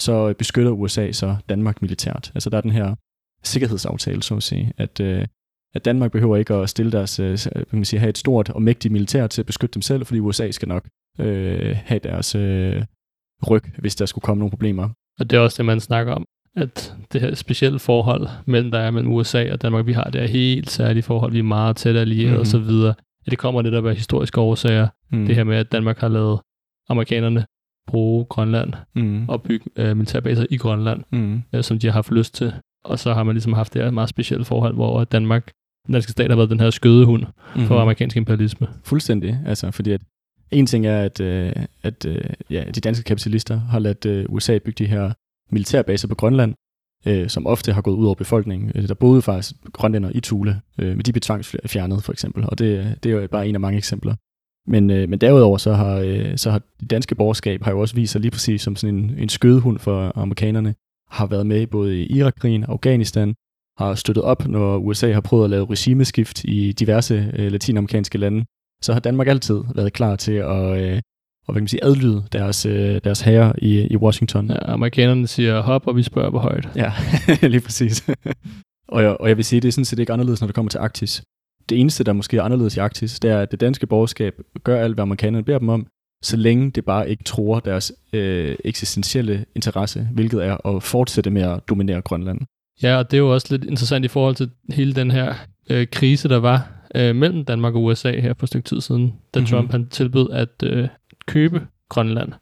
så 0.00 0.34
beskytter 0.38 0.70
USA 0.70 1.12
så 1.12 1.36
Danmark 1.48 1.82
militært. 1.82 2.32
Altså 2.34 2.50
der 2.50 2.56
er 2.56 2.60
den 2.60 2.70
her 2.70 2.94
sikkerhedsaftale, 3.42 4.22
så 4.22 4.36
at 4.36 4.42
sige, 4.42 4.72
at, 4.76 5.00
øh, 5.00 5.26
at 5.74 5.84
Danmark 5.84 6.12
behøver 6.12 6.36
ikke 6.36 6.54
at 6.54 6.68
stille 6.68 6.92
deres, 6.92 7.20
øh, 7.20 7.38
kan 7.38 7.66
man 7.72 7.84
sige, 7.84 8.00
have 8.00 8.10
et 8.10 8.18
stort 8.18 8.50
og 8.50 8.62
mægtigt 8.62 8.92
militær 8.92 9.26
til 9.26 9.42
at 9.42 9.46
beskytte 9.46 9.74
dem 9.74 9.82
selv, 9.82 10.06
fordi 10.06 10.20
USA 10.20 10.50
skal 10.50 10.68
nok 10.68 10.88
øh, 11.18 11.76
have 11.76 11.98
deres 11.98 12.34
øh, 12.34 12.84
ryg, 13.50 13.64
hvis 13.78 13.96
der 13.96 14.06
skulle 14.06 14.22
komme 14.22 14.38
nogle 14.38 14.50
problemer. 14.50 14.88
Og 15.20 15.30
det 15.30 15.36
er 15.36 15.40
også 15.40 15.56
det, 15.56 15.66
man 15.66 15.80
snakker 15.80 16.12
om, 16.12 16.24
at 16.56 16.94
det 17.12 17.20
her 17.20 17.34
specielle 17.34 17.78
forhold 17.78 18.28
mellem 18.46 18.70
der 18.70 18.78
er 18.78 18.90
mellem 18.90 19.12
USA 19.12 19.52
og 19.52 19.62
Danmark, 19.62 19.86
vi 19.86 19.92
har 19.92 20.04
det 20.04 20.20
her 20.20 20.28
helt 20.28 20.70
særlige 20.70 21.02
forhold, 21.02 21.32
vi 21.32 21.38
er 21.38 21.42
meget 21.42 21.76
tæt 21.76 21.96
allieret 21.96 22.26
mm-hmm. 22.26 22.40
og 22.40 22.46
så 22.46 22.58
videre. 22.58 22.94
At 23.26 23.30
det 23.30 23.38
kommer 23.38 23.62
netop 23.62 23.86
af 23.86 23.94
historiske 23.94 24.40
årsager. 24.40 24.88
Mm. 25.12 25.26
Det 25.26 25.36
her 25.36 25.44
med, 25.44 25.56
at 25.56 25.72
Danmark 25.72 25.98
har 25.98 26.08
lavet 26.08 26.40
amerikanerne 26.88 27.44
bruge 27.86 28.24
Grønland 28.24 28.72
mm. 28.94 29.28
og 29.28 29.42
bygge 29.42 29.70
øh, 29.76 29.96
militærbaser 29.96 30.46
i 30.50 30.56
Grønland, 30.56 31.02
mm. 31.12 31.42
øh, 31.54 31.62
som 31.62 31.78
de 31.78 31.86
har 31.86 31.92
haft 31.92 32.10
lyst 32.10 32.34
til. 32.34 32.52
Og 32.84 32.98
så 32.98 33.14
har 33.14 33.22
man 33.22 33.34
ligesom 33.34 33.52
haft 33.52 33.74
det 33.74 33.82
her 33.82 33.90
meget 33.90 34.08
specielle 34.08 34.44
forhold, 34.44 34.74
hvor 34.74 35.04
Danmark, 35.04 35.50
den 35.86 35.92
danske 35.92 36.12
stat 36.12 36.30
har 36.30 36.36
været 36.36 36.50
den 36.50 36.60
her 36.60 36.70
skødehund 36.70 37.24
mm. 37.56 37.66
for 37.66 37.80
amerikansk 37.80 38.16
imperialisme. 38.16 38.68
Fuldstændig, 38.84 39.38
altså 39.46 39.70
fordi 39.70 39.90
at 39.90 40.00
en 40.54 40.66
ting 40.66 40.86
er, 40.86 40.98
at, 41.02 41.20
øh, 41.20 41.52
at 41.82 42.06
øh, 42.06 42.24
ja, 42.50 42.64
de 42.74 42.80
danske 42.80 43.04
kapitalister 43.04 43.58
har 43.58 43.78
ladt 43.78 44.06
øh, 44.06 44.26
USA 44.28 44.58
bygge 44.58 44.84
de 44.84 44.90
her 44.90 45.12
militærbaser 45.50 46.08
på 46.08 46.14
Grønland, 46.14 46.54
øh, 47.06 47.28
som 47.28 47.46
ofte 47.46 47.72
har 47.72 47.82
gået 47.82 47.96
ud 47.96 48.06
over 48.06 48.14
befolkningen. 48.14 48.72
Øh, 48.74 48.88
der 48.88 48.94
boede 48.94 49.22
faktisk 49.22 49.54
grønlænder 49.72 50.10
i 50.14 50.20
Thule, 50.20 50.60
øh, 50.78 50.88
men 50.88 51.00
de 51.00 51.12
blev 51.12 51.20
tvangsfjernet 51.20 52.04
for 52.04 52.12
eksempel, 52.12 52.44
og 52.48 52.58
det, 52.58 52.98
det 53.02 53.12
er 53.12 53.20
jo 53.20 53.28
bare 53.28 53.48
en 53.48 53.54
af 53.54 53.60
mange 53.60 53.78
eksempler. 53.78 54.14
Men, 54.66 54.90
øh, 54.90 55.08
men 55.08 55.20
derudover 55.20 55.58
så 55.58 55.72
har, 55.72 55.96
øh, 55.96 56.36
så 56.36 56.50
har 56.50 56.62
det 56.80 56.90
danske 56.90 57.14
borgerskab 57.14 57.62
har 57.62 57.70
jo 57.70 57.80
også 57.80 57.94
vist 57.94 58.12
sig 58.12 58.20
lige 58.20 58.30
præcis 58.30 58.62
som 58.62 58.76
sådan 58.76 58.94
en, 58.94 59.14
en 59.18 59.28
skødehund 59.28 59.78
for 59.78 60.12
amerikanerne, 60.14 60.74
har 61.10 61.26
været 61.26 61.46
med 61.46 61.66
både 61.66 62.02
i 62.02 62.06
Irakkrigen, 62.06 62.64
Afghanistan, 62.64 63.34
har 63.78 63.94
støttet 63.94 64.24
op, 64.24 64.48
når 64.48 64.76
USA 64.76 65.12
har 65.12 65.20
prøvet 65.20 65.44
at 65.44 65.50
lave 65.50 65.66
regimeskift 65.70 66.44
i 66.44 66.72
diverse 66.72 67.32
øh, 67.36 67.52
latinamerikanske 67.52 68.18
lande, 68.18 68.44
så 68.82 68.92
har 68.92 69.00
Danmark 69.00 69.28
altid 69.28 69.60
været 69.74 69.92
klar 69.92 70.16
til 70.16 70.32
at, 70.32 70.82
øh, 70.82 71.00
og 71.46 71.52
hvad 71.52 71.54
kan 71.54 71.62
man 71.62 71.68
sige, 71.68 71.84
adlyde 71.84 72.24
deres, 72.32 72.66
øh, 72.66 73.00
deres 73.04 73.20
herrer 73.20 73.52
i, 73.58 73.86
i 73.90 73.96
Washington. 73.96 74.50
Ja, 74.50 74.72
amerikanerne 74.72 75.26
siger 75.26 75.60
hop, 75.60 75.86
og 75.86 75.96
vi 75.96 76.02
spørger, 76.02 76.30
hvor 76.30 76.38
højt. 76.38 76.68
Ja, 76.76 76.92
lige 77.48 77.60
præcis. 77.60 78.08
og, 78.88 79.02
jeg, 79.02 79.16
og 79.20 79.28
jeg 79.28 79.36
vil 79.36 79.44
sige, 79.44 79.60
det 79.60 79.68
er 79.68 79.72
sådan 79.72 79.84
set 79.84 79.98
ikke 79.98 80.12
anderledes, 80.12 80.40
når 80.40 80.46
det 80.46 80.54
kommer 80.54 80.70
til 80.70 80.78
Arktis. 80.78 81.22
Det 81.68 81.80
eneste, 81.80 82.04
der 82.04 82.12
måske 82.12 82.36
er 82.36 82.42
anderledes 82.42 82.76
i 82.76 82.80
Arktis, 82.80 83.20
det 83.20 83.30
er, 83.30 83.40
at 83.40 83.50
det 83.50 83.60
danske 83.60 83.86
borgerskab 83.86 84.34
gør 84.64 84.80
alt, 84.80 84.94
hvad 84.94 85.02
amerikanerne 85.02 85.44
beder 85.44 85.58
dem 85.58 85.68
om, 85.68 85.86
så 86.22 86.36
længe 86.36 86.70
det 86.70 86.84
bare 86.84 87.10
ikke 87.10 87.24
tror 87.24 87.60
deres 87.60 87.92
øh, 88.12 88.56
eksistentielle 88.64 89.44
interesse, 89.56 90.08
hvilket 90.12 90.44
er 90.44 90.66
at 90.66 90.82
fortsætte 90.82 91.30
med 91.30 91.42
at 91.42 91.60
dominere 91.68 92.00
Grønland. 92.00 92.40
Ja, 92.82 92.96
og 92.96 93.10
det 93.10 93.16
er 93.16 93.20
jo 93.20 93.32
også 93.32 93.46
lidt 93.50 93.64
interessant 93.64 94.04
i 94.04 94.08
forhold 94.08 94.34
til 94.34 94.50
hele 94.72 94.94
den 94.94 95.10
her 95.10 95.34
øh, 95.70 95.86
krise, 95.92 96.28
der 96.28 96.36
var 96.36 96.73
øh, 96.94 97.16
mellem 97.16 97.44
Danmark 97.44 97.74
og 97.74 97.84
USA 97.84 98.20
her 98.20 98.34
for 98.38 98.44
et 98.44 98.48
stykke 98.48 98.68
tid 98.68 98.80
siden, 98.80 99.14
da 99.34 99.40
mm-hmm. 99.40 99.46
Trump 99.46 99.70
han 99.70 99.88
tilbød 99.88 100.30
at 100.32 100.62
øh, 100.62 100.88
købe 101.26 101.66
Grønland. 101.88 102.32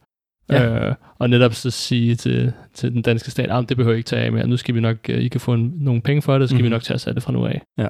Ja. 0.51 0.89
Øh, 0.89 0.95
og 1.19 1.31
netop 1.31 1.55
så 1.55 1.71
sige 1.71 2.15
til, 2.15 2.53
til 2.75 2.93
den 2.93 3.03
danske 3.03 3.31
stat, 3.31 3.51
at 3.51 3.69
det 3.69 3.77
behøver 3.77 3.95
I 3.95 3.99
ikke 3.99 4.07
tage 4.07 4.23
af 4.23 4.33
mere, 4.33 4.47
nu 4.47 4.57
skal 4.57 4.75
vi 4.75 4.81
nok, 4.81 4.97
øh, 5.09 5.19
I 5.19 5.29
kan 5.29 5.41
få 5.41 5.55
en, 5.55 5.73
nogle 5.77 6.03
penge 6.03 6.23
for 6.23 6.39
det, 6.39 6.49
så 6.49 6.53
skal 6.53 6.63
mm. 6.63 6.65
vi 6.65 6.69
mhm. 6.69 6.73
nok 6.73 6.83
tage 6.83 6.95
os 6.95 7.07
af 7.07 7.15
det 7.15 7.23
fra 7.23 7.33
nu 7.33 7.47
af. 7.47 7.63
Ja, 7.79 7.89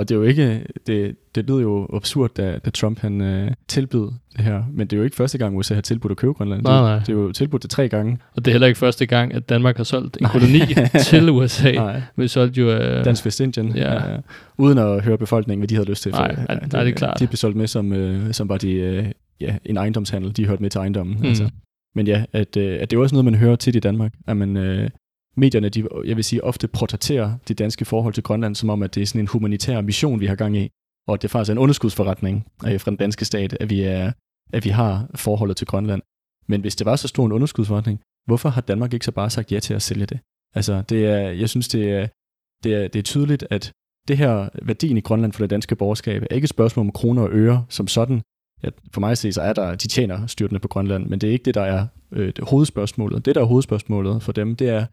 og 0.00 0.08
det 0.08 0.14
er 0.14 0.18
jo 0.18 0.24
ikke, 0.24 0.66
det, 0.86 1.16
det 1.34 1.48
lyder 1.48 1.60
jo 1.60 1.88
absurd, 1.94 2.34
da, 2.34 2.58
da 2.64 2.70
Trump 2.70 2.98
han 2.98 3.20
øh, 3.20 3.50
tilbød 3.68 4.10
det 4.36 4.44
her, 4.44 4.62
men 4.72 4.86
det 4.86 4.92
er 4.92 4.98
jo 4.98 5.04
ikke 5.04 5.16
første 5.16 5.38
gang, 5.38 5.56
USA 5.56 5.74
har 5.74 5.80
tilbudt 5.80 6.10
at 6.10 6.16
købe 6.16 6.32
Grønland. 6.32 6.62
Nej, 6.62 6.80
nej. 6.80 6.94
Det, 6.94 7.06
det 7.06 7.12
er 7.12 7.16
jo 7.16 7.32
tilbudt 7.32 7.62
det 7.62 7.70
tre 7.70 7.88
gange. 7.88 8.18
Og 8.36 8.44
det 8.44 8.50
er 8.50 8.52
heller 8.52 8.66
ikke 8.66 8.78
første 8.78 9.06
gang, 9.06 9.34
at 9.34 9.48
Danmark 9.48 9.76
har 9.76 9.84
solgt 9.84 10.16
en 10.20 10.26
koloni 10.26 10.60
til 11.10 11.30
USA. 11.30 11.72
Nej. 11.72 12.02
Vi 12.16 12.28
solgte 12.28 12.60
jo... 12.60 12.70
Øh, 12.70 13.04
Dansk 13.04 13.26
Vestindien. 13.26 13.76
Ja. 13.76 14.14
Uh, 14.14 14.20
uden 14.58 14.78
at 14.78 15.04
høre 15.04 15.18
befolkningen, 15.18 15.60
hvad 15.60 15.68
de 15.68 15.74
havde 15.74 15.88
lyst 15.88 16.02
til. 16.02 16.12
Nej, 16.12 16.34
for, 16.34 16.42
nej, 16.48 16.60
nej, 16.72 16.84
det 16.84 16.90
er 16.90 16.96
klart. 16.96 17.20
De 17.20 17.26
blev 17.26 17.36
solgt 17.36 17.56
med 17.56 17.66
som, 17.66 17.92
øh, 17.92 18.32
som 18.32 18.48
var 18.48 18.56
de, 18.56 18.72
øh, 18.72 19.06
ja, 19.40 19.56
en 19.64 19.76
ejendomshandel. 19.76 20.36
De 20.36 20.46
hørte 20.46 20.62
med 20.62 20.70
til 20.70 20.78
ejendommen. 20.78 21.16
Mm. 21.18 21.26
Altså. 21.26 21.50
Men 21.94 22.06
ja, 22.06 22.24
at, 22.32 22.56
øh, 22.56 22.78
at 22.80 22.90
det 22.90 22.96
er 22.96 23.00
også 23.00 23.14
noget, 23.14 23.24
man 23.24 23.34
hører 23.34 23.56
til 23.56 23.76
i 23.76 23.80
Danmark, 23.80 24.12
at 24.26 24.36
man, 24.36 24.56
øh, 24.56 24.90
medierne, 25.36 25.68
de, 25.68 25.88
jeg 26.04 26.16
vil 26.16 26.24
sige, 26.24 26.44
ofte 26.44 26.68
portrætterer 26.68 27.34
det 27.48 27.58
danske 27.58 27.84
forhold 27.84 28.14
til 28.14 28.22
Grønland, 28.22 28.54
som 28.54 28.70
om, 28.70 28.82
at 28.82 28.94
det 28.94 29.02
er 29.02 29.06
sådan 29.06 29.20
en 29.20 29.26
humanitær 29.26 29.80
mission, 29.80 30.20
vi 30.20 30.26
har 30.26 30.34
gang 30.34 30.56
i, 30.56 30.70
og 31.08 31.14
at 31.14 31.22
det 31.22 31.30
faktisk 31.30 31.48
er 31.50 31.52
en 31.52 31.58
underskudsforretning 31.58 32.46
øh, 32.66 32.80
fra 32.80 32.90
den 32.90 32.98
danske 32.98 33.24
stat, 33.24 33.56
at 33.60 33.70
vi, 33.70 33.80
er, 33.80 34.12
at 34.52 34.64
vi 34.64 34.70
har 34.70 35.10
forholdet 35.14 35.56
til 35.56 35.66
Grønland. 35.66 36.02
Men 36.46 36.60
hvis 36.60 36.76
det 36.76 36.84
var 36.86 36.96
så 36.96 37.08
stor 37.08 37.26
en 37.26 37.32
underskudsforretning, 37.32 38.00
hvorfor 38.26 38.48
har 38.48 38.60
Danmark 38.60 38.92
ikke 38.92 39.04
så 39.04 39.12
bare 39.12 39.30
sagt 39.30 39.52
ja 39.52 39.60
til 39.60 39.74
at 39.74 39.82
sælge 39.82 40.06
det? 40.06 40.20
Altså, 40.54 40.82
det 40.88 41.06
er, 41.06 41.18
jeg 41.18 41.48
synes, 41.48 41.68
det 41.68 41.90
er, 41.92 42.08
det 42.64 42.74
er, 42.74 42.88
det 42.88 42.98
er 42.98 43.02
tydeligt, 43.02 43.46
at 43.50 43.72
det 44.08 44.18
her 44.18 44.48
værdien 44.62 44.96
i 44.96 45.00
Grønland 45.00 45.32
for 45.32 45.42
det 45.42 45.50
danske 45.50 45.76
borgerskab 45.76 46.22
er 46.22 46.34
ikke 46.34 46.44
et 46.44 46.50
spørgsmål 46.50 46.86
om 46.86 46.92
kroner 46.92 47.22
og 47.22 47.28
øre 47.32 47.64
som 47.68 47.88
sådan. 47.88 48.22
For 48.92 49.00
mig 49.00 49.10
at 49.10 49.18
se, 49.18 49.32
så 49.32 49.42
er 49.42 49.52
der, 49.52 49.74
de 49.74 49.88
tjener 49.88 50.26
styrtende 50.26 50.60
på 50.60 50.68
Grønland, 50.68 51.06
men 51.06 51.18
det 51.18 51.28
er 51.28 51.32
ikke 51.32 51.44
det, 51.44 51.54
der 51.54 51.62
er 51.62 51.86
øh, 52.12 52.32
det 52.36 52.44
hovedspørgsmålet. 52.48 53.24
Det, 53.24 53.34
der 53.34 53.40
er 53.40 53.44
hovedspørgsmålet 53.44 54.22
for 54.22 54.32
dem, 54.32 54.56
det 54.56 54.68
er, 54.68 54.86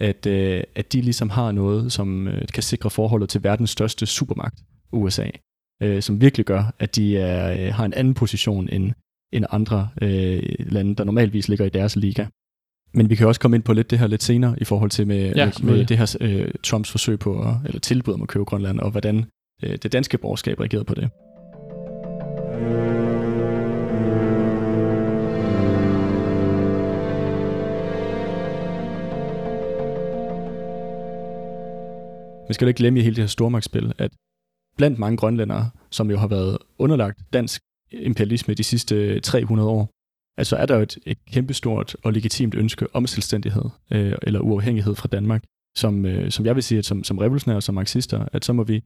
at, 0.00 0.26
øh, 0.26 0.62
at 0.74 0.92
de 0.92 1.00
ligesom 1.00 1.30
har 1.30 1.52
noget, 1.52 1.92
som 1.92 2.28
øh, 2.28 2.42
kan 2.54 2.62
sikre 2.62 2.90
forholdet 2.90 3.28
til 3.28 3.44
verdens 3.44 3.70
største 3.70 4.06
supermagt, 4.06 4.58
USA, 4.92 5.30
øh, 5.82 6.02
som 6.02 6.20
virkelig 6.20 6.46
gør, 6.46 6.72
at 6.78 6.96
de 6.96 7.18
er, 7.18 7.66
øh, 7.66 7.74
har 7.74 7.84
en 7.84 7.94
anden 7.94 8.14
position 8.14 8.68
end, 8.68 8.92
end 9.32 9.44
andre 9.50 9.88
øh, 10.02 10.42
lande, 10.58 10.94
der 10.94 11.04
normalvis 11.04 11.48
ligger 11.48 11.64
i 11.64 11.68
deres 11.68 11.96
liga. 11.96 12.26
Men 12.94 13.10
vi 13.10 13.14
kan 13.14 13.26
også 13.26 13.40
komme 13.40 13.56
ind 13.56 13.64
på 13.64 13.72
lidt 13.72 13.90
det 13.90 13.98
her 13.98 14.06
lidt 14.06 14.22
senere 14.22 14.54
i 14.58 14.64
forhold 14.64 14.90
til 14.90 15.06
med, 15.06 15.34
ja, 15.34 15.50
med, 15.62 15.86
det 15.86 15.98
her 15.98 16.16
øh, 16.20 16.50
Trumps 16.62 16.90
forsøg 16.90 17.18
på, 17.18 17.42
at, 17.42 17.54
eller 17.64 17.80
tilbud 17.80 18.14
om 18.14 18.22
at 18.22 18.28
købe 18.28 18.44
Grønland, 18.44 18.80
og 18.80 18.90
hvordan 18.90 19.24
øh, 19.62 19.76
det 19.82 19.92
danske 19.92 20.18
borgerskab 20.18 20.60
reagerede 20.60 20.84
på 20.84 20.94
det. 20.94 21.10
Vi 32.48 32.54
skal 32.54 32.64
jo 32.64 32.68
ikke 32.68 32.78
glemme 32.78 33.00
i 33.00 33.02
hele 33.02 33.16
det 33.16 33.22
her 33.22 33.28
stormagtsspil, 33.28 33.92
at 33.98 34.10
blandt 34.76 34.98
mange 34.98 35.16
grønlændere, 35.16 35.70
som 35.90 36.10
jo 36.10 36.16
har 36.16 36.26
været 36.26 36.58
underlagt 36.78 37.18
dansk 37.32 37.62
imperialisme 37.92 38.54
de 38.54 38.64
sidste 38.64 39.20
300 39.20 39.68
år, 39.68 39.90
altså 40.36 40.56
er 40.56 40.66
der 40.66 40.76
jo 40.76 40.82
et, 40.82 40.98
et 41.06 41.18
kæmpestort 41.32 41.96
og 42.02 42.12
legitimt 42.12 42.54
ønske 42.54 42.86
om 42.92 43.06
selvstændighed 43.06 43.64
øh, 43.90 44.14
eller 44.22 44.40
uafhængighed 44.40 44.94
fra 44.94 45.08
Danmark, 45.08 45.44
som, 45.76 46.06
øh, 46.06 46.30
som 46.30 46.46
jeg 46.46 46.54
vil 46.54 46.62
sige, 46.62 46.78
at 46.78 46.84
som, 46.84 47.04
som 47.04 47.18
revolutionære 47.18 47.56
og 47.56 47.62
som 47.62 47.74
marxister, 47.74 48.28
at 48.32 48.44
så 48.44 48.52
må 48.52 48.64
vi 48.64 48.82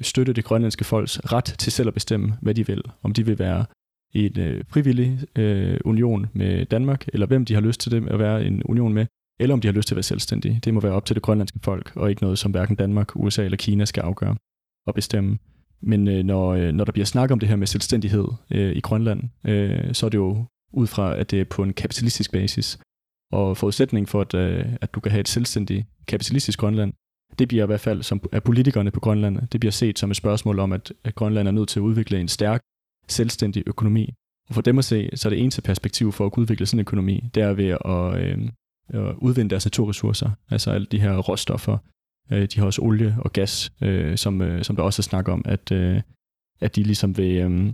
støtte 0.00 0.32
det 0.32 0.44
grønlandske 0.44 0.84
folks 0.84 1.20
ret 1.32 1.44
til 1.44 1.72
selv 1.72 1.88
at 1.88 1.94
bestemme, 1.94 2.38
hvad 2.42 2.54
de 2.54 2.66
vil. 2.66 2.82
Om 3.02 3.12
de 3.12 3.26
vil 3.26 3.38
være 3.38 3.64
i 4.12 4.26
en 4.26 4.40
øh, 4.40 4.64
frivillig 4.68 5.38
øh, 5.38 5.80
union 5.84 6.26
med 6.32 6.66
Danmark, 6.66 7.08
eller 7.12 7.26
hvem 7.26 7.44
de 7.44 7.54
har 7.54 7.60
lyst 7.60 7.80
til 7.80 7.92
det 7.92 8.08
at 8.08 8.18
være 8.18 8.44
en 8.44 8.62
union 8.64 8.92
med, 8.92 9.06
eller 9.40 9.52
om 9.52 9.60
de 9.60 9.68
har 9.68 9.72
lyst 9.72 9.88
til 9.88 9.94
at 9.94 9.96
være 9.96 10.02
selvstændige. 10.02 10.60
Det 10.64 10.74
må 10.74 10.80
være 10.80 10.92
op 10.92 11.04
til 11.04 11.14
det 11.14 11.22
grønlandske 11.22 11.58
folk, 11.62 11.92
og 11.96 12.10
ikke 12.10 12.22
noget, 12.22 12.38
som 12.38 12.50
hverken 12.50 12.76
Danmark, 12.76 13.16
USA 13.16 13.44
eller 13.44 13.56
Kina 13.56 13.84
skal 13.84 14.00
afgøre 14.00 14.36
og 14.86 14.94
bestemme. 14.94 15.38
Men 15.82 16.08
øh, 16.08 16.24
når, 16.24 16.54
øh, 16.54 16.72
når 16.72 16.84
der 16.84 16.92
bliver 16.92 17.06
snak 17.06 17.30
om 17.30 17.38
det 17.38 17.48
her 17.48 17.56
med 17.56 17.66
selvstændighed 17.66 18.24
øh, 18.50 18.76
i 18.76 18.80
Grønland, 18.80 19.22
øh, 19.44 19.94
så 19.94 20.06
er 20.06 20.10
det 20.10 20.18
jo 20.18 20.44
ud 20.72 20.86
fra, 20.86 21.16
at 21.16 21.30
det 21.30 21.40
er 21.40 21.44
på 21.44 21.62
en 21.62 21.72
kapitalistisk 21.72 22.32
basis. 22.32 22.78
Og 23.32 23.56
forudsætningen 23.56 24.06
for, 24.06 24.20
at, 24.20 24.34
øh, 24.34 24.66
at 24.80 24.94
du 24.94 25.00
kan 25.00 25.12
have 25.12 25.20
et 25.20 25.28
selvstændigt 25.28 25.86
kapitalistisk 26.06 26.58
Grønland, 26.58 26.92
det 27.38 27.48
bliver 27.48 27.64
i 27.64 27.66
hvert 27.66 27.80
fald 27.80 28.02
som 28.02 28.20
af 28.32 28.42
politikerne 28.42 28.90
på 28.90 29.00
Grønland, 29.00 29.48
det 29.48 29.60
bliver 29.60 29.72
set 29.72 29.98
som 29.98 30.10
et 30.10 30.16
spørgsmål 30.16 30.58
om, 30.58 30.72
at, 30.72 30.92
at 31.04 31.14
Grønland 31.14 31.48
er 31.48 31.52
nødt 31.52 31.68
til 31.68 31.80
at 31.80 31.82
udvikle 31.82 32.20
en 32.20 32.28
stærk, 32.28 32.60
selvstændig 33.08 33.62
økonomi. 33.66 34.14
Og 34.48 34.54
for 34.54 34.62
dem 34.62 34.78
at 34.78 34.84
se, 34.84 35.10
så 35.14 35.28
er 35.28 35.30
det 35.30 35.40
eneste 35.40 35.62
perspektiv 35.62 36.12
for 36.12 36.26
at 36.26 36.32
kunne 36.32 36.42
udvikle 36.42 36.66
sådan 36.66 36.78
en 36.78 36.80
økonomi, 36.80 37.30
det 37.34 37.42
er 37.42 37.52
ved 37.52 37.68
at, 37.84 38.22
øh, 38.22 38.48
at 38.88 39.14
udvinde 39.18 39.50
deres 39.50 39.66
naturressourcer, 39.66 40.30
altså 40.50 40.70
alle 40.70 40.86
de 40.86 41.00
her 41.00 41.18
råstoffer. 41.18 41.78
Øh, 42.32 42.48
de 42.48 42.58
har 42.58 42.66
også 42.66 42.82
olie 42.82 43.16
og 43.18 43.32
gas, 43.32 43.72
øh, 43.82 44.18
som, 44.18 44.42
øh, 44.42 44.64
som 44.64 44.76
der 44.76 44.82
også 44.82 45.00
er 45.00 45.04
snak 45.04 45.28
om, 45.28 45.42
at, 45.44 45.72
øh, 45.72 46.00
at 46.60 46.76
de 46.76 46.82
ligesom 46.82 47.16
vil, 47.16 47.36
øh, 47.36 47.72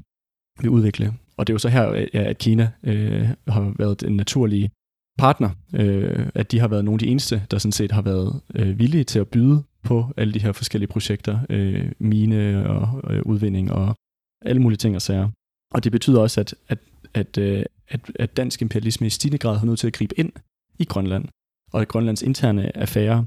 vil 0.61 0.71
udvikle. 0.71 1.15
Og 1.37 1.47
det 1.47 1.53
er 1.53 1.55
jo 1.55 1.59
så 1.59 1.69
her, 1.69 1.91
øh, 1.91 2.07
at 2.13 2.39
Kina 2.39 2.71
øh, 2.83 3.29
har 3.49 3.75
været 3.79 4.03
en 4.03 4.17
naturlig 4.17 4.71
partner, 5.19 5.51
øh, 5.75 6.27
at 6.35 6.53
de 6.53 6.59
har 6.59 6.69
været 6.69 6.85
nogle 6.85 6.95
af 6.95 6.99
de 6.99 7.07
eneste, 7.07 7.43
der 7.51 7.59
sådan 7.59 7.73
set 7.73 7.93
har 7.93 8.03
været 8.03 8.41
øh, 8.55 8.79
villige 8.79 9.05
til 9.05 9.19
at 9.19 9.29
byde 9.29 9.63
på 9.85 10.07
alle 10.17 10.35
de 10.35 10.43
her 10.43 10.53
forskellige 10.53 10.89
projekter, 10.89 11.39
øh, 11.51 11.93
mine 11.99 12.69
og 12.69 13.15
øh, 13.15 13.23
udvinding 13.23 13.73
og 13.73 13.97
alle 14.45 14.63
mulige 14.63 14.77
ting 14.77 14.95
og 14.95 15.03
sager. 15.03 15.29
Og 15.75 15.85
det 15.85 15.93
betyder 15.93 16.21
også, 16.21 16.41
at, 16.41 16.55
at, 16.69 16.79
at, 17.15 17.39
øh, 17.39 17.65
at, 17.89 18.01
at 18.15 18.37
dansk 18.37 18.63
imperialisme 18.63 19.07
i 19.07 19.11
stigende 19.11 19.39
grad 19.39 19.59
har 19.59 19.67
nødt 19.67 19.79
til 19.79 19.87
at 19.87 19.93
gribe 19.93 20.19
ind 20.19 20.33
i 20.79 20.85
Grønland 20.85 21.25
og 21.73 21.89
Grønlands 21.89 22.23
interne 22.23 22.77
affærer, 22.77 23.25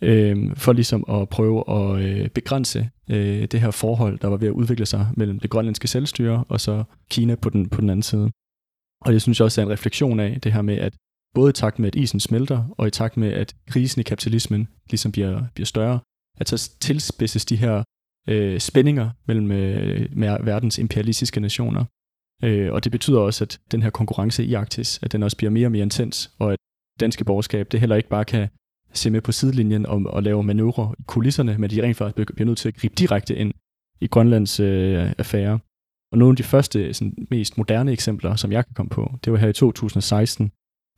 øh, 0.00 0.56
for 0.56 0.72
ligesom 0.72 1.04
at 1.08 1.28
prøve 1.28 1.64
at 1.70 2.04
øh, 2.04 2.28
begrænse 2.28 2.90
øh, 3.10 3.42
det 3.42 3.60
her 3.60 3.70
forhold, 3.70 4.18
der 4.18 4.28
var 4.28 4.36
ved 4.36 4.48
at 4.48 4.52
udvikle 4.52 4.86
sig 4.86 5.08
mellem 5.16 5.40
det 5.40 5.50
grønlandske 5.50 5.88
selvstyre 5.88 6.44
og 6.48 6.60
så 6.60 6.84
Kina 7.10 7.34
på 7.34 7.50
den, 7.50 7.68
på 7.68 7.80
den 7.80 7.90
anden 7.90 8.02
side. 8.02 8.30
Og 9.04 9.12
det 9.12 9.22
synes 9.22 9.40
jeg 9.40 9.44
også 9.44 9.60
er 9.60 9.64
en 9.64 9.72
refleksion 9.72 10.20
af 10.20 10.40
det 10.40 10.52
her 10.52 10.62
med, 10.62 10.78
at 10.78 10.94
både 11.34 11.50
i 11.50 11.52
takt 11.52 11.78
med, 11.78 11.86
at 11.86 11.94
isen 11.94 12.20
smelter, 12.20 12.74
og 12.78 12.86
i 12.86 12.90
takt 12.90 13.16
med, 13.16 13.32
at 13.32 13.56
krisen 13.66 14.00
i 14.00 14.02
kapitalismen 14.02 14.68
ligesom 14.90 15.12
bliver, 15.12 15.44
bliver 15.54 15.66
større, 15.66 16.00
at 16.38 16.48
så 16.48 16.70
tilspidses 16.80 17.44
de 17.44 17.56
her 17.56 17.82
øh, 18.28 18.60
spændinger 18.60 19.10
mellem 19.26 19.50
øh, 19.52 20.16
med 20.16 20.36
verdens 20.42 20.78
imperialistiske 20.78 21.40
nationer. 21.40 21.84
Øh, 22.44 22.72
og 22.72 22.84
det 22.84 22.92
betyder 22.92 23.18
også, 23.18 23.44
at 23.44 23.60
den 23.72 23.82
her 23.82 23.90
konkurrence 23.90 24.44
i 24.44 24.54
Arktis, 24.54 25.00
at 25.02 25.12
den 25.12 25.22
også 25.22 25.36
bliver 25.36 25.50
mere 25.50 25.66
og 25.66 25.72
mere 25.72 25.82
intens, 25.82 26.30
og 26.38 26.52
at 26.52 26.58
danske 27.00 27.24
borgerskab, 27.24 27.72
det 27.72 27.80
heller 27.80 27.96
ikke 27.96 28.08
bare 28.08 28.24
kan 28.24 28.48
se 28.92 29.10
med 29.10 29.20
på 29.20 29.32
sidelinjen 29.32 29.86
og, 29.86 30.02
og 30.06 30.22
lave 30.22 30.42
manøvrer 30.42 30.94
i 30.98 31.02
kulisserne, 31.06 31.56
men 31.58 31.70
de 31.70 31.82
rent 31.82 31.96
faktisk 31.96 32.34
bliver 32.34 32.46
nødt 32.46 32.58
til 32.58 32.68
at 32.68 32.74
gribe 32.74 32.94
direkte 32.94 33.36
ind 33.36 33.52
i 34.00 34.06
Grønlands 34.06 34.60
øh, 34.60 35.12
affære. 35.18 35.58
Og 36.12 36.18
nogle 36.18 36.32
af 36.32 36.36
de 36.36 36.42
første, 36.42 36.94
sådan, 36.94 37.26
mest 37.30 37.58
moderne 37.58 37.92
eksempler, 37.92 38.36
som 38.36 38.52
jeg 38.52 38.64
kan 38.66 38.74
komme 38.74 38.90
på, 38.90 39.12
det 39.24 39.32
var 39.32 39.38
her 39.38 39.48
i 39.48 39.52
2016, 39.52 40.50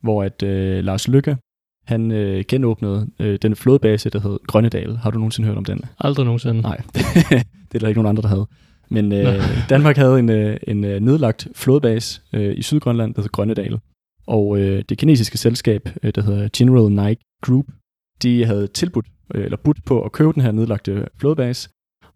hvor 0.03 0.23
at 0.23 0.43
øh, 0.43 0.83
Lars 0.83 1.07
Lykke, 1.07 1.37
han 1.85 2.11
øh, 2.11 2.45
genåbnede 2.47 3.09
øh, 3.19 3.39
den 3.41 3.55
flådebase, 3.55 4.09
der 4.09 4.19
hed 4.19 4.39
Grønnedal. 4.47 4.97
Har 4.97 5.11
du 5.11 5.17
nogensinde 5.17 5.47
hørt 5.47 5.57
om 5.57 5.65
den? 5.65 5.81
Aldrig 5.99 6.25
nogensinde. 6.25 6.61
Nej, 6.61 6.81
det 7.71 7.75
er 7.75 7.79
der 7.79 7.87
ikke 7.87 8.01
nogen 8.01 8.09
andre, 8.09 8.21
der 8.21 8.27
havde. 8.27 8.47
Men 8.89 9.11
øh, 9.11 9.43
Danmark 9.69 9.97
havde 9.97 10.19
en, 10.19 10.29
øh, 10.29 10.57
en 10.67 10.83
øh, 10.83 10.99
nedlagt 10.99 11.47
flådebase 11.55 12.21
øh, 12.33 12.57
i 12.57 12.61
Sydgrønland, 12.61 13.13
der 13.13 13.21
hed 13.21 13.29
Grønnedal. 13.29 13.79
Og 14.27 14.59
øh, 14.59 14.83
det 14.89 14.97
kinesiske 14.97 15.37
selskab, 15.37 15.89
øh, 16.03 16.11
der 16.15 16.21
hedder 16.21 16.49
General 16.57 16.91
Nike 16.91 17.21
Group, 17.41 17.65
de 18.23 18.45
havde 18.45 18.67
tilbudt, 18.67 19.05
øh, 19.35 19.45
eller 19.45 19.57
budt 19.57 19.85
på 19.85 20.01
at 20.01 20.11
købe 20.11 20.33
den 20.33 20.41
her 20.41 20.51
nedlagte 20.51 21.07
flådebase. 21.19 21.69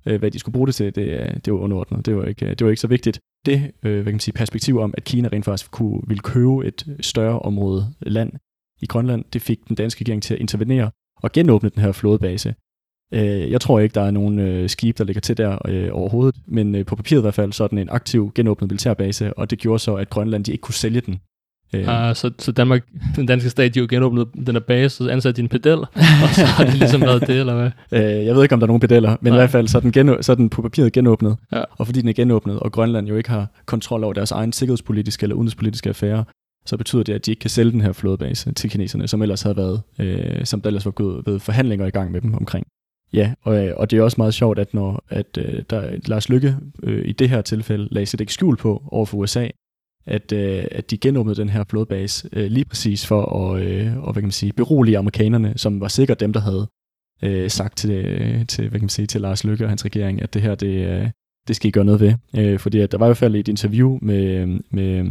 Øh, 0.06 0.20
hvad 0.20 0.32
de 0.32 0.40
skulle 0.40 0.54
bruge 0.54 0.68
det 0.68 0.76
til, 0.76 0.96
det, 0.96 1.08
øh, 1.08 1.36
det 1.46 1.54
var 1.54 1.60
underordnet. 1.60 2.06
Det 2.06 2.16
var 2.16 2.26
ikke, 2.26 2.46
øh, 2.46 2.50
det 2.50 2.66
var 2.66 2.70
ikke 2.70 2.82
så 2.82 2.88
vigtigt. 2.88 3.20
Det 3.46 3.72
øh, 3.84 3.94
hvad 3.94 4.04
kan 4.04 4.14
man 4.14 4.20
sige, 4.20 4.34
perspektiv 4.34 4.80
om, 4.80 4.94
at 4.98 5.04
Kina 5.04 5.30
rent 5.32 5.46
faktisk 5.46 5.72
kunne, 5.72 6.02
ville 6.08 6.22
købe 6.22 6.68
et 6.68 6.98
større 7.02 7.40
område 7.40 7.94
land 8.02 8.32
i 8.82 8.86
Grønland, 8.86 9.26
det 9.34 9.42
fik 9.42 9.68
den 9.68 9.76
danske 9.76 10.02
regering 10.02 10.24
til 10.24 10.34
at 10.34 10.40
intervenere 10.40 10.92
og 11.24 11.32
genåbne 11.32 11.70
den 11.70 11.82
her 11.82 11.92
flådebase. 11.92 12.56
Øh, 13.14 13.52
jeg 13.52 13.62
tror 13.62 13.80
ikke, 13.80 13.94
der 13.94 14.02
er 14.02 14.12
nogen 14.12 14.40
øh, 14.40 14.70
skib, 14.70 14.98
der 14.98 15.04
ligger 15.04 15.22
til 15.22 15.38
der 15.38 15.58
øh, 15.68 15.90
overhovedet, 15.92 16.36
men 16.48 16.76
øh, 16.76 16.86
på 16.86 16.96
papiret 16.96 17.22
i 17.22 17.22
hvert 17.22 17.34
fald, 17.34 17.54
så 17.54 17.64
er 17.64 17.68
den 17.68 17.78
en 17.78 17.90
aktiv 17.90 18.32
genåbnet 18.36 18.72
militærbase, 18.72 19.34
og 19.34 19.50
det 19.50 19.60
gjorde 19.60 19.80
så, 19.80 19.96
at 19.96 20.10
Grønland 20.10 20.44
de 20.44 20.52
ikke 20.52 20.62
kunne 20.62 20.74
sælge 20.74 21.02
den. 21.02 21.20
Øh. 21.76 22.08
Ah, 22.10 22.16
så, 22.16 22.32
så 22.40 22.52
Danmark, 22.52 22.86
den 23.16 23.26
danske 23.26 23.50
stat, 23.50 23.74
de 23.76 23.80
jo 23.80 23.88
genåbnet 23.90 24.28
den 24.48 24.56
her 24.56 24.60
base, 24.60 25.04
og 25.04 25.12
ansat 25.14 25.36
de 25.36 25.42
en 25.42 25.48
pedel, 25.48 25.78
og 25.80 25.88
så 26.36 26.46
har 26.46 26.64
det 26.66 26.74
ligesom 26.74 27.02
været 27.02 27.28
det, 27.28 27.40
eller 27.40 27.56
hvad? 27.56 27.72
Øh, 28.20 28.26
jeg 28.26 28.36
ved 28.36 28.44
ikke, 28.44 28.54
om 28.54 28.60
der 28.60 28.66
er 28.66 28.68
nogen 28.68 28.80
pedeller, 28.80 29.16
men 29.22 29.32
Nej. 29.34 29.38
i 29.38 29.40
hvert 29.40 29.50
fald 29.50 29.68
så 29.68 29.78
er, 29.78 29.82
den 29.82 29.92
genå- 29.92 30.22
så 30.22 30.32
er 30.32 30.36
den 30.36 30.50
på 30.50 30.62
papiret 30.62 30.94
genåbnet. 30.94 31.38
Ja. 31.52 31.62
Og 31.72 31.86
fordi 31.86 32.02
den 32.02 32.10
er 32.10 32.14
genåbnet, 32.14 32.60
og 32.60 32.72
Grønland 32.72 33.08
jo 33.08 33.16
ikke 33.16 33.30
har 33.30 33.48
kontrol 33.66 34.04
over 34.04 34.14
deres 34.14 34.32
egen 34.32 34.54
sikkerhedspolitiske 34.54 35.24
eller 35.24 35.36
udenrigspolitiske 35.36 35.90
affære, 35.90 36.24
så 36.66 36.78
betyder 36.78 37.04
det, 37.04 37.14
at 37.14 37.26
de 37.26 37.32
ikke 37.32 37.40
kan 37.40 37.50
sælge 37.50 37.72
den 37.72 37.82
her 37.82 37.92
flådebase 37.94 38.52
til 38.52 38.70
kineserne, 38.70 39.08
som 39.08 39.22
ellers 39.22 39.42
havde 39.42 39.58
været, 39.58 39.82
øh, 40.00 40.46
som 40.46 40.62
der 40.62 40.68
ellers 40.68 40.86
var 40.86 40.92
gået 40.92 41.22
ved 41.26 41.40
forhandlinger 41.40 41.86
i 41.86 41.90
gang 41.90 42.12
med 42.12 42.22
dem 42.22 42.34
omkring. 42.34 42.66
Ja, 43.14 43.34
og, 43.44 43.68
øh, 43.68 43.74
og 43.78 43.92
det 43.92 44.00
er 44.00 44.04
også 44.04 44.16
meget 44.18 44.34
sjovt, 44.34 44.60
at 44.60 44.74
når 44.74 45.04
at, 45.10 45.38
øh, 45.38 45.64
der, 45.70 45.92
Lars 46.06 46.30
Lykke 46.30 46.56
øh, 46.84 47.06
i 47.08 47.12
det 47.12 47.30
her 47.30 47.42
tilfælde 47.42 47.88
lagde 47.92 48.06
sig 48.06 48.22
ikke 48.22 48.34
skjul 48.34 48.58
på 48.58 48.84
over 48.88 49.06
for 49.06 49.18
USA, 49.18 49.48
at, 50.06 50.32
øh, 50.32 50.66
at 50.72 50.92
de 50.92 50.98
genåbnede 50.98 51.36
den 51.36 51.50
her 51.50 51.64
flådebase 51.70 52.30
øh, 52.34 52.52
lige 52.52 52.66
præcis 52.66 53.06
for 53.06 53.52
at 53.52 53.64
øh, 53.64 53.98
og, 53.98 54.14
hvad 54.14 54.22
kan 54.22 54.28
man 54.28 54.32
sige, 54.32 54.54
berolige 54.54 54.98
amerikanerne, 54.98 55.54
som 55.56 55.82
var 55.82 55.88
sikkert 55.88 56.20
dem, 56.20 56.34
der 56.34 56.40
havde 56.40 56.68
øh, 57.24 57.50
sagt 57.50 57.78
til, 57.78 58.46
til, 58.48 58.70
hvad 58.70 58.80
kan 58.80 58.86
man 58.86 58.90
sige, 58.90 59.08
til 59.08 59.22
Lars 59.22 59.44
Lykke 59.44 59.66
og 59.66 59.70
hans 59.70 59.86
regering, 59.86 60.22
at 60.22 60.34
det 60.34 60.42
her, 60.42 60.56
det, 60.56 60.88
øh, 60.88 61.10
det 61.48 61.56
skal 61.56 61.68
I 61.68 61.72
gøre 61.72 61.86
noget 61.86 62.02
ved. 62.02 62.14
Øh, 62.38 62.60
fordi 62.60 62.80
at 62.80 62.92
der 62.92 62.98
var 62.98 63.06
i 63.06 63.10
hvert 63.10 63.18
fald 63.18 63.36
et 63.36 63.48
interview 63.48 64.00
med, 64.02 64.46
med 64.72 65.06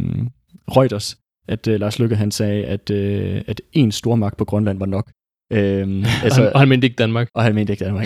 Reuters, 0.77 1.17
at 1.47 1.67
øh, 1.67 1.79
Lars 1.79 1.99
Lykke 1.99 2.15
han 2.15 2.31
sagde, 2.31 2.65
at, 2.65 2.89
øh, 2.89 3.41
at 3.47 3.61
en 3.73 3.91
stor 3.91 4.15
magt 4.15 4.37
på 4.37 4.45
Grønland 4.45 4.79
var 4.79 4.85
nok. 4.85 5.11
Øhm, 5.53 6.03
altså, 6.23 6.51
og 6.53 6.59
han 6.59 6.69
mente 6.69 6.85
ikke 6.85 6.95
Danmark. 6.95 7.27
Og 7.33 7.43
han 7.43 7.55
mente 7.55 7.73
ikke 7.73 7.85
Danmark. 7.85 8.05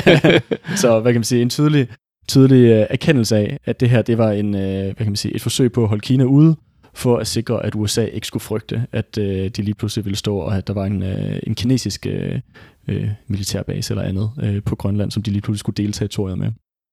så 0.82 1.00
hvad 1.00 1.12
kan 1.12 1.20
man 1.20 1.24
sige, 1.24 1.42
en 1.42 1.50
tydelig, 1.50 1.88
tydelig 2.28 2.70
øh, 2.70 2.86
erkendelse 2.90 3.36
af, 3.36 3.58
at 3.64 3.80
det 3.80 3.90
her 3.90 4.02
det 4.02 4.18
var 4.18 4.30
en, 4.30 4.54
øh, 4.54 4.84
hvad 4.84 4.94
kan 4.94 5.06
man 5.06 5.16
sige, 5.16 5.34
et 5.34 5.42
forsøg 5.42 5.72
på 5.72 5.82
at 5.82 5.88
holde 5.88 6.00
Kina 6.00 6.24
ude, 6.24 6.56
for 6.96 7.16
at 7.16 7.26
sikre, 7.26 7.66
at 7.66 7.74
USA 7.74 8.04
ikke 8.04 8.26
skulle 8.26 8.42
frygte, 8.42 8.86
at 8.92 9.18
øh, 9.18 9.48
de 9.48 9.62
lige 9.62 9.74
pludselig 9.74 10.04
ville 10.04 10.16
stå, 10.16 10.36
og 10.36 10.56
at 10.56 10.66
der 10.66 10.74
var 10.74 10.84
en, 10.84 11.02
øh, 11.02 11.40
en 11.46 11.54
kinesisk 11.54 12.06
øh, 12.06 12.40
øh, 12.88 13.10
militærbase 13.26 13.92
eller 13.92 14.04
andet 14.04 14.30
øh, 14.42 14.62
på 14.62 14.76
Grønland, 14.76 15.10
som 15.10 15.22
de 15.22 15.30
lige 15.30 15.42
pludselig 15.42 15.60
skulle 15.60 15.76
dele 15.76 15.92
territoriet 15.92 16.38
med. 16.38 16.52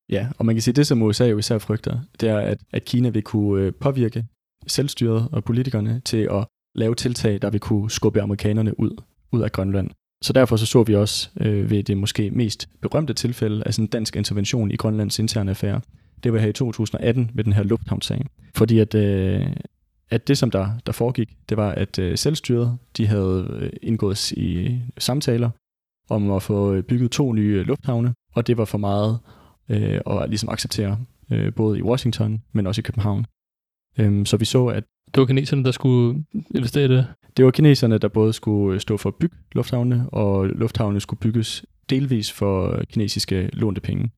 Ja, 0.09 0.27
og 0.37 0.45
man 0.45 0.55
kan 0.55 0.61
sige, 0.61 0.71
at 0.71 0.75
det 0.75 0.87
som 0.87 1.01
USA 1.01 1.25
jo 1.25 1.37
især 1.37 1.57
frygter, 1.57 1.99
det 2.19 2.29
er, 2.29 2.37
at, 2.37 2.57
at 2.71 2.85
Kina 2.85 3.09
vil 3.09 3.21
kunne 3.21 3.61
øh, 3.61 3.73
påvirke 3.73 4.25
selvstyret 4.67 5.27
og 5.31 5.43
politikerne 5.43 6.01
til 6.05 6.27
at 6.31 6.45
lave 6.75 6.95
tiltag, 6.95 7.41
der 7.41 7.49
vil 7.49 7.59
kunne 7.59 7.91
skubbe 7.91 8.21
amerikanerne 8.21 8.79
ud, 8.79 9.01
ud 9.31 9.41
af 9.41 9.51
Grønland. 9.51 9.89
Så 10.23 10.33
derfor 10.33 10.55
så, 10.55 10.65
så 10.65 10.83
vi 10.83 10.95
også 10.95 11.29
øh, 11.39 11.69
ved 11.69 11.83
det 11.83 11.97
måske 11.97 12.31
mest 12.31 12.69
berømte 12.81 13.13
tilfælde 13.13 13.63
af 13.65 13.73
sådan 13.73 13.85
en 13.85 13.89
dansk 13.89 14.15
intervention 14.15 14.71
i 14.71 14.75
Grønlands 14.75 15.19
interne 15.19 15.51
affære. 15.51 15.81
Det 16.23 16.33
var 16.33 16.39
her 16.39 16.47
i 16.47 16.53
2018 16.53 17.31
med 17.33 17.43
den 17.43 17.53
her 17.53 17.63
lufthavnssag. 17.63 18.25
Fordi 18.55 18.79
at, 18.79 18.95
øh, 18.95 19.47
at 20.09 20.27
det, 20.27 20.37
som 20.37 20.51
der, 20.51 20.69
der 20.85 20.91
foregik, 20.91 21.29
det 21.49 21.57
var, 21.57 21.71
at 21.71 21.99
øh, 21.99 22.17
selvstyret 22.17 22.77
de 22.97 23.07
havde 23.07 23.47
øh, 23.59 23.69
indgået 23.81 24.31
i 24.31 24.79
samtaler 24.97 25.49
om 26.09 26.31
at 26.31 26.43
få 26.43 26.73
øh, 26.73 26.83
bygget 26.83 27.11
to 27.11 27.33
nye 27.33 27.63
lufthavne, 27.63 28.13
og 28.33 28.47
det 28.47 28.57
var 28.57 28.65
for 28.65 28.77
meget 28.77 29.19
øh, 29.69 30.01
at 30.07 30.29
ligesom 30.29 30.49
acceptere, 30.49 30.99
øh, 31.31 31.53
både 31.53 31.79
i 31.79 31.81
Washington, 31.81 32.41
men 32.51 32.67
også 32.67 32.81
i 32.81 32.83
København. 32.83 33.25
Øhm, 33.97 34.25
så 34.25 34.37
vi 34.37 34.45
så, 34.45 34.65
at... 34.65 34.83
Det 35.15 35.21
var 35.21 35.25
kineserne, 35.25 35.63
der 35.63 35.71
skulle 35.71 36.25
investere 36.55 36.85
i 36.85 36.87
det? 36.87 37.07
Det 37.37 37.45
var 37.45 37.51
kineserne, 37.51 37.97
der 37.97 38.07
både 38.07 38.33
skulle 38.33 38.75
øh, 38.75 38.79
stå 38.79 38.97
for 38.97 39.09
at 39.09 39.15
bygge 39.15 39.35
lufthavne, 39.51 40.09
og 40.09 40.47
lufthavne 40.47 40.99
skulle 40.99 41.19
bygges 41.19 41.65
delvis 41.89 42.31
for 42.31 42.83
kinesiske 42.89 43.49
lånte 43.53 43.81
penge. 43.81 44.11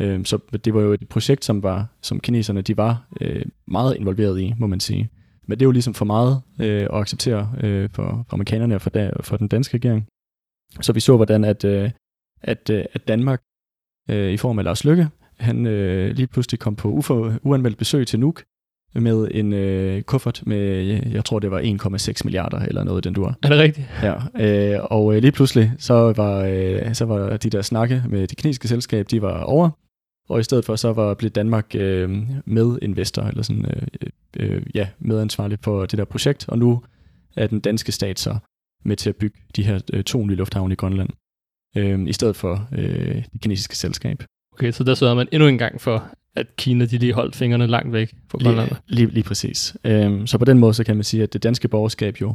Øhm, 0.00 0.24
så 0.24 0.38
det 0.64 0.74
var 0.74 0.80
jo 0.80 0.92
et 0.92 1.08
projekt, 1.08 1.44
som 1.44 1.62
var 1.62 1.86
som 2.02 2.20
kineserne 2.20 2.62
de 2.62 2.76
var 2.76 3.08
øh, 3.20 3.44
meget 3.66 3.96
involveret 3.96 4.40
i, 4.40 4.54
må 4.58 4.66
man 4.66 4.80
sige. 4.80 5.10
Men 5.46 5.58
det 5.58 5.64
er 5.64 5.66
jo 5.66 5.72
ligesom 5.72 5.94
for 5.94 6.04
meget 6.04 6.42
øh, 6.60 6.82
at 6.82 6.94
acceptere 6.94 7.52
øh, 7.60 7.90
for, 7.90 8.24
for 8.28 8.34
amerikanerne 8.34 8.74
og 8.74 8.82
for, 8.82 8.90
da, 8.90 9.10
for 9.20 9.36
den 9.36 9.48
danske 9.48 9.74
regering. 9.74 10.06
Så 10.80 10.92
vi 10.92 11.00
så, 11.00 11.16
hvordan 11.16 11.44
at, 11.44 11.64
øh, 11.64 11.90
at, 12.42 12.70
øh, 12.70 12.84
at 12.92 13.08
Danmark 13.08 13.42
øh, 14.10 14.32
i 14.32 14.36
form 14.36 14.58
af 14.58 14.64
Lars 14.64 14.84
Lykke, 14.84 15.08
han 15.38 15.66
øh, 15.66 16.16
lige 16.16 16.26
pludselig 16.26 16.60
kom 16.60 16.76
på 16.76 16.88
ufor, 16.88 17.38
uanmeldt 17.42 17.78
besøg 17.78 18.06
til 18.06 18.20
Nuuk, 18.20 18.42
med 18.94 19.28
en 19.30 19.52
øh, 19.52 20.02
kuffert 20.02 20.42
med, 20.46 20.58
jeg 21.12 21.24
tror 21.24 21.38
det 21.38 21.50
var 21.50 21.60
1,6 21.60 22.20
milliarder 22.24 22.58
eller 22.58 22.84
noget 22.84 23.04
den 23.04 23.14
dur. 23.14 23.38
Er 23.42 23.48
det 23.48 23.58
rigtigt? 23.58 23.86
Ja, 24.02 24.14
øh, 24.74 24.80
og 24.82 25.14
øh, 25.14 25.22
lige 25.22 25.32
pludselig 25.32 25.72
så 25.78 26.12
var, 26.16 26.44
øh, 26.44 26.94
så 26.94 27.04
var 27.04 27.36
de 27.36 27.50
der 27.50 27.62
snakke 27.62 28.02
med 28.08 28.26
det 28.26 28.38
kinesiske 28.38 28.68
selskab, 28.68 29.06
de 29.10 29.22
var 29.22 29.42
over, 29.42 29.70
og 30.28 30.40
i 30.40 30.42
stedet 30.42 30.64
for 30.64 30.76
så 30.76 30.92
var 30.92 31.14
blev 31.14 31.30
Danmark 31.30 31.74
øh, 31.74 32.10
medinvestor, 32.44 33.22
eller 33.22 33.42
sådan, 33.42 33.64
øh, 33.64 34.10
øh, 34.36 34.62
ja, 34.74 34.88
medansvarlig 34.98 35.58
for 35.62 35.86
det 35.86 35.98
der 35.98 36.04
projekt, 36.04 36.48
og 36.48 36.58
nu 36.58 36.82
er 37.36 37.46
den 37.46 37.60
danske 37.60 37.92
stat 37.92 38.18
så 38.18 38.38
med 38.84 38.96
til 38.96 39.08
at 39.08 39.16
bygge 39.16 39.38
de 39.56 39.62
her 39.62 39.80
øh, 39.92 40.04
to 40.04 40.26
nye 40.26 40.34
lufthavne 40.34 40.72
i 40.72 40.76
Grønland, 40.76 41.08
øh, 41.76 42.08
i 42.08 42.12
stedet 42.12 42.36
for 42.36 42.68
øh, 42.72 43.24
det 43.32 43.40
kinesiske 43.42 43.76
selskab. 43.76 44.22
Okay, 44.52 44.72
så 44.72 44.84
der 44.84 44.94
sørger 44.94 45.14
man 45.14 45.28
endnu 45.32 45.48
en 45.48 45.58
gang 45.58 45.80
for, 45.80 46.10
at 46.36 46.56
Kina 46.56 46.84
de 46.84 46.98
lige 46.98 47.12
holdt 47.12 47.36
fingrene 47.36 47.66
langt 47.66 47.92
væk 47.92 48.14
fra 48.30 48.38
Grønland. 48.38 48.68
Lige, 48.68 48.80
lige, 48.88 49.14
lige 49.14 49.24
præcis. 49.24 49.76
Øhm, 49.84 50.26
så 50.26 50.38
på 50.38 50.44
den 50.44 50.58
måde 50.58 50.74
så 50.74 50.84
kan 50.84 50.96
man 50.96 51.04
sige, 51.04 51.22
at 51.22 51.32
det 51.32 51.42
danske 51.42 51.68
borgerskab 51.68 52.20
jo 52.20 52.34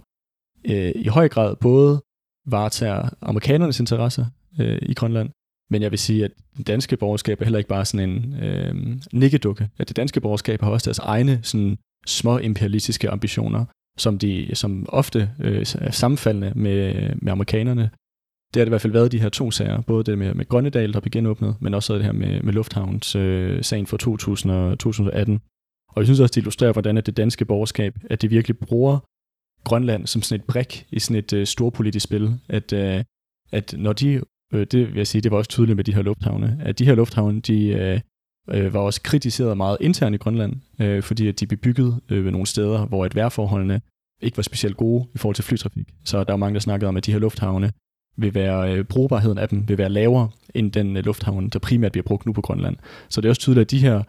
øh, 0.65 0.91
i 0.95 1.07
høj 1.07 1.29
grad 1.29 1.55
både 1.55 2.01
varetager 2.47 3.09
amerikanernes 3.21 3.79
interesser 3.79 4.25
øh, 4.59 4.79
i 4.81 4.93
Grønland, 4.93 5.29
men 5.69 5.81
jeg 5.81 5.91
vil 5.91 5.99
sige, 5.99 6.25
at 6.25 6.31
det 6.57 6.67
danske 6.67 6.97
borgerskab 6.97 7.41
er 7.41 7.45
heller 7.45 7.59
ikke 7.59 7.69
bare 7.69 7.85
sådan 7.85 8.09
en 8.09 8.43
øh, 8.43 8.75
nikkedukke. 9.13 9.69
At 9.77 9.87
det 9.87 9.97
danske 9.97 10.21
borgerskab 10.21 10.61
har 10.61 10.71
også 10.71 10.85
deres 10.85 10.99
egne 10.99 11.39
sådan, 11.43 11.77
små 12.05 12.37
imperialistiske 12.37 13.09
ambitioner, 13.09 13.65
som 13.97 14.19
de 14.19 14.49
som 14.53 14.85
ofte 14.89 15.29
øh, 15.39 15.65
er 15.79 15.91
sammenfaldende 15.91 16.51
med, 16.55 16.93
med 17.15 17.31
amerikanerne, 17.31 17.89
det 18.53 18.59
har 18.59 18.65
det 18.65 18.69
i 18.69 18.69
hvert 18.69 18.81
fald 18.81 18.93
været 18.93 19.11
de 19.11 19.21
her 19.21 19.29
to 19.29 19.51
sager, 19.51 19.81
både 19.81 20.03
det 20.03 20.17
med, 20.17 20.33
med 20.33 20.47
Grønnedal, 20.47 20.93
der 20.93 20.99
blev 20.99 21.11
genåbnet, 21.11 21.55
men 21.59 21.73
også 21.73 21.95
det 21.95 22.03
her 22.03 22.11
med, 22.11 22.41
med 22.41 22.53
Lufthavns 22.53 23.15
øh, 23.15 23.63
sagen 23.63 23.87
fra 23.87 23.97
2000 23.97 24.51
og 24.51 24.79
2018. 24.79 25.41
Og 25.87 25.97
jeg 25.97 26.05
synes 26.05 26.19
også, 26.19 26.31
det 26.31 26.37
illustrerer, 26.37 26.71
hvordan 26.71 26.97
at 26.97 27.05
det 27.05 27.17
danske 27.17 27.45
borgerskab, 27.45 27.95
at 28.09 28.21
det 28.21 28.31
virkelig 28.31 28.57
bruger 28.57 28.99
Grønland 29.63 30.07
som 30.07 30.21
sådan 30.21 30.41
et 30.41 30.47
brik 30.47 30.87
i 30.91 30.99
sådan 30.99 31.19
et 31.19 31.33
øh, 31.33 31.45
storpolitisk 31.45 32.03
spil, 32.03 32.39
at, 32.49 32.73
øh, 32.73 33.03
at 33.51 33.73
når 33.77 33.93
de, 33.93 34.21
øh, 34.53 34.67
det 34.71 34.87
vil 34.87 34.97
jeg 34.97 35.07
sige, 35.07 35.21
det 35.21 35.31
var 35.31 35.37
også 35.37 35.49
tydeligt 35.49 35.75
med 35.75 35.83
de 35.83 35.93
her 35.93 36.01
lufthavne, 36.01 36.61
at 36.61 36.79
de 36.79 36.85
her 36.85 36.95
lufthavne, 36.95 37.41
de 37.41 37.67
øh, 37.67 37.99
øh, 38.49 38.73
var 38.73 38.79
også 38.79 39.01
kritiseret 39.01 39.57
meget 39.57 39.77
internt 39.81 40.15
i 40.15 40.17
Grønland, 40.17 40.55
øh, 40.79 41.03
fordi 41.03 41.27
at 41.27 41.39
de 41.39 41.47
blev 41.47 41.57
bygget 41.57 41.99
øh, 42.09 42.25
ved 42.25 42.31
nogle 42.31 42.47
steder, 42.47 42.85
hvor 42.85 43.05
et 43.05 43.15
vejrforholdene 43.15 43.81
ikke 44.21 44.37
var 44.37 44.43
specielt 44.43 44.77
gode 44.77 45.07
i 45.15 45.17
forhold 45.17 45.35
til 45.35 45.43
flytrafik. 45.43 45.87
Så 46.05 46.23
der 46.23 46.31
var 46.31 46.37
mange, 46.37 46.53
der 46.53 46.59
snakkede 46.59 46.89
om, 46.89 46.97
at 46.97 47.05
de 47.05 47.11
her 47.11 47.19
lufthavne, 47.19 47.71
vil 48.17 48.34
være, 48.34 48.74
øh, 48.74 48.84
brugbarheden 48.84 49.38
af 49.38 49.50
dem 49.50 49.67
vil 49.67 49.78
være 49.78 49.89
lavere 49.89 50.30
end 50.56 50.71
den 50.71 50.97
øh, 50.97 51.06
lufthavn, 51.06 51.50
der 51.50 51.60
primært 51.60 51.91
bliver 51.91 52.04
brugt 52.04 52.26
nu 52.26 52.34
på 52.34 52.41
Grønland. 52.41 52.76
Så 53.10 53.21
det 53.21 53.26
er 53.26 53.30
også 53.30 53.41
tydeligt, 53.41 53.62
at 53.62 53.71
de 53.71 53.80
her 53.80 54.04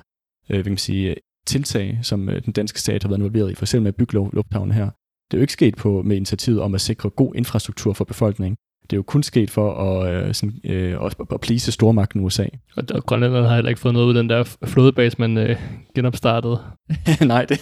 øh, 0.51 0.65
vil 0.65 0.73
man 0.73 0.79
sige, 0.79 1.17
tiltag, 1.47 1.99
som 2.03 2.29
øh, 2.29 2.45
den 2.45 2.53
danske 2.53 2.81
stat 2.81 3.03
har 3.03 3.09
været 3.09 3.19
involveret 3.19 3.51
i, 3.51 3.55
for 3.55 3.65
eksempel 3.65 3.83
med 3.83 3.89
at 3.89 3.97
bygge 3.97 4.13
lufthavnen 4.13 4.73
her, 4.73 4.85
det 5.31 5.37
er 5.37 5.39
jo 5.39 5.43
ikke 5.43 5.53
sket 5.53 5.77
på 5.77 6.03
med 6.03 6.17
initiativet 6.17 6.61
om 6.61 6.75
at 6.75 6.81
sikre 6.81 7.11
god 7.11 7.35
infrastruktur 7.35 7.93
for 7.93 8.05
befolkningen. 8.05 8.57
Det 8.83 8.93
er 8.93 8.97
jo 8.97 9.03
kun 9.03 9.23
sket 9.23 9.51
for 9.51 9.75
at, 9.75 10.15
øh, 10.15 10.35
sådan, 10.35 10.61
øh, 10.65 11.05
at, 11.05 11.15
at 11.33 11.41
plise 11.41 11.73
stormagten 11.73 12.21
USA. 12.21 12.47
Og, 12.77 12.85
og 12.95 13.07
Grønland 13.07 13.33
har 13.33 13.55
heller 13.55 13.69
ikke 13.69 13.81
fået 13.81 13.95
noget 13.95 14.07
ud 14.07 14.17
af 14.17 14.23
den 14.23 14.31
der 14.31 14.57
flådebase, 14.65 15.17
man 15.19 15.39
øh, 15.39 15.57
genopstartede. 15.95 16.61
Nej, 17.21 17.45
det, 17.45 17.61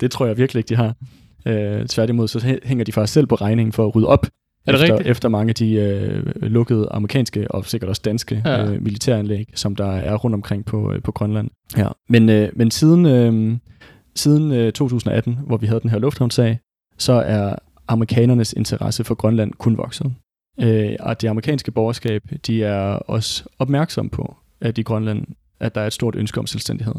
det 0.00 0.10
tror 0.10 0.26
jeg 0.26 0.36
virkelig 0.36 0.60
ikke, 0.60 0.68
de 0.68 0.76
har. 0.76 0.94
Øh, 1.46 1.86
tværtimod, 1.86 2.28
så 2.28 2.58
hænger 2.64 2.84
de 2.84 2.92
faktisk 2.92 3.12
selv 3.12 3.26
på 3.26 3.34
regningen 3.34 3.72
for 3.72 3.86
at 3.86 3.96
rydde 3.96 4.08
op 4.08 4.26
er 4.66 4.72
det 4.72 4.82
efter, 4.82 4.94
rigtigt? 4.94 5.10
efter 5.10 5.28
mange 5.28 5.48
af 5.48 5.54
de 5.54 5.74
øh, 5.74 6.42
lukkede 6.42 6.88
amerikanske 6.90 7.50
og 7.50 7.64
sikkert 7.64 7.88
også 7.88 8.02
danske 8.04 8.42
ja. 8.44 8.64
øh, 8.64 8.82
militæranlæg, 8.82 9.48
som 9.54 9.76
der 9.76 9.92
er 9.92 10.14
rundt 10.14 10.34
omkring 10.34 10.64
på, 10.64 10.92
øh, 10.92 11.02
på 11.02 11.12
Grønland. 11.12 11.50
Ja. 11.76 11.88
Men, 12.08 12.28
øh, 12.28 12.48
men 12.56 12.70
siden, 12.70 13.06
øh, 13.06 13.56
siden 14.14 14.52
øh, 14.52 14.72
2018, 14.72 15.38
hvor 15.46 15.56
vi 15.56 15.66
havde 15.66 15.80
den 15.80 15.90
her 15.90 15.98
lufthavnssag, 15.98 16.58
så 16.98 17.12
er 17.12 17.54
amerikanernes 17.88 18.52
interesse 18.52 19.04
for 19.04 19.14
Grønland 19.14 19.52
kun 19.52 19.76
vokset. 19.76 20.14
Øh, 20.60 20.96
og 21.00 21.20
det 21.20 21.28
amerikanske 21.28 21.70
borgerskab, 21.70 22.22
de 22.46 22.64
er 22.64 22.82
også 22.94 23.44
opmærksomme 23.58 24.10
på, 24.10 24.36
at 24.60 24.78
i 24.78 24.82
Grønland, 24.82 25.26
at 25.60 25.74
der 25.74 25.80
er 25.80 25.86
et 25.86 25.92
stort 25.92 26.14
ønske 26.16 26.40
om 26.40 26.46
selvstændighed. 26.46 26.94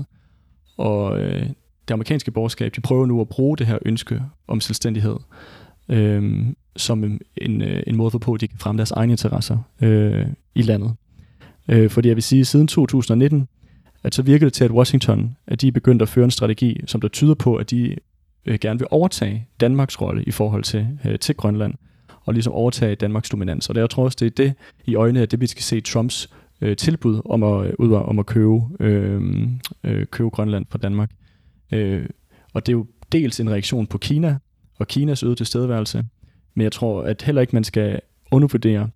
Og 0.77 1.19
øh, 1.19 1.49
det 1.87 1.93
amerikanske 1.93 2.31
borgerskab, 2.31 2.75
de 2.75 2.81
prøver 2.81 3.05
nu 3.05 3.21
at 3.21 3.29
bruge 3.29 3.57
det 3.57 3.67
her 3.67 3.77
ønske 3.85 4.21
om 4.47 4.61
selvstændighed 4.61 5.15
øh, 5.89 6.45
som 6.75 7.03
en, 7.03 7.19
en, 7.37 7.61
øh, 7.61 7.83
en 7.87 7.95
måde 7.95 8.19
på, 8.19 8.33
at 8.33 8.41
de 8.41 8.47
kan 8.47 8.59
fremme 8.59 8.77
deres 8.77 8.91
egne 8.91 9.13
interesser 9.13 9.57
øh, 9.81 10.25
i 10.55 10.61
landet. 10.61 10.93
Øh, 11.69 11.89
fordi 11.89 12.07
jeg 12.07 12.15
vil 12.15 12.23
sige, 12.23 12.39
at 12.39 12.47
siden 12.47 12.67
2019, 12.67 13.47
at 14.03 14.15
så 14.15 14.21
virker 14.21 14.45
det 14.45 14.53
til, 14.53 14.63
at 14.63 14.71
Washington, 14.71 15.35
at 15.47 15.61
de 15.61 15.67
er 15.67 15.71
begyndt 15.71 16.01
at 16.01 16.09
føre 16.09 16.25
en 16.25 16.31
strategi, 16.31 16.81
som 16.85 17.01
der 17.01 17.07
tyder 17.07 17.33
på, 17.33 17.55
at 17.55 17.71
de 17.71 17.95
øh, 18.45 18.59
gerne 18.61 18.79
vil 18.79 18.87
overtage 18.91 19.47
Danmarks 19.59 20.01
rolle 20.01 20.23
i 20.23 20.31
forhold 20.31 20.63
til, 20.63 20.87
øh, 21.05 21.19
til 21.19 21.35
Grønland. 21.35 21.73
og 22.25 22.33
ligesom 22.33 22.53
overtage 22.53 22.95
Danmarks 22.95 23.29
dominans. 23.29 23.69
Og 23.69 23.75
det, 23.75 23.81
jeg 23.81 23.89
tror 23.89 24.03
også, 24.03 24.17
det 24.19 24.25
er 24.25 24.43
det 24.43 24.53
i 24.85 24.95
øjnene 24.95 25.21
af 25.21 25.29
det, 25.29 25.41
vi 25.41 25.47
skal 25.47 25.63
se 25.63 25.81
Trumps 25.81 26.29
øh, 26.61 26.75
tilbud 26.75 27.21
om 27.25 27.43
at, 27.43 27.67
øh, 27.67 27.73
ud 27.79 27.93
om 27.93 28.19
at 28.19 28.25
købe, 28.25 28.61
øh, 28.79 29.21
øh, 29.83 30.05
købe 30.05 30.29
Grønland 30.29 30.65
fra 30.69 30.77
Danmark. 30.77 31.11
Øh, 31.71 32.05
og 32.53 32.65
det 32.65 32.71
er 32.71 32.77
jo 32.77 32.85
dels 33.11 33.39
en 33.39 33.49
reaktion 33.49 33.87
på 33.87 33.97
Kina 33.97 34.37
og 34.79 34.87
Kinas 34.87 35.23
øgede 35.23 35.35
tilstedeværelse, 35.35 36.03
men 36.55 36.63
jeg 36.63 36.71
tror, 36.71 37.03
at 37.03 37.21
heller 37.21 37.41
ikke 37.41 37.55
man 37.55 37.63
skal 37.63 37.99
undervurdere, 38.31 38.89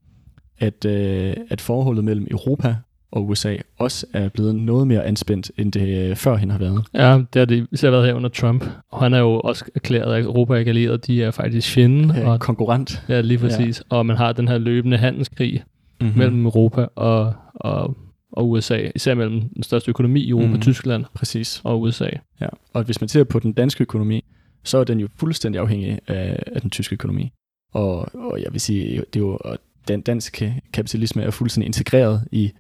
at, 0.58 0.86
øh, 0.86 1.34
at 1.50 1.62
forholdet 1.62 2.04
mellem 2.04 2.28
Europa 2.32 2.76
og 3.12 3.28
USA 3.28 3.56
også 3.78 4.06
er 4.14 4.30
blevet 4.30 4.56
noget 4.56 4.88
mere 4.88 5.06
anspændt, 5.06 5.52
end 5.58 5.72
det 5.72 6.10
øh, 6.10 6.16
førhen 6.16 6.52
har 6.52 6.58
været. 6.58 6.84
Ja, 6.94 7.18
det 7.34 7.40
har 7.40 7.46
det 7.46 7.68
især 7.72 7.90
været 7.90 8.06
her 8.06 8.14
under 8.14 8.30
Trump. 8.30 8.66
Og 8.92 9.02
han 9.02 9.14
er 9.14 9.20
jo 9.20 9.40
også 9.40 9.66
erklæret, 9.76 10.16
at 10.16 10.24
Europa 10.24 10.54
er 10.54 10.60
allieret, 10.60 11.08
de 11.08 11.24
er 11.24 11.32
faktisk 11.32 11.74
fjenden. 11.74 12.12
Ja, 12.16 12.30
og, 12.32 12.40
konkurrent. 12.40 13.04
Ja, 13.10 13.22
lige 13.22 13.38
præcis. 13.38 13.84
Ja. 13.92 13.98
Og 13.98 14.06
man 14.06 14.18
har 14.18 14.34
den 14.34 14.48
her 14.48 14.58
løbende 14.58 14.98
handelskrig 14.98 15.64
mm-hmm. 16.02 16.18
mellem 16.18 16.46
Europa 16.46 16.88
og, 16.96 17.34
og, 17.54 17.98
og 18.32 18.50
USA. 18.50 18.90
Især 18.96 19.14
mellem 19.14 19.42
den 19.42 19.64
største 19.64 19.90
økonomi 19.90 20.20
i 20.20 20.30
Europa, 20.30 20.54
mm. 20.54 20.62
Tyskland 20.62 21.06
Præcis. 21.14 21.62
og 21.64 21.82
USA. 21.82 22.10
Ja. 22.42 22.48
Og 22.74 22.84
hvis 22.84 23.02
man 23.02 23.08
ser 23.08 23.24
på 23.24 23.40
den 23.40 23.54
danske 23.54 23.82
økonomi, 23.82 24.24
så 24.64 24.78
er 24.78 24.84
den 24.84 25.00
jo 25.00 25.08
fuldstændig 25.16 25.62
afhængig 25.62 26.00
af, 26.08 26.44
af 26.48 26.62
den 26.62 26.70
tyske 26.70 26.94
økonomi. 26.94 27.32
Og, 27.74 28.16
og 28.16 28.42
jeg 28.42 28.52
vil 28.52 28.62
sige, 28.62 29.04
det 29.14 29.16
er 29.16 29.20
jo, 29.20 29.40
den 29.88 30.02
danske 30.02 30.62
kapitalisme 30.74 31.24
er 31.24 31.32
fuldstændig 31.32 31.66
integreret 31.66 32.28
i 32.32 32.52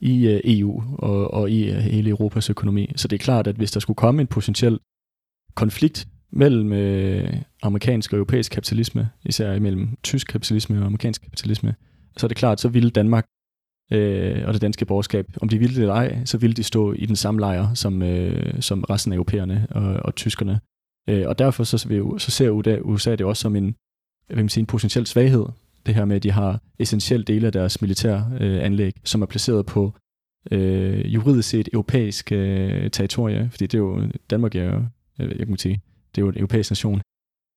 i 0.00 0.26
øh, 0.26 0.40
EU 0.44 0.82
og, 0.98 1.34
og 1.34 1.50
i 1.50 1.70
øh, 1.70 1.76
hele 1.76 2.10
Europas 2.10 2.50
økonomi. 2.50 2.92
Så 2.96 3.08
det 3.08 3.20
er 3.20 3.24
klart, 3.24 3.46
at 3.46 3.56
hvis 3.56 3.72
der 3.72 3.80
skulle 3.80 3.96
komme 3.96 4.20
en 4.20 4.26
potentiel 4.26 4.78
konflikt 5.54 6.08
mellem 6.32 6.72
øh, 6.72 7.36
amerikansk 7.62 8.12
og 8.12 8.16
europæisk 8.16 8.52
kapitalisme, 8.52 9.10
især 9.24 9.58
mellem 9.58 9.96
tysk 10.02 10.26
kapitalisme 10.26 10.78
og 10.78 10.86
amerikansk 10.86 11.22
kapitalisme, 11.22 11.74
så 12.16 12.26
er 12.26 12.28
det 12.28 12.36
klart, 12.36 12.60
så 12.60 12.68
ville 12.68 12.90
Danmark 12.90 13.26
øh, 13.92 14.46
og 14.46 14.52
det 14.52 14.62
danske 14.62 14.84
borgerskab, 14.84 15.26
om 15.42 15.48
de 15.48 15.58
ville 15.58 15.74
det 15.74 15.80
eller 15.80 15.94
ej, 15.94 16.24
så 16.24 16.38
ville 16.38 16.54
de 16.54 16.62
stå 16.62 16.92
i 16.92 17.06
den 17.06 17.16
samme 17.16 17.40
lejr 17.40 17.74
som, 17.74 18.02
øh, 18.02 18.62
som 18.62 18.84
resten 18.90 19.12
af 19.12 19.16
europæerne 19.16 19.66
og, 19.70 19.84
og 19.84 20.14
tyskerne. 20.14 20.60
Øh, 21.08 21.28
og 21.28 21.38
derfor 21.38 21.64
så, 21.64 21.78
så 22.18 22.30
ser 22.30 22.50
USA 22.84 23.10
det 23.10 23.26
også 23.26 23.40
som 23.40 23.56
en, 23.56 23.74
hvad 24.26 24.36
man 24.36 24.48
sige, 24.48 24.62
en 24.62 24.66
potentiel 24.66 25.06
svaghed 25.06 25.46
det 25.86 25.94
her 25.94 26.04
med, 26.04 26.16
at 26.16 26.22
de 26.22 26.30
har 26.30 26.60
essentielle 26.78 27.24
dele 27.24 27.46
af 27.46 27.52
deres 27.52 27.80
militære 27.80 28.32
øh, 28.40 28.64
anlæg, 28.64 28.92
som 29.04 29.22
er 29.22 29.26
placeret 29.26 29.66
på 29.66 29.92
øh, 30.50 31.14
juridisk 31.14 31.48
set 31.48 31.68
europæisk 31.72 32.32
øh, 32.32 32.90
territorie, 32.90 33.48
fordi 33.50 33.66
det 33.66 33.74
er 33.74 33.78
jo, 33.78 34.02
Danmark 34.30 34.54
er 34.54 34.64
jo, 34.64 34.84
jeg 35.18 35.46
kan 35.46 35.56
sige, 35.56 35.80
det 36.14 36.20
er 36.20 36.24
jo 36.24 36.28
en 36.28 36.38
europæisk 36.38 36.70
nation. 36.70 37.00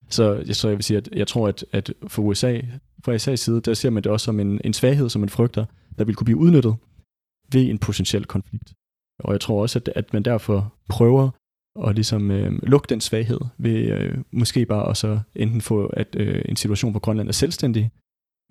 Så, 0.08 0.44
så 0.52 0.68
jeg 0.68 0.76
vil 0.76 0.84
sige, 0.84 0.96
at 0.96 1.08
jeg 1.12 1.26
tror, 1.26 1.48
at, 1.48 1.64
at 1.72 1.92
for 2.06 2.22
USA, 2.22 2.60
fra 3.04 3.14
USA's 3.14 3.36
side, 3.36 3.60
der 3.60 3.74
ser 3.74 3.90
man 3.90 4.02
det 4.02 4.12
også 4.12 4.24
som 4.24 4.40
en, 4.40 4.60
en 4.64 4.72
svaghed, 4.72 5.08
som 5.08 5.20
man 5.20 5.28
frygter, 5.28 5.64
der 5.98 6.04
vil 6.04 6.14
kunne 6.14 6.24
blive 6.24 6.38
udnyttet 6.38 6.76
ved 7.52 7.70
en 7.70 7.78
potentiel 7.78 8.24
konflikt. 8.24 8.72
Og 9.18 9.32
jeg 9.32 9.40
tror 9.40 9.62
også, 9.62 9.78
at, 9.78 9.88
at 9.96 10.12
man 10.12 10.22
derfor 10.22 10.74
prøver 10.88 11.30
og 11.74 11.94
ligesom 11.94 12.30
øh, 12.30 12.52
lukke 12.62 12.86
den 12.88 13.00
svaghed 13.00 13.40
ved 13.58 13.72
øh, 13.72 14.18
måske 14.30 14.66
bare 14.66 14.90
at 14.90 14.96
så 14.96 15.20
enten 15.34 15.60
få 15.60 15.86
at, 15.86 16.16
øh, 16.16 16.42
en 16.48 16.56
situation, 16.56 16.90
hvor 16.90 17.00
Grønland 17.00 17.28
er 17.28 17.32
selvstændig, 17.32 17.90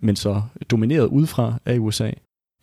men 0.02 0.16
så 0.16 0.42
domineret 0.72 1.08
udefra 1.08 1.60
af 1.66 1.78
USA, 1.80 2.12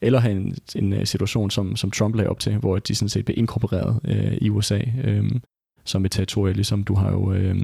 eller 0.01 0.19
have 0.19 0.37
en, 0.37 0.57
en 0.77 0.93
øh, 0.93 1.07
situation, 1.07 1.51
som, 1.51 1.77
som 1.77 1.91
Trump 1.91 2.15
lagde 2.15 2.31
op 2.31 2.39
til, 2.39 2.57
hvor 2.57 2.79
de 2.79 2.95
sådan 2.95 3.09
set 3.09 3.25
blev 3.25 3.39
inkorporeret 3.39 4.01
øh, 4.05 4.39
i 4.41 4.51
USA 4.51 4.81
øh, 5.05 5.31
som 5.85 6.05
et 6.05 6.11
territorie, 6.11 6.53
ligesom 6.53 6.85
du 6.85 6.95
har 6.95 7.11
jo 7.11 7.33
øh, 7.33 7.57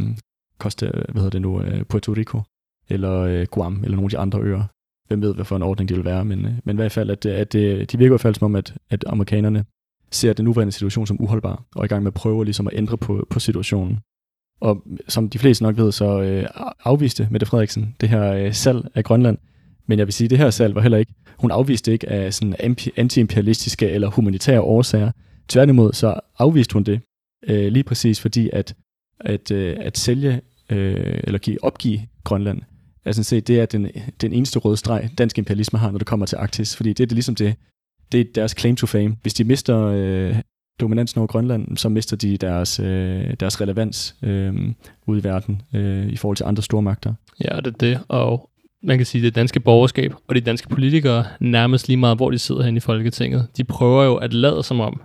Costa, 0.58 0.86
hvad 0.86 1.14
hedder 1.14 1.30
det 1.30 1.42
nu, 1.42 1.62
øh, 1.62 1.84
Puerto 1.84 2.12
Rico, 2.12 2.42
eller 2.88 3.12
øh, 3.20 3.46
Guam, 3.50 3.84
eller 3.84 3.96
nogle 3.96 4.06
af 4.06 4.10
de 4.10 4.18
andre 4.18 4.40
øer. 4.40 4.64
Hvem 5.08 5.22
ved, 5.22 5.34
hvad 5.34 5.44
for 5.44 5.56
en 5.56 5.62
ordning 5.62 5.88
det 5.88 5.96
vil 5.96 6.04
være, 6.04 6.24
men, 6.24 6.44
øh, 6.44 6.52
men 6.64 6.76
i 6.76 6.80
hvert 6.80 6.92
fald, 6.92 7.10
at, 7.10 7.26
at 7.26 7.54
at 7.54 7.92
de 7.92 7.98
virker 7.98 8.04
i 8.04 8.08
hvert 8.08 8.20
fald 8.20 8.34
som 8.34 8.44
om, 8.44 8.56
at, 8.56 8.76
at 8.90 9.04
amerikanerne 9.06 9.64
ser 10.14 10.32
den 10.32 10.44
nuværende 10.44 10.72
situation 10.72 11.06
som 11.06 11.22
uholdbar, 11.22 11.64
og 11.74 11.80
er 11.80 11.84
i 11.84 11.88
gang 11.88 12.02
med 12.02 12.10
at 12.10 12.14
prøve 12.14 12.44
ligesom 12.44 12.66
at 12.66 12.72
ændre 12.76 12.98
på, 12.98 13.26
på 13.30 13.40
situationen. 13.40 13.98
Og 14.60 14.82
som 15.08 15.28
de 15.28 15.38
fleste 15.38 15.64
nok 15.64 15.76
ved, 15.76 15.92
så 15.92 16.20
øh, 16.20 16.46
afviste 16.84 17.28
Mette 17.30 17.46
Frederiksen 17.46 17.96
det 18.00 18.08
her 18.08 18.32
øh, 18.32 18.54
salg 18.54 18.88
af 18.94 19.04
Grønland, 19.04 19.38
men 19.86 19.98
jeg 19.98 20.06
vil 20.06 20.12
sige, 20.12 20.26
at 20.26 20.30
det 20.30 20.38
her 20.38 20.50
salg 20.50 20.74
var 20.74 20.80
heller 20.80 20.98
ikke, 20.98 21.14
hun 21.38 21.50
afviste 21.50 21.92
ikke 21.92 22.08
af 22.08 22.34
sådan 22.34 22.76
antiimperialistiske 22.96 23.90
eller 23.90 24.10
humanitære 24.10 24.60
årsager. 24.60 25.10
Tværtimod 25.48 25.92
så 25.92 26.20
afviste 26.38 26.72
hun 26.72 26.82
det 26.82 27.00
øh, 27.48 27.72
lige 27.72 27.82
præcis 27.82 28.20
fordi, 28.20 28.50
at, 28.52 28.74
at, 29.20 29.50
øh, 29.50 29.76
at 29.80 29.98
sælge 29.98 30.40
øh, 30.70 31.20
eller 31.24 31.38
give, 31.38 31.64
opgive 31.64 32.00
Grønland, 32.24 32.62
er 33.04 33.12
sådan 33.12 33.24
set, 33.24 33.48
det 33.48 33.60
er 33.60 33.66
den, 33.66 33.90
den 34.20 34.32
eneste 34.32 34.58
røde 34.58 34.76
streg, 34.76 35.10
dansk 35.18 35.38
imperialisme 35.38 35.78
har, 35.78 35.90
når 35.90 35.98
det 35.98 36.06
kommer 36.06 36.26
til 36.26 36.36
Arktis. 36.36 36.76
Fordi 36.76 36.88
det 36.88 37.00
er 37.00 37.06
det 37.06 37.12
ligesom 37.12 37.34
det, 37.34 37.54
det 38.14 38.20
er 38.20 38.32
deres 38.34 38.54
claim 38.58 38.76
to 38.76 38.86
fame. 38.86 39.16
Hvis 39.22 39.34
de 39.34 39.44
mister 39.44 39.86
øh, 39.86 40.36
dominansen 40.80 41.18
over 41.18 41.26
Grønland, 41.26 41.76
så 41.76 41.88
mister 41.88 42.16
de 42.16 42.36
deres, 42.36 42.80
øh, 42.80 43.34
deres 43.40 43.60
relevans 43.60 44.16
øh, 44.22 44.54
ude 45.06 45.20
i 45.20 45.24
verden 45.24 45.62
øh, 45.74 46.06
i 46.06 46.16
forhold 46.16 46.36
til 46.36 46.44
andre 46.44 46.62
stormagter. 46.62 47.14
Ja, 47.44 47.56
det 47.56 47.66
er 47.66 47.70
det. 47.70 48.00
Og 48.08 48.50
man 48.82 48.96
kan 48.96 49.06
sige, 49.06 49.24
det 49.24 49.34
danske 49.34 49.60
borgerskab 49.60 50.14
og 50.28 50.34
de 50.34 50.40
danske 50.40 50.68
politikere, 50.68 51.24
nærmest 51.40 51.88
lige 51.88 51.96
meget, 51.96 52.18
hvor 52.18 52.30
de 52.30 52.38
sidder 52.38 52.62
hen 52.62 52.76
i 52.76 52.80
Folketinget, 52.80 53.48
de 53.56 53.64
prøver 53.64 54.04
jo 54.04 54.14
at 54.16 54.34
lade 54.34 54.62
som 54.62 54.80
om, 54.80 55.02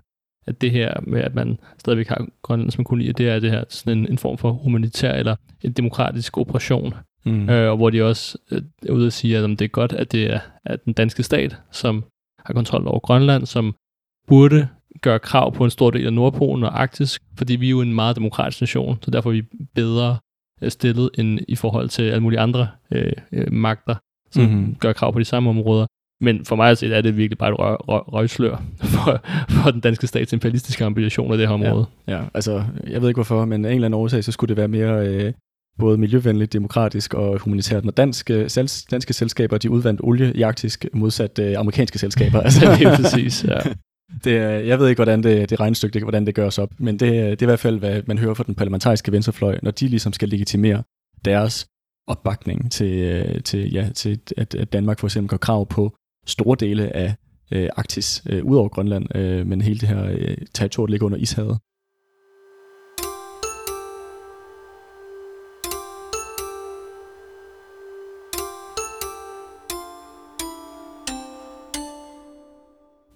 at 0.48 0.62
det 0.62 0.72
her 0.72 0.93
med, 1.08 1.22
at 1.22 1.36
man 1.36 1.58
stadigvæk 1.78 2.08
har 2.08 2.28
Grønland 2.41 2.72
som 2.72 2.84
koloni, 2.84 3.12
det 3.12 3.30
er 3.30 3.39
det 3.39 3.52
her 3.52 3.63
sådan 3.69 3.98
en, 3.98 4.08
en 4.08 4.17
form 4.17 4.38
for 4.38 4.52
humanitær 4.52 5.13
eller 5.13 5.36
en 5.62 5.72
demokratisk 5.72 6.38
operation. 6.38 6.93
Mm. 7.26 7.50
Øh, 7.50 7.72
og 7.72 7.78
hvor 7.78 7.89
de 7.89 8.04
også 8.04 8.38
øh, 8.52 8.62
er 8.88 8.91
ude 8.91 9.08
at 9.08 9.13
sige, 9.13 9.38
at 9.38 9.50
det 9.50 9.62
er 9.62 9.67
godt, 9.67 9.93
at 9.93 10.12
det 10.12 10.34
er 10.34 10.39
at 10.65 10.86
den 10.86 10.93
danske 10.93 11.24
stat, 11.24 11.58
som 11.72 12.04
har 12.45 12.54
kontrol 12.54 12.88
over 12.88 12.99
Grønland, 12.99 13.45
som 13.45 13.75
burde 14.28 14.67
gøre 15.02 15.19
krav 15.19 15.54
på 15.54 15.63
en 15.63 15.69
stor 15.69 15.91
del 15.91 16.06
af 16.06 16.13
Nordpolen 16.13 16.63
og 16.63 16.82
Arktis, 16.82 17.19
fordi 17.38 17.56
vi 17.56 17.65
er 17.65 17.69
jo 17.69 17.82
en 17.82 17.93
meget 17.93 18.15
demokratisk 18.15 18.62
nation, 18.62 18.97
så 19.02 19.12
derfor 19.12 19.30
er 19.30 19.34
vi 19.34 19.43
bedre 19.75 20.17
Øh, 20.62 20.71
stillet 20.71 21.10
end 21.17 21.39
i 21.47 21.56
forhold 21.56 21.89
til 21.89 22.04
alle 22.04 22.23
mulige 22.23 22.39
andre 22.39 22.67
øh, 22.91 23.13
øh, 23.32 23.54
magter, 23.54 23.95
som 24.32 24.43
mm-hmm. 24.43 24.75
gør 24.75 24.93
krav 24.93 25.13
på 25.13 25.19
de 25.19 25.25
samme 25.25 25.49
områder. 25.49 25.86
Men 26.21 26.45
for 26.45 26.56
mig 26.56 26.84
er 26.84 27.02
det 27.02 27.17
virkelig 27.17 27.38
bare 27.38 27.49
et 27.49 27.60
røg, 27.60 27.78
røg, 27.88 28.13
røgslør 28.13 28.63
for, 28.93 29.21
for 29.49 29.71
den 29.71 29.82
danske 29.82 30.08
stats 30.08 30.34
imperialistiske 30.34 30.86
ambitioner 30.86 31.36
i 31.36 31.38
det 31.38 31.47
her 31.47 31.54
område. 31.54 31.86
Ja, 32.08 32.17
ja, 32.17 32.23
altså 32.34 32.63
jeg 32.88 33.02
ved 33.02 33.10
ikke 33.10 33.17
hvorfor, 33.17 33.45
men 33.45 33.65
af 33.65 33.69
en 33.69 33.75
eller 33.75 33.86
anden 33.86 33.99
årsag, 33.99 34.23
så 34.23 34.32
skulle 34.32 34.49
det 34.49 34.58
være 34.58 34.67
mere 34.67 35.08
øh, 35.08 35.34
både 35.80 35.98
miljøvenligt, 35.98 36.54
demokratisk 36.54 37.13
og 37.13 37.39
humanitært, 37.39 37.86
når 37.86 37.92
danske, 37.92 38.50
danske 38.92 39.13
selskaber 39.13 39.58
de 39.58 39.70
udvandt 39.70 40.02
olie 40.04 40.34
i 40.34 40.42
Arktisk 40.42 40.86
modsat 40.94 41.39
øh, 41.39 41.60
amerikanske 41.60 42.00
selskaber. 42.00 42.42
Altså. 42.50 42.60
det 42.60 42.88
er 42.88 42.96
præcis, 42.96 43.44
ja. 43.44 43.60
Det, 44.24 44.34
jeg 44.68 44.80
ved 44.80 44.88
ikke, 44.88 44.98
hvordan 44.98 45.24
det, 45.24 45.50
det 45.50 45.60
regnestykke, 45.60 45.94
det, 45.94 46.02
hvordan 46.02 46.26
det 46.26 46.36
gøres 46.36 46.58
op, 46.58 46.70
men 46.80 47.00
det, 47.00 47.12
det 47.12 47.42
er 47.42 47.46
i 47.46 47.46
hvert 47.46 47.60
fald, 47.60 47.80
hvad 47.80 48.02
man 48.08 48.18
hører 48.18 48.34
fra 48.34 48.44
den 48.44 48.56
parlamentariske 48.56 49.12
venstrefløj, 49.12 49.60
når 49.63 49.72
de 49.72 49.88
ligesom 49.88 50.13
skal 50.13 50.30
legitimere 50.30 50.84
deres 51.26 51.68
opbakning 52.08 52.72
til, 52.72 53.44
til, 53.44 53.74
ja, 53.74 53.89
til 53.96 54.20
at, 54.38 54.56
at 54.56 54.74
Danmark 54.74 55.00
for 55.00 55.08
eksempel 55.08 55.30
gør 55.30 55.38
krav 55.38 55.68
på 55.68 55.96
store 56.28 56.58
dele 56.60 56.96
af 56.96 57.15
øh, 57.52 57.70
Arktis, 57.78 58.24
øh, 58.30 58.46
ud 58.46 58.58
over 58.58 58.70
Grønland, 58.70 59.15
øh, 59.15 59.48
men 59.48 59.62
hele 59.62 59.80
det 59.80 59.89
her 59.89 60.06
øh, 60.06 60.38
territorium 60.54 60.89
ligger 60.89 61.06
under 61.06 61.18
ishavet. 61.18 61.60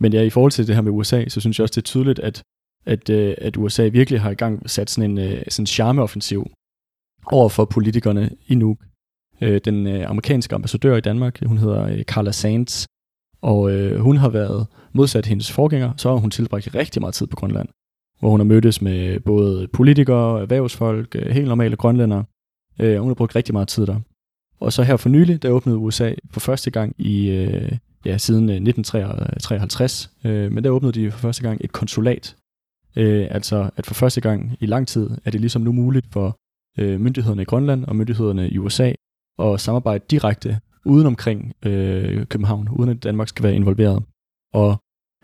Men 0.03 0.13
ja, 0.13 0.21
i 0.21 0.29
forhold 0.29 0.51
til 0.51 0.67
det 0.67 0.75
her 0.75 0.81
med 0.81 0.91
USA, 0.91 1.25
så 1.27 1.39
synes 1.41 1.59
jeg 1.59 1.63
også, 1.63 1.73
det 1.75 1.81
er 1.81 1.85
tydeligt, 1.85 2.19
at, 2.19 2.43
at, 2.85 3.09
øh, 3.09 3.35
at 3.37 3.57
USA 3.57 3.87
virkelig 3.87 4.21
har 4.21 4.31
i 4.31 4.35
gang 4.35 4.69
sat 4.69 4.89
sådan 4.89 5.11
en 5.11 5.17
øh, 5.17 5.31
sådan 5.31 5.51
sådan 5.51 5.65
charmeoffensiv 5.65 6.51
over 7.25 7.49
for 7.49 7.65
politikerne 7.65 8.29
i 8.47 8.55
Nuuk. 8.55 8.77
Øh, 9.41 9.61
den 9.65 9.87
amerikanske 9.87 10.55
ambassadør 10.55 10.95
i 10.95 11.01
Danmark, 11.01 11.39
hun 11.45 11.57
hedder 11.57 12.03
Carla 12.03 12.31
Sands, 12.31 12.87
og 13.41 13.59
hun 13.99 14.17
har 14.17 14.29
været 14.29 14.67
modsat 14.93 15.25
hendes 15.25 15.51
forgænger, 15.51 15.93
så 15.97 16.09
har 16.09 16.15
hun 16.15 16.31
tilbragt 16.31 16.75
rigtig 16.75 17.01
meget 17.01 17.15
tid 17.15 17.27
på 17.27 17.35
Grønland, 17.35 17.69
hvor 18.19 18.29
hun 18.29 18.39
har 18.39 18.45
mødtes 18.45 18.81
med 18.81 19.19
både 19.19 19.67
politikere, 19.67 20.41
erhvervsfolk, 20.41 21.15
helt 21.15 21.47
normale 21.47 21.75
grønlændere. 21.75 22.25
hun 22.79 23.07
har 23.07 23.13
brugt 23.13 23.35
rigtig 23.35 23.53
meget 23.53 23.67
tid 23.67 23.85
der. 23.85 23.99
Og 24.59 24.73
så 24.73 24.83
her 24.83 24.97
for 24.97 25.09
nylig, 25.09 25.43
der 25.43 25.49
åbnede 25.49 25.77
USA 25.77 26.13
for 26.31 26.39
første 26.39 26.71
gang 26.71 26.95
i, 26.97 27.29
ja, 28.05 28.17
siden 28.17 28.49
øh, 28.49 28.55
1953, 28.55 30.11
øh, 30.23 30.51
men 30.51 30.63
der 30.63 30.69
åbnede 30.69 30.93
de 30.93 31.11
for 31.11 31.19
første 31.19 31.43
gang 31.43 31.61
et 31.63 31.71
konsulat. 31.71 32.35
Øh, 32.95 33.27
altså 33.31 33.69
at 33.77 33.85
for 33.85 33.93
første 33.93 34.21
gang 34.21 34.57
i 34.59 34.65
lang 34.65 34.87
tid 34.87 35.09
er 35.25 35.31
det 35.31 35.41
ligesom 35.41 35.61
nu 35.61 35.71
muligt 35.71 36.05
for 36.11 36.37
øh, 36.79 37.01
myndighederne 37.01 37.41
i 37.41 37.45
Grønland 37.45 37.85
og 37.85 37.95
myndighederne 37.95 38.49
i 38.49 38.57
USA 38.57 38.93
at 39.39 39.61
samarbejde 39.61 40.03
direkte 40.09 40.59
uden 40.85 41.07
omkring 41.07 41.53
øh, 41.65 42.25
København, 42.25 42.69
uden 42.69 42.89
at 42.89 43.03
Danmark 43.03 43.27
skal 43.27 43.43
være 43.43 43.55
involveret. 43.55 44.03
Og 44.53 44.77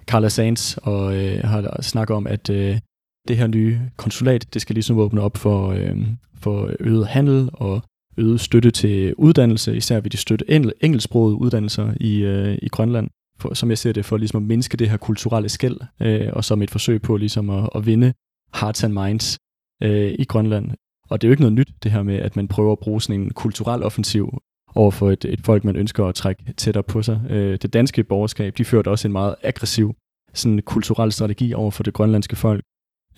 Carla 0.05 0.29
Sands 0.29 0.77
og, 0.77 1.17
øh, 1.17 1.43
har 1.43 1.81
snakket 1.81 2.15
om, 2.15 2.27
at 2.27 2.49
øh, 2.49 2.79
det 3.27 3.37
her 3.37 3.47
nye 3.47 3.79
konsulat, 3.97 4.53
det 4.53 4.61
skal 4.61 4.73
ligesom 4.73 4.97
åbne 4.97 5.21
op 5.21 5.37
for, 5.37 5.69
øh, 5.69 6.07
for 6.35 6.71
øget 6.79 7.07
handel 7.07 7.49
og 7.53 7.81
øget 8.19 8.39
støtte 8.39 8.71
til 8.71 9.15
uddannelse, 9.15 9.77
især 9.77 9.99
vil 9.99 10.11
de 10.11 10.17
støtte 10.17 10.51
engel, 10.51 10.73
engelsksprogede 10.81 11.35
uddannelser 11.35 11.93
i, 11.99 12.19
øh, 12.19 12.57
i 12.61 12.67
Grønland, 12.67 13.09
for, 13.39 13.53
som 13.53 13.69
jeg 13.69 13.77
ser 13.77 13.91
det, 13.91 14.05
for 14.05 14.17
ligesom 14.17 14.43
at 14.43 14.47
mindske 14.47 14.77
det 14.77 14.89
her 14.89 14.97
kulturelle 14.97 15.49
skæld, 15.49 15.77
øh, 16.01 16.29
og 16.33 16.43
som 16.43 16.61
et 16.61 16.71
forsøg 16.71 17.01
på 17.01 17.17
ligesom 17.17 17.49
at, 17.49 17.69
at 17.75 17.85
vinde 17.85 18.13
hearts 18.55 18.83
and 18.83 18.93
minds 18.93 19.39
øh, 19.83 20.11
i 20.19 20.23
Grønland. 20.23 20.71
Og 21.09 21.21
det 21.21 21.27
er 21.27 21.29
jo 21.29 21.33
ikke 21.33 21.43
noget 21.43 21.53
nyt, 21.53 21.69
det 21.83 21.91
her 21.91 22.03
med, 22.03 22.15
at 22.15 22.35
man 22.35 22.47
prøver 22.47 22.71
at 22.71 22.79
bruge 22.79 23.01
sådan 23.01 23.21
en 23.21 23.31
kulturel 23.31 23.83
offensiv 23.83 24.37
over 24.75 24.91
for 24.91 25.11
et, 25.11 25.25
et 25.25 25.41
folk, 25.41 25.63
man 25.63 25.75
ønsker 25.75 26.05
at 26.05 26.15
trække 26.15 26.53
tættere 26.57 26.83
på 26.83 27.01
sig. 27.01 27.21
Øh, 27.29 27.57
det 27.61 27.73
danske 27.73 28.03
borgerskab, 28.03 28.57
de 28.57 28.65
førte 28.65 28.87
også 28.87 29.07
en 29.07 29.11
meget 29.11 29.35
aggressiv 29.43 29.95
sådan 30.33 30.61
kulturel 30.65 31.11
strategi 31.11 31.53
over 31.53 31.71
for 31.71 31.83
det 31.83 31.93
grønlandske 31.93 32.35
folk 32.35 32.63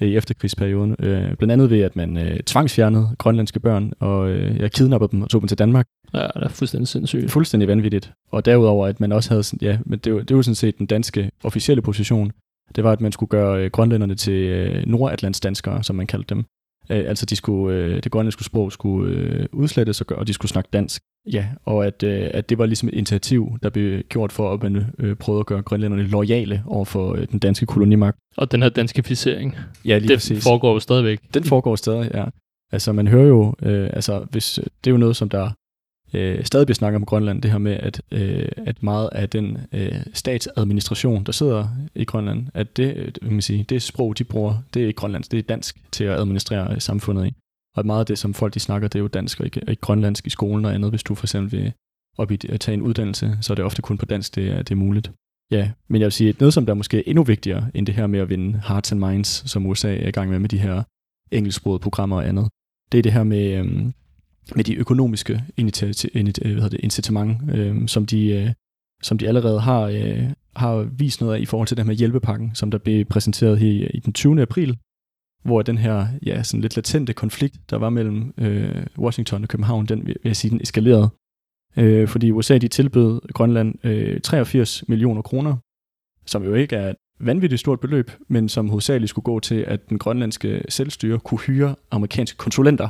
i 0.01 0.15
efterkrigsperioden. 0.15 0.95
Øh, 0.99 1.35
blandt 1.35 1.51
andet 1.51 1.69
ved, 1.69 1.81
at 1.81 1.95
man 1.95 2.17
øh, 2.17 2.39
tvangsfjernede 2.39 3.09
grønlandske 3.17 3.59
børn, 3.59 3.93
og 3.99 4.29
øh, 4.29 4.59
jeg 4.59 4.71
kidnappede 4.71 5.11
dem 5.11 5.21
og 5.21 5.29
tog 5.29 5.41
dem 5.41 5.47
til 5.47 5.57
Danmark. 5.57 5.87
Ja, 6.13 6.19
det 6.19 6.43
er 6.43 6.49
fuldstændig 6.49 6.87
sindssygt. 6.87 7.31
Fuldstændig 7.31 7.67
vanvittigt. 7.67 8.11
Og 8.31 8.45
derudover, 8.45 8.87
at 8.87 8.99
man 8.99 9.11
også 9.11 9.29
havde 9.29 9.43
sådan, 9.43 9.67
ja, 9.67 9.77
men 9.85 9.99
det 9.99 10.13
var, 10.13 10.21
det 10.21 10.35
var 10.35 10.41
sådan 10.41 10.55
set 10.55 10.77
den 10.77 10.85
danske 10.85 11.31
officielle 11.43 11.81
position, 11.81 12.31
det 12.75 12.83
var, 12.83 12.91
at 12.91 13.01
man 13.01 13.11
skulle 13.11 13.29
gøre 13.29 13.63
øh, 13.63 13.71
grønlænderne 13.71 14.15
til 14.15 14.33
øh, 14.33 14.83
nordatlantsdanskere, 14.87 15.83
som 15.83 15.95
man 15.95 16.07
kaldte 16.07 16.35
dem. 16.35 16.45
Øh, 16.89 17.09
altså 17.09 17.25
de 17.25 17.35
skulle, 17.35 17.77
øh, 17.77 18.03
det 18.03 18.11
grønlandske 18.11 18.43
sprog 18.43 18.71
skulle 18.71 19.15
øh, 19.15 19.45
udslettes, 19.51 20.01
og, 20.01 20.17
og 20.17 20.27
de 20.27 20.33
skulle 20.33 20.49
snakke 20.49 20.69
dansk. 20.73 21.01
Ja, 21.25 21.47
og 21.65 21.85
at, 21.85 22.03
øh, 22.03 22.29
at 22.33 22.49
det 22.49 22.57
var 22.57 22.65
ligesom 22.65 22.89
et 22.89 22.93
initiativ, 22.93 23.57
der 23.63 23.69
blev 23.69 24.03
gjort 24.03 24.31
for, 24.31 24.53
at 24.53 24.63
man 24.63 24.85
øh, 24.99 25.15
prøvede 25.15 25.39
at 25.39 25.45
gøre 25.45 25.61
grønlænderne 25.61 26.03
lojale 26.03 26.63
over 26.65 26.85
for 26.85 27.13
øh, 27.15 27.27
den 27.31 27.39
danske 27.39 27.65
kolonimagt. 27.65 28.17
Og 28.37 28.51
den 28.51 28.61
her 28.61 28.69
danskificering, 28.69 29.55
Ja, 29.85 29.97
lige 29.97 30.07
det 30.07 30.15
præcis. 30.15 30.43
foregår 30.43 30.73
jo 30.73 30.79
stadigvæk. 30.79 31.19
Den 31.33 31.43
foregår 31.43 31.75
stadig, 31.75 32.11
ja. 32.13 32.25
Altså 32.71 32.91
man 32.93 33.07
hører 33.07 33.27
jo, 33.27 33.55
øh, 33.61 33.89
altså 33.93 34.25
hvis, 34.31 34.59
det 34.83 34.89
er 34.89 34.91
jo 34.91 34.97
noget, 34.97 35.15
som 35.15 35.29
der 35.29 35.49
øh, 36.13 36.45
stadig 36.45 36.67
bliver 36.67 36.75
snakket 36.75 36.95
om 36.95 37.05
Grønland, 37.05 37.41
det 37.41 37.51
her 37.51 37.57
med, 37.57 37.71
at, 37.79 38.01
øh, 38.11 38.49
at 38.57 38.83
meget 38.83 39.09
af 39.11 39.29
den 39.29 39.57
øh, 39.73 39.95
statsadministration, 40.13 41.23
der 41.23 41.31
sidder 41.31 41.67
i 41.95 42.03
Grønland, 42.05 42.47
at 42.53 42.77
det, 42.77 43.13
øh, 43.21 43.31
man 43.31 43.41
sige, 43.41 43.65
det 43.69 43.81
sprog, 43.81 44.17
de 44.17 44.23
bruger, 44.23 44.55
det 44.73 44.83
er 44.83 44.87
ikke 44.87 44.97
grønlandsk, 44.97 45.31
det 45.31 45.37
er 45.39 45.43
dansk 45.43 45.77
til 45.91 46.03
at 46.03 46.19
administrere 46.19 46.79
samfundet 46.79 47.27
i. 47.27 47.33
Og 47.77 47.85
meget 47.85 47.99
af 47.99 48.05
det, 48.05 48.17
som 48.17 48.33
folk 48.33 48.53
de 48.53 48.59
snakker, 48.59 48.87
det 48.87 48.95
er 48.95 49.03
jo 49.03 49.07
dansk 49.07 49.39
og 49.39 49.45
ikke, 49.45 49.61
ikke 49.67 49.81
grønlandsk 49.81 50.27
i 50.27 50.29
skolen 50.29 50.65
og 50.65 50.73
andet. 50.73 50.89
Hvis 50.89 51.03
du 51.03 51.15
for 51.15 51.25
eksempel 51.25 51.51
vil 51.51 51.73
op 52.17 52.31
i 52.31 52.39
at 52.49 52.59
tage 52.59 52.73
en 52.73 52.81
uddannelse, 52.81 53.37
så 53.41 53.53
er 53.53 53.55
det 53.55 53.65
ofte 53.65 53.81
kun 53.81 53.97
på 53.97 54.05
dansk, 54.05 54.35
det 54.35 54.49
er, 54.49 54.57
det 54.57 54.71
er 54.71 54.75
muligt. 54.75 55.11
Ja, 55.51 55.71
men 55.87 56.01
jeg 56.01 56.05
vil 56.05 56.11
sige, 56.11 56.29
at 56.29 56.39
noget, 56.39 56.53
som 56.53 56.65
der 56.65 56.73
måske 56.73 56.97
er 56.97 57.03
endnu 57.05 57.23
vigtigere 57.23 57.71
end 57.73 57.85
det 57.85 57.95
her 57.95 58.07
med 58.07 58.19
at 58.19 58.29
vinde 58.29 58.61
hearts 58.67 58.91
and 58.91 58.99
minds, 58.99 59.51
som 59.51 59.65
USA 59.65 59.95
er 59.95 60.07
i 60.07 60.11
gang 60.11 60.29
med 60.29 60.39
med 60.39 60.49
de 60.49 60.57
her 60.57 60.83
engelsksprogede 61.31 61.79
programmer 61.79 62.15
og 62.15 62.27
andet, 62.27 62.49
det 62.91 62.97
er 62.97 63.01
det 63.01 63.13
her 63.13 63.23
med, 63.23 63.53
øhm, 63.53 63.93
med 64.55 64.63
de 64.63 64.75
økonomiske 64.75 65.43
øh, 66.45 66.51
hvad 66.51 66.61
hedder 66.61 66.69
det, 66.69 66.79
incitament, 66.83 67.37
øhm, 67.51 67.87
som, 67.87 68.05
de, 68.05 68.27
øh, 68.27 68.49
som 69.03 69.17
de 69.17 69.27
allerede 69.27 69.59
har, 69.59 69.81
øh, 69.81 70.29
har 70.55 70.75
vist 70.81 71.21
noget 71.21 71.35
af 71.35 71.39
i 71.39 71.45
forhold 71.45 71.67
til 71.67 71.77
det 71.77 71.83
her 71.83 71.87
med 71.87 71.95
hjælpepakken, 71.95 72.55
som 72.55 72.71
der 72.71 72.77
blev 72.77 73.05
præsenteret 73.05 73.59
her 73.59 73.67
i, 73.67 73.87
i 73.93 73.99
den 73.99 74.13
20. 74.13 74.41
april, 74.41 74.77
hvor 75.43 75.61
den 75.61 75.77
her 75.77 76.07
ja, 76.25 76.43
sådan 76.43 76.61
lidt 76.61 76.75
latente 76.75 77.13
konflikt, 77.13 77.69
der 77.69 77.77
var 77.77 77.89
mellem 77.89 78.33
øh, 78.37 78.85
Washington 78.97 79.43
og 79.43 79.49
København, 79.49 79.85
den 79.85 80.07
vil 80.07 80.15
jeg 80.23 80.35
sige, 80.35 80.51
den 80.51 80.61
eskalerede. 80.61 81.09
Øh, 81.77 82.07
fordi 82.07 82.31
USA 82.31 82.57
de 82.57 82.67
tilbød 82.67 83.21
Grønland 83.33 83.85
øh, 83.85 84.19
83 84.21 84.83
millioner 84.87 85.21
kroner, 85.21 85.55
som 86.25 86.43
jo 86.43 86.53
ikke 86.53 86.75
er 86.75 86.89
et 86.89 86.95
vanvittigt 87.19 87.59
stort 87.59 87.79
beløb, 87.79 88.11
men 88.27 88.49
som 88.49 88.69
hovedsageligt 88.69 89.09
skulle 89.09 89.23
gå 89.23 89.39
til, 89.39 89.65
at 89.67 89.89
den 89.89 89.99
grønlandske 89.99 90.61
selvstyre 90.69 91.19
kunne 91.19 91.39
hyre 91.39 91.75
amerikanske 91.91 92.37
konsulenter 92.37 92.89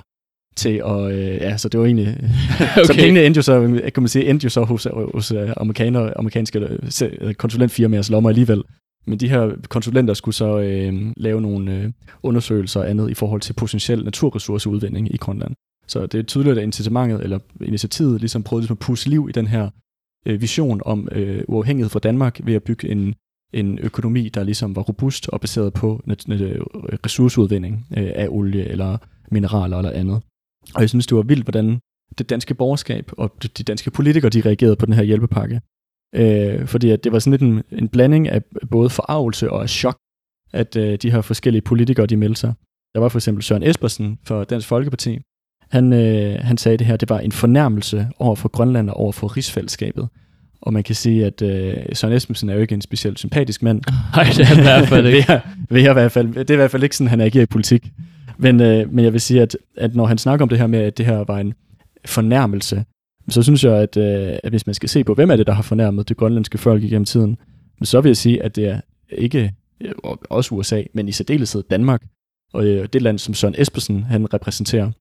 til 0.55 0.81
at, 0.85 1.11
øh, 1.11 1.35
ja, 1.35 1.57
så 1.57 1.69
det 1.69 1.79
var 1.79 1.85
egentlig, 1.85 2.07
okay. 2.59 2.83
så 2.83 2.93
pengene 2.93 3.25
endte 3.25 3.37
jo 3.37 3.41
så, 3.41 3.81
kan 3.93 4.03
man 4.03 4.07
sige, 4.07 4.29
endte 4.29 4.43
jo 4.43 4.49
så 4.49 4.63
hos, 4.63 4.87
hos 5.13 5.31
øh, 5.31 5.53
amerikanere, 5.57 6.17
amerikanske 6.17 6.59
øh, 7.01 7.33
konsulentfirmaers 7.33 8.09
lommer 8.09 8.29
alligevel. 8.29 8.63
Men 9.05 9.19
de 9.19 9.29
her 9.29 9.55
konsulenter 9.69 10.13
skulle 10.13 10.35
så 10.35 10.59
øh, 10.59 11.13
lave 11.17 11.41
nogle 11.41 11.75
øh, 11.77 11.91
undersøgelser 12.23 12.79
og 12.79 12.89
andet 12.89 13.09
i 13.09 13.13
forhold 13.13 13.41
til 13.41 13.53
potentiel 13.53 14.03
naturressourceudvinding 14.03 15.13
i 15.13 15.17
Grønland. 15.17 15.55
Så 15.87 16.05
det 16.05 16.19
er 16.19 16.23
tydeligt, 16.23 16.57
at 16.57 16.63
incitamentet 16.63 17.23
eller 17.23 17.39
initiativet 17.61 18.19
ligesom 18.19 18.43
prøvede 18.43 18.61
ligesom 18.61 18.75
at 18.75 18.79
pusse 18.79 19.09
liv 19.09 19.27
i 19.29 19.31
den 19.31 19.47
her 19.47 19.69
øh, 20.25 20.41
vision 20.41 20.81
om 20.85 21.07
øh, 21.11 21.43
uafhængighed 21.47 21.89
fra 21.89 21.99
Danmark 21.99 22.39
ved 22.43 22.53
at 22.53 22.63
bygge 22.63 22.89
en, 22.89 23.13
en 23.53 23.79
økonomi, 23.79 24.29
der 24.29 24.43
ligesom 24.43 24.75
var 24.75 24.81
robust 24.81 25.29
og 25.29 25.41
baseret 25.41 25.73
på 25.73 26.01
ressourceudvinding 27.05 27.87
øh, 27.97 28.11
af 28.15 28.27
olie 28.29 28.65
eller 28.67 28.97
mineraler 29.31 29.77
eller 29.77 29.91
andet. 29.91 30.21
Og 30.75 30.81
jeg 30.81 30.89
synes, 30.89 31.07
det 31.07 31.17
var 31.17 31.23
vildt, 31.23 31.43
hvordan 31.43 31.79
det 32.17 32.29
danske 32.29 32.53
borgerskab 32.53 33.11
og 33.17 33.35
de- 33.43 33.47
de 33.47 33.63
danske 33.63 33.91
politikere, 33.91 34.29
de 34.29 34.41
reagerede 34.41 34.75
på 34.75 34.85
den 34.85 34.93
her 34.93 35.03
hjælpepakke. 35.03 35.61
Øh, 36.15 36.67
fordi 36.67 36.89
at 36.89 37.03
det 37.03 37.11
var 37.11 37.19
sådan 37.19 37.31
lidt 37.31 37.41
en, 37.71 37.79
en 37.79 37.89
blanding 37.89 38.29
af 38.29 38.41
både 38.71 38.89
forarvelse 38.89 39.49
og 39.51 39.61
af 39.61 39.69
chok, 39.69 39.97
at 40.53 40.75
øh, 40.75 40.97
de 41.01 41.11
her 41.11 41.21
forskellige 41.21 41.61
politikere, 41.61 42.05
de 42.05 42.17
meldte 42.17 42.39
sig. 42.39 42.53
Der 42.95 42.99
var 42.99 43.09
for 43.09 43.17
eksempel 43.17 43.43
Søren 43.43 43.63
Espersen 43.63 44.17
fra 44.27 44.43
Dansk 44.43 44.67
Folkeparti. 44.67 45.19
Han, 45.71 45.93
øh, 45.93 46.39
han 46.41 46.57
sagde 46.57 46.77
det 46.77 46.87
her, 46.87 46.97
det 46.97 47.09
var 47.09 47.19
en 47.19 47.31
fornærmelse 47.31 48.07
over 48.19 48.35
for 48.35 48.49
Grønland 48.49 48.89
og 48.89 48.97
over 48.97 49.11
for 49.11 49.37
rigsfællesskabet. 49.37 50.07
Og 50.61 50.73
man 50.73 50.83
kan 50.83 50.95
sige, 50.95 51.25
at 51.25 51.41
øh, 51.41 51.73
Søren 51.93 52.13
Espersen 52.13 52.49
er 52.49 52.53
jo 52.53 52.59
ikke 52.61 52.75
en 52.75 52.81
specielt 52.81 53.19
sympatisk 53.19 53.63
mand. 53.63 53.81
Nej, 54.15 54.23
det 54.23 54.39
er 54.39 54.43
han 54.45 54.57
i 54.59 54.61
hvert 54.61 54.87
fald 54.87 55.05
ikke. 55.13 55.17
Vil 55.17 55.25
jeg- 55.27 55.41
vil 55.69 55.81
jeg 55.81 55.91
i 55.91 55.93
hvert 55.93 56.11
fald, 56.11 56.33
det 56.33 56.49
er 56.49 56.53
i 56.53 56.57
hvert 56.57 56.71
fald 56.71 56.83
ikke 56.83 56.95
sådan, 56.97 57.09
han 57.09 57.21
agerer 57.21 57.43
i 57.43 57.45
politik. 57.45 57.91
Men, 58.37 58.61
øh, 58.61 58.93
men 58.93 59.05
jeg 59.05 59.13
vil 59.13 59.21
sige, 59.21 59.41
at, 59.41 59.57
at 59.77 59.95
når 59.95 60.05
han 60.05 60.17
snakker 60.17 60.43
om 60.45 60.49
det 60.49 60.57
her 60.57 60.67
med, 60.67 60.79
at 60.79 60.97
det 60.97 61.05
her 61.05 61.23
var 61.27 61.39
en 61.39 61.53
fornærmelse, 62.05 62.83
så 63.29 63.41
synes 63.41 63.63
jeg, 63.63 63.73
at, 63.73 63.97
øh, 63.97 64.37
at 64.43 64.51
hvis 64.51 64.65
man 64.65 64.73
skal 64.73 64.89
se 64.89 65.03
på, 65.03 65.13
hvem 65.13 65.31
er 65.31 65.35
det, 65.35 65.47
der 65.47 65.53
har 65.53 65.61
fornærmet 65.61 66.09
det 66.09 66.17
grønlandske 66.17 66.57
folk 66.57 66.83
igennem 66.83 67.05
tiden, 67.05 67.37
så 67.83 68.01
vil 68.01 68.09
jeg 68.09 68.17
sige, 68.17 68.43
at 68.43 68.55
det 68.55 68.67
er 68.67 68.79
ikke 69.09 69.53
øh, 69.81 69.91
også 70.29 70.55
USA, 70.55 70.83
men 70.93 71.07
i 71.07 71.11
særdeleshed 71.11 71.63
Danmark, 71.63 72.03
og 72.53 72.65
øh, 72.65 72.87
det 72.93 73.01
land, 73.01 73.19
som 73.19 73.33
Søren 73.33 73.55
Espersen 73.57 74.03
han 74.03 74.33
repræsenterer. 74.33 74.91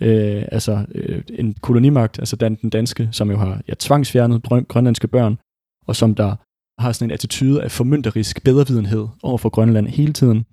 Øh, 0.00 0.44
altså 0.52 0.86
øh, 0.94 1.22
en 1.28 1.54
kolonimagt, 1.60 2.18
altså 2.18 2.36
den, 2.36 2.58
den 2.62 2.70
danske, 2.70 3.08
som 3.12 3.30
jo 3.30 3.36
har 3.36 3.62
ja, 3.68 3.74
tvangsfjernet 3.78 4.44
drøm, 4.44 4.64
grønlandske 4.64 5.08
børn, 5.08 5.38
og 5.86 5.96
som 5.96 6.14
der 6.14 6.36
har 6.82 6.92
sådan 6.92 7.10
en 7.10 7.14
attitude 7.14 7.62
af 7.62 7.70
formynderisk 7.70 8.44
bedrevidenhed 8.44 9.06
over 9.22 9.38
for 9.38 9.48
Grønland 9.48 9.88
hele 9.88 10.12
tiden, 10.12 10.44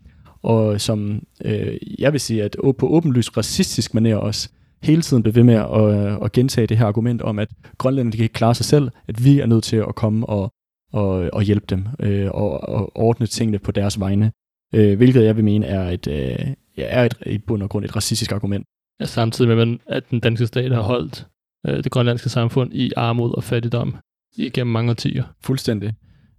og 0.41 0.81
som 0.81 1.23
øh, 1.45 1.77
jeg 1.99 2.11
vil 2.11 2.19
sige, 2.19 2.43
at 2.43 2.55
på 2.79 2.87
åbenlyst 2.87 3.37
racistisk 3.37 3.95
manér 3.95 4.13
også 4.13 4.49
hele 4.85 5.01
tiden 5.01 5.23
bliver 5.23 5.33
ved 5.33 5.43
med 5.43 5.53
at, 5.53 6.11
øh, 6.11 6.17
at 6.23 6.31
gentage 6.31 6.67
det 6.67 6.77
her 6.77 6.85
argument 6.85 7.21
om, 7.21 7.39
at 7.39 7.49
Grønland 7.77 8.11
de 8.11 8.17
kan 8.17 8.23
ikke 8.23 8.33
klare 8.33 8.55
sig 8.55 8.65
selv, 8.65 8.89
at 9.07 9.23
vi 9.23 9.39
er 9.39 9.45
nødt 9.45 9.63
til 9.63 9.75
at 9.77 9.95
komme 9.95 10.25
og, 10.25 10.51
og, 10.93 11.29
og 11.33 11.41
hjælpe 11.41 11.65
dem 11.69 11.85
øh, 11.99 12.31
og, 12.31 12.69
og 12.69 12.97
ordne 12.97 13.27
tingene 13.27 13.59
på 13.59 13.71
deres 13.71 13.99
vegne, 13.99 14.31
øh, 14.75 14.97
hvilket 14.97 15.23
jeg 15.23 15.35
vil 15.35 15.43
mene 15.43 15.65
er 15.65 15.89
et, 15.89 16.07
øh, 16.07 16.47
ja, 16.77 16.83
er 16.87 17.03
et, 17.03 17.17
i 17.25 17.37
bund 17.37 17.63
og 17.63 17.69
grund 17.69 17.85
et 17.85 17.95
racistisk 17.95 18.31
argument. 18.31 18.65
Ja, 18.99 19.05
samtidig 19.05 19.57
med, 19.57 19.77
at 19.87 20.03
den 20.11 20.19
danske 20.19 20.47
stat 20.47 20.71
har 20.71 20.81
holdt 20.81 21.27
øh, 21.67 21.83
det 21.83 21.91
grønlandske 21.91 22.29
samfund 22.29 22.73
i 22.73 22.91
armod 22.97 23.35
og 23.35 23.43
fattigdom 23.43 23.95
igennem 24.37 24.73
mange 24.73 24.89
årtier. 24.89 25.23
Fuldstændig. 25.41 25.93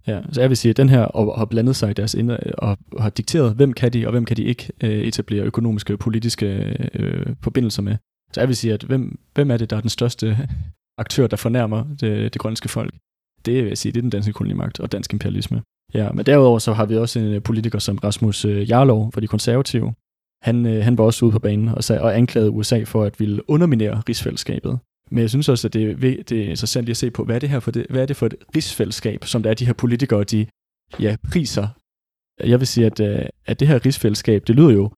Ja, 0.07 0.21
så 0.31 0.41
jeg 0.41 0.49
vil 0.49 0.57
sige, 0.57 0.69
at 0.69 0.77
den 0.77 0.89
her 0.89 1.01
og, 1.01 1.39
har 1.39 1.45
blandet 1.45 1.75
sig 1.75 1.89
i 1.89 1.93
deres 1.93 2.13
indre, 2.13 2.37
og 2.57 2.77
har 2.99 3.09
dikteret, 3.09 3.55
hvem 3.55 3.73
kan 3.73 3.93
de, 3.93 4.07
og 4.07 4.11
hvem 4.11 4.25
kan 4.25 4.37
de 4.37 4.43
ikke 4.43 4.71
øh, 4.83 4.89
etablere 4.89 5.43
økonomiske 5.43 5.93
og 5.93 5.99
politiske 5.99 6.75
øh, 6.93 7.25
forbindelser 7.43 7.81
med. 7.81 7.97
Så 8.33 8.41
jeg 8.41 8.47
vil 8.47 8.55
sige, 8.55 8.73
at 8.73 8.83
hvem, 8.83 9.19
hvem 9.33 9.51
er 9.51 9.57
det, 9.57 9.69
der 9.69 9.77
er 9.77 9.81
den 9.81 9.89
største 9.89 10.37
aktør, 10.97 11.27
der 11.27 11.37
fornærmer 11.37 11.83
det, 12.01 12.33
det 12.33 12.41
grønlandske 12.41 12.69
folk? 12.69 12.93
Det 13.45 13.53
vil 13.63 13.67
jeg 13.67 13.77
sige, 13.77 13.91
det 13.91 13.97
er 13.97 14.01
den 14.01 14.09
danske 14.09 14.33
kolonimagt 14.33 14.79
og 14.79 14.91
dansk 14.91 15.13
imperialisme. 15.13 15.61
Ja, 15.93 16.11
men 16.11 16.25
derudover 16.25 16.59
så 16.59 16.73
har 16.73 16.85
vi 16.85 16.97
også 16.97 17.19
en 17.19 17.25
øh, 17.25 17.43
politiker 17.43 17.79
som 17.79 17.97
Rasmus 17.97 18.45
øh, 18.45 18.69
Jarlov 18.69 19.11
fra 19.11 19.21
de 19.21 19.27
konservative. 19.27 19.93
Han, 20.41 20.65
øh, 20.65 20.83
han 20.83 20.97
var 20.97 21.03
også 21.03 21.25
ude 21.25 21.31
på 21.31 21.39
banen 21.39 21.67
og, 21.69 21.83
sag, 21.83 21.99
og 21.99 22.17
anklagede 22.17 22.51
USA 22.51 22.83
for 22.83 23.03
at 23.03 23.19
ville 23.19 23.49
underminere 23.49 24.01
rigsfællesskabet. 24.09 24.79
Men 25.11 25.21
jeg 25.21 25.29
synes 25.29 25.49
også, 25.49 25.67
at 25.67 25.73
det 25.73 25.91
er, 25.91 26.23
det 26.23 26.31
er 26.31 26.49
interessant 26.49 26.85
lige 26.85 26.91
at 26.91 26.97
se 26.97 27.11
på, 27.11 27.23
hvad 27.23 27.35
er 27.35 27.39
det 27.39 27.49
her 27.49 27.59
for, 27.59 27.71
det, 27.71 27.85
hvad 27.89 28.01
er 28.01 28.05
det 28.05 28.15
for 28.15 28.25
et 28.25 28.35
rigsfællesskab, 28.55 29.25
som 29.25 29.43
der 29.43 29.49
er 29.49 29.53
de 29.53 29.65
her 29.65 29.73
politikere, 29.73 30.23
de 30.23 30.47
ja, 30.99 31.15
priser. 31.31 31.67
Jeg 32.43 32.59
vil 32.59 32.67
sige, 32.67 32.85
at, 32.85 32.99
at 33.45 33.59
det 33.59 33.67
her 33.67 33.85
rigsfællesskab, 33.85 34.47
det 34.47 34.55
lyder 34.55 34.69
jo 34.69 34.91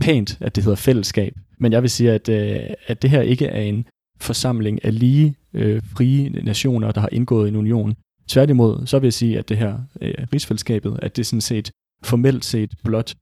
pænt, 0.00 0.38
at 0.40 0.56
det 0.56 0.64
hedder 0.64 0.76
fællesskab. 0.76 1.34
Men 1.58 1.72
jeg 1.72 1.82
vil 1.82 1.90
sige, 1.90 2.12
at, 2.12 2.28
øh, 2.28 2.60
at 2.86 3.02
det 3.02 3.10
her 3.10 3.22
ikke 3.22 3.46
er 3.46 3.60
en 3.60 3.84
forsamling 4.20 4.84
af 4.84 4.98
lige 4.98 5.34
øh, 5.54 5.82
frie 5.96 6.30
nationer, 6.30 6.92
der 6.92 7.00
har 7.00 7.08
indgået 7.12 7.48
en 7.48 7.56
union. 7.56 7.94
Tværtimod, 8.28 8.86
så 8.86 8.98
vil 8.98 9.06
jeg 9.06 9.12
sige, 9.12 9.38
at 9.38 9.48
det 9.48 9.56
her 9.56 9.78
øh, 10.00 10.14
rigsfællesskabet, 10.32 10.98
at 11.02 11.16
det 11.16 11.26
sådan 11.26 11.40
set 11.40 11.70
formelt 12.02 12.44
set 12.44 12.74
blot 12.84 13.14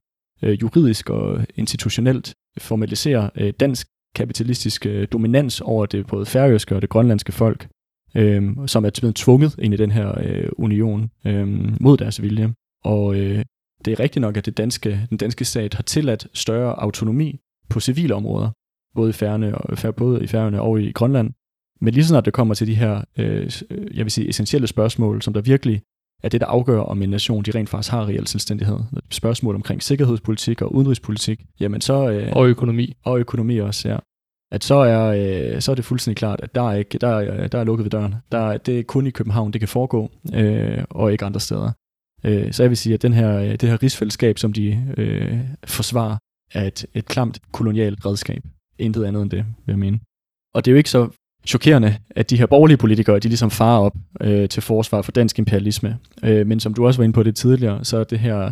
øh, 0.43 0.61
juridisk 0.61 1.09
og 1.09 1.45
institutionelt 1.55 2.33
formaliserer 2.57 3.29
øh, 3.35 3.53
dansk 3.59 3.87
kapitalistisk 4.15 4.85
øh, 4.85 5.07
dominans 5.11 5.61
over 5.61 5.85
det 5.85 6.07
både 6.07 6.25
færøske 6.25 6.75
og 6.75 6.81
det 6.81 6.89
grønlandske 6.89 7.31
folk, 7.31 7.67
øh, 8.15 8.53
som 8.67 8.85
er 8.85 8.91
blevet 8.99 9.15
tvunget 9.15 9.55
ind 9.59 9.73
i 9.73 9.77
den 9.77 9.91
her 9.91 10.21
øh, 10.23 10.49
union 10.57 11.09
øh, 11.25 11.47
mod 11.81 11.97
deres 11.97 12.21
vilje. 12.21 12.53
Og 12.83 13.15
øh, 13.15 13.45
det 13.85 13.91
er 13.91 13.99
rigtigt 13.99 14.21
nok, 14.21 14.37
at 14.37 14.45
det 14.45 14.57
danske, 14.57 15.07
den 15.09 15.17
danske 15.17 15.45
stat 15.45 15.73
har 15.73 15.83
tilladt 15.83 16.27
større 16.33 16.81
autonomi 16.81 17.39
på 17.69 17.79
civile 17.79 18.15
områder. 18.15 18.49
både 18.95 19.09
i 19.09 19.13
Færøerne 19.13 19.57
og, 19.57 19.95
både 19.95 20.23
i 20.23 20.27
Færøerne 20.27 20.61
og 20.61 20.81
i 20.81 20.91
Grønland. 20.91 21.31
Men 21.81 21.93
lige 21.93 22.05
snart 22.05 22.25
det 22.25 22.33
kommer 22.33 22.53
til 22.53 22.67
de 22.67 22.75
her, 22.75 23.03
øh, 23.17 23.51
jeg 23.69 24.05
vil 24.05 24.11
sige, 24.11 24.29
essentielle 24.29 24.67
spørgsmål, 24.67 25.21
som 25.21 25.33
der 25.33 25.41
virkelig 25.41 25.81
er 26.23 26.29
det, 26.29 26.41
der 26.41 26.47
afgør, 26.47 26.79
om 26.79 27.01
en 27.01 27.09
nation 27.09 27.43
de 27.43 27.51
rent 27.51 27.69
faktisk 27.69 27.91
har 27.91 28.07
reel 28.07 28.27
selvstændighed. 28.27 28.79
Spørgsmål 29.09 29.55
omkring 29.55 29.83
sikkerhedspolitik 29.83 30.61
og 30.61 30.75
udenrigspolitik, 30.75 31.45
jamen 31.59 31.81
så... 31.81 32.09
Øh, 32.09 32.29
og 32.31 32.47
økonomi. 32.47 32.93
Og 33.03 33.19
økonomi 33.19 33.57
også, 33.57 33.89
ja. 33.89 33.97
At 34.51 34.63
så 34.63 34.75
er, 34.75 35.05
øh, 35.05 35.61
så 35.61 35.71
er 35.71 35.75
det 35.75 35.85
fuldstændig 35.85 36.17
klart, 36.17 36.41
at 36.43 36.55
der 36.55 36.69
er, 36.69 36.75
ikke, 36.75 36.97
der, 36.97 37.07
er, 37.07 37.47
der 37.47 37.59
er 37.59 37.63
lukket 37.63 37.83
ved 37.83 37.91
døren. 37.91 38.15
Der, 38.31 38.57
det 38.57 38.79
er 38.79 38.83
kun 38.83 39.07
i 39.07 39.09
København, 39.09 39.53
det 39.53 39.61
kan 39.61 39.67
foregå, 39.67 40.11
øh, 40.33 40.83
og 40.89 41.11
ikke 41.11 41.25
andre 41.25 41.39
steder. 41.39 41.71
Øh, 42.23 42.53
så 42.53 42.63
jeg 42.63 42.69
vil 42.69 42.77
sige, 42.77 42.93
at 42.93 43.01
den 43.01 43.13
her, 43.13 43.39
øh, 43.39 43.51
det 43.51 43.69
her 43.69 43.83
rigsfællesskab, 43.83 44.37
som 44.37 44.53
de 44.53 44.93
øh, 44.97 45.39
forsvarer, 45.63 46.17
er 46.53 46.67
et, 46.67 46.85
et 46.93 47.05
klamt 47.05 47.39
kolonialt 47.51 48.05
redskab. 48.05 48.43
Intet 48.79 49.05
andet 49.05 49.21
end 49.21 49.31
det, 49.31 49.45
vil 49.65 49.73
jeg 49.73 49.79
mene. 49.79 49.99
Og 50.53 50.65
det 50.65 50.71
er 50.71 50.73
jo 50.73 50.77
ikke 50.77 50.89
så 50.89 51.09
chokerende, 51.47 51.97
at 52.09 52.29
de 52.29 52.37
her 52.37 52.45
borgerlige 52.45 52.77
politikere, 52.77 53.19
de 53.19 53.27
ligesom 53.27 53.51
farer 53.51 53.79
op 53.79 53.95
øh, 54.21 54.49
til 54.49 54.63
forsvar 54.63 55.01
for 55.01 55.11
dansk 55.11 55.39
imperialisme. 55.39 55.97
Øh, 56.23 56.47
men 56.47 56.59
som 56.59 56.73
du 56.73 56.87
også 56.87 56.99
var 56.99 57.03
inde 57.03 57.13
på 57.13 57.23
det 57.23 57.35
tidligere, 57.35 57.85
så 57.85 57.97
er 57.97 58.03
det 58.03 58.19
her 58.19 58.51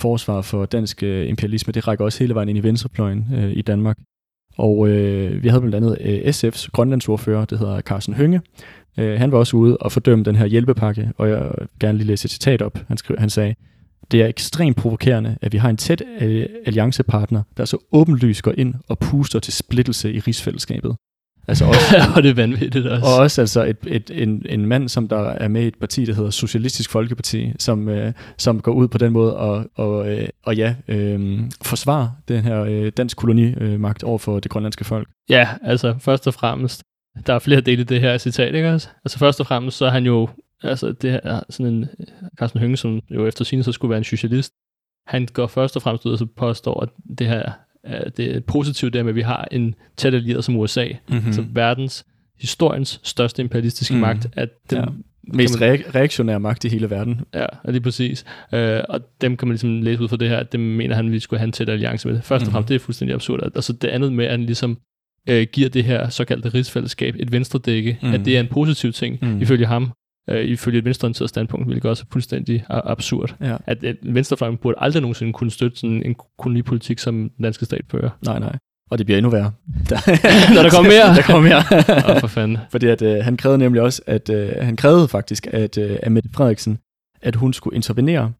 forsvar 0.00 0.42
for 0.42 0.64
dansk 0.64 1.02
øh, 1.02 1.28
imperialisme, 1.28 1.72
det 1.72 1.88
rækker 1.88 2.04
også 2.04 2.18
hele 2.18 2.34
vejen 2.34 2.48
ind 2.48 2.58
i 2.58 2.62
venstrefløjen 2.62 3.26
øh, 3.34 3.52
i 3.52 3.62
Danmark. 3.62 3.98
Og 4.56 4.88
øh, 4.88 5.42
vi 5.42 5.48
havde 5.48 5.60
blandt 5.60 5.76
andet 5.76 5.98
øh, 6.00 6.18
SF's 6.18 6.68
grønlandsordfører, 6.72 7.44
det 7.44 7.58
hedder 7.58 7.80
Carsten 7.80 8.14
Hønge. 8.14 8.40
Øh, 8.98 9.18
han 9.18 9.32
var 9.32 9.38
også 9.38 9.56
ude 9.56 9.76
og 9.76 9.92
fordømme 9.92 10.24
den 10.24 10.36
her 10.36 10.46
hjælpepakke, 10.46 11.12
og 11.18 11.28
jeg 11.28 11.40
vil 11.40 11.68
gerne 11.80 11.98
lige 11.98 12.06
læse 12.06 12.26
et 12.26 12.30
citat 12.30 12.62
op. 12.62 12.78
Han, 12.88 12.96
skrev, 12.96 13.16
han 13.18 13.30
sagde, 13.30 13.54
det 14.10 14.22
er 14.22 14.26
ekstremt 14.26 14.76
provokerende, 14.76 15.36
at 15.42 15.52
vi 15.52 15.58
har 15.58 15.70
en 15.70 15.76
tæt 15.76 16.02
øh, 16.20 16.46
alliancepartner, 16.66 17.42
der 17.56 17.64
så 17.64 17.78
åbenlyst 17.92 18.42
går 18.42 18.52
ind 18.56 18.74
og 18.88 18.98
puster 18.98 19.38
til 19.38 19.52
splittelse 19.52 20.12
i 20.12 20.20
rigsfællesskabet. 20.20 20.96
Altså 21.48 21.64
også, 21.64 21.96
og 22.16 22.22
det 22.22 22.30
er 22.30 22.34
vanvittigt 22.34 22.86
også. 22.86 23.06
Og 23.06 23.18
også 23.18 23.40
altså 23.40 23.64
et, 23.64 23.76
et, 23.86 24.10
en, 24.14 24.46
en 24.48 24.66
mand, 24.66 24.88
som 24.88 25.08
der 25.08 25.18
er 25.18 25.48
med 25.48 25.62
i 25.62 25.66
et 25.66 25.78
parti, 25.80 26.04
der 26.04 26.14
hedder 26.14 26.30
Socialistisk 26.30 26.90
Folkeparti, 26.90 27.52
som, 27.58 27.88
øh, 27.88 28.12
som 28.38 28.60
går 28.60 28.72
ud 28.72 28.88
på 28.88 28.98
den 28.98 29.12
måde 29.12 29.36
og, 29.36 29.66
og, 29.74 30.12
øh, 30.12 30.28
og 30.42 30.56
ja, 30.56 30.74
øh, 30.88 31.40
forsvarer 31.62 32.08
den 32.28 32.42
her 32.42 32.60
øh, 32.60 32.92
dansk 32.96 33.16
kolonimagt 33.16 34.04
over 34.04 34.18
for 34.18 34.40
det 34.40 34.50
grønlandske 34.50 34.84
folk. 34.84 35.08
Ja, 35.28 35.48
altså 35.62 35.94
først 35.98 36.26
og 36.26 36.34
fremmest, 36.34 36.82
der 37.26 37.34
er 37.34 37.38
flere 37.38 37.60
dele 37.60 37.80
i 37.80 37.84
det 37.84 38.00
her 38.00 38.18
citat, 38.18 38.54
ikke 38.54 38.70
også? 38.70 38.88
Altså 39.04 39.18
først 39.18 39.40
og 39.40 39.46
fremmest, 39.46 39.76
så 39.76 39.86
er 39.86 39.90
han 39.90 40.06
jo, 40.06 40.28
altså 40.62 40.92
det 40.92 41.20
er 41.22 41.40
sådan 41.50 41.74
en, 41.74 41.88
Carsten 42.38 42.60
Hønge, 42.60 42.76
som 42.76 43.00
jo 43.10 43.26
efter 43.26 43.44
sin 43.44 43.62
så 43.62 43.72
skulle 43.72 43.90
være 43.90 43.98
en 43.98 44.04
socialist, 44.04 44.52
han 45.06 45.28
går 45.32 45.46
først 45.46 45.76
og 45.76 45.82
fremmest 45.82 46.06
ud 46.06 46.12
og 46.12 46.18
så 46.18 46.26
påstår, 46.36 46.80
at 46.80 46.88
det 47.18 47.26
her 47.26 47.52
det 48.16 48.36
er 48.36 48.40
positivt 48.40 48.92
der 48.92 49.02
med, 49.02 49.10
at 49.10 49.16
vi 49.16 49.22
har 49.22 49.48
en 49.50 49.74
tæt 49.96 50.14
allieret 50.14 50.44
som 50.44 50.56
USA, 50.56 50.88
mm-hmm. 51.08 51.26
altså 51.26 51.44
verdens, 51.48 52.06
historiens 52.40 53.00
største 53.02 53.42
imperialistiske 53.42 53.94
mm. 53.94 54.00
magt, 54.00 54.28
at 54.32 54.48
den, 54.70 54.78
ja. 54.78 54.84
Mest 55.34 55.60
man, 55.60 55.84
reaktionær 55.94 56.38
magt 56.38 56.64
i 56.64 56.68
hele 56.68 56.90
verden. 56.90 57.20
Ja, 57.34 57.46
er 57.64 57.80
præcis. 57.80 58.24
Øh, 58.54 58.80
og 58.88 59.00
dem 59.20 59.36
kan 59.36 59.48
man 59.48 59.52
ligesom 59.52 59.82
læse 59.82 60.02
ud 60.02 60.08
fra 60.08 60.16
det 60.16 60.28
her, 60.28 60.36
at 60.36 60.52
dem 60.52 60.60
mener 60.60 60.94
han, 60.94 61.12
vi 61.12 61.20
skulle 61.20 61.40
have 61.40 61.46
en 61.46 61.52
tæt 61.52 61.68
alliance 61.68 62.08
med. 62.08 62.16
Først 62.16 62.30
og 62.30 62.36
mm-hmm. 62.36 62.52
fremmest, 62.52 62.68
det 62.68 62.74
er 62.74 62.78
fuldstændig 62.78 63.14
absurd. 63.14 63.56
Og 63.56 63.64
så 63.64 63.72
det 63.72 63.88
andet 63.88 64.12
med, 64.12 64.24
at 64.24 64.30
han 64.30 64.44
ligesom 64.44 64.78
øh, 65.28 65.46
giver 65.52 65.68
det 65.68 65.84
her 65.84 66.08
såkaldte 66.08 66.48
rigsfællesskab 66.48 67.14
et 67.18 67.32
venstre 67.32 67.58
dække, 67.58 67.98
mm. 68.02 68.12
at 68.12 68.24
det 68.24 68.36
er 68.36 68.40
en 68.40 68.48
positiv 68.48 68.92
ting, 68.92 69.18
mm. 69.22 69.42
ifølge 69.42 69.66
ham 69.66 69.92
øh, 70.30 70.44
ifølge 70.44 70.78
et 70.78 70.84
venstreorienteret 70.84 71.28
standpunkt, 71.28 71.66
hvilket 71.66 71.90
også 71.90 72.04
er 72.06 72.12
fuldstændig 72.12 72.64
absurd. 72.68 73.34
Ja. 73.40 73.56
At, 73.66 73.84
at 73.84 73.96
venstrefløjen 74.02 74.56
burde 74.56 74.78
aldrig 74.78 75.00
nogensinde 75.00 75.32
kunne 75.32 75.50
støtte 75.50 75.76
sådan 75.76 76.02
en 76.02 76.16
kolonipolitik, 76.38 76.98
som 76.98 77.14
den 77.14 77.42
danske 77.42 77.64
stat 77.64 77.84
fører. 77.90 78.10
Nej, 78.24 78.38
nej. 78.38 78.56
Og 78.90 78.98
det 78.98 79.06
bliver 79.06 79.18
endnu 79.18 79.30
værre. 79.30 79.52
Når 80.54 80.62
der 80.62 80.70
kommer 80.70 80.90
mere? 80.90 81.14
der 81.16 81.22
kommer 81.22 81.48
mere. 81.48 82.14
oh, 82.14 82.20
for 82.20 82.26
fanden. 82.26 82.58
Fordi 82.70 82.86
at, 82.86 83.02
øh, 83.02 83.24
han 83.24 83.36
krævede 83.36 83.58
nemlig 83.58 83.82
også, 83.82 84.02
at 84.06 84.30
øh, 84.30 84.52
han 84.60 84.76
krævede 84.76 85.08
faktisk, 85.08 85.46
at, 85.50 85.78
øh, 85.78 85.98
at 86.02 86.12
Mette 86.12 86.28
Frederiksen, 86.34 86.78
at 87.22 87.36
hun 87.36 87.52
skulle 87.52 87.76
intervenere. 87.76 88.32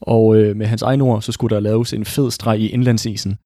Og 0.00 0.36
øh, 0.36 0.56
med 0.56 0.66
hans 0.66 0.82
egen 0.82 1.00
ord, 1.00 1.22
så 1.22 1.32
skulle 1.32 1.54
der 1.54 1.60
laves 1.60 1.92
en 1.92 2.04
fed 2.04 2.30
streg 2.30 2.60
i 2.60 2.68
indlandsisen. 2.68 3.36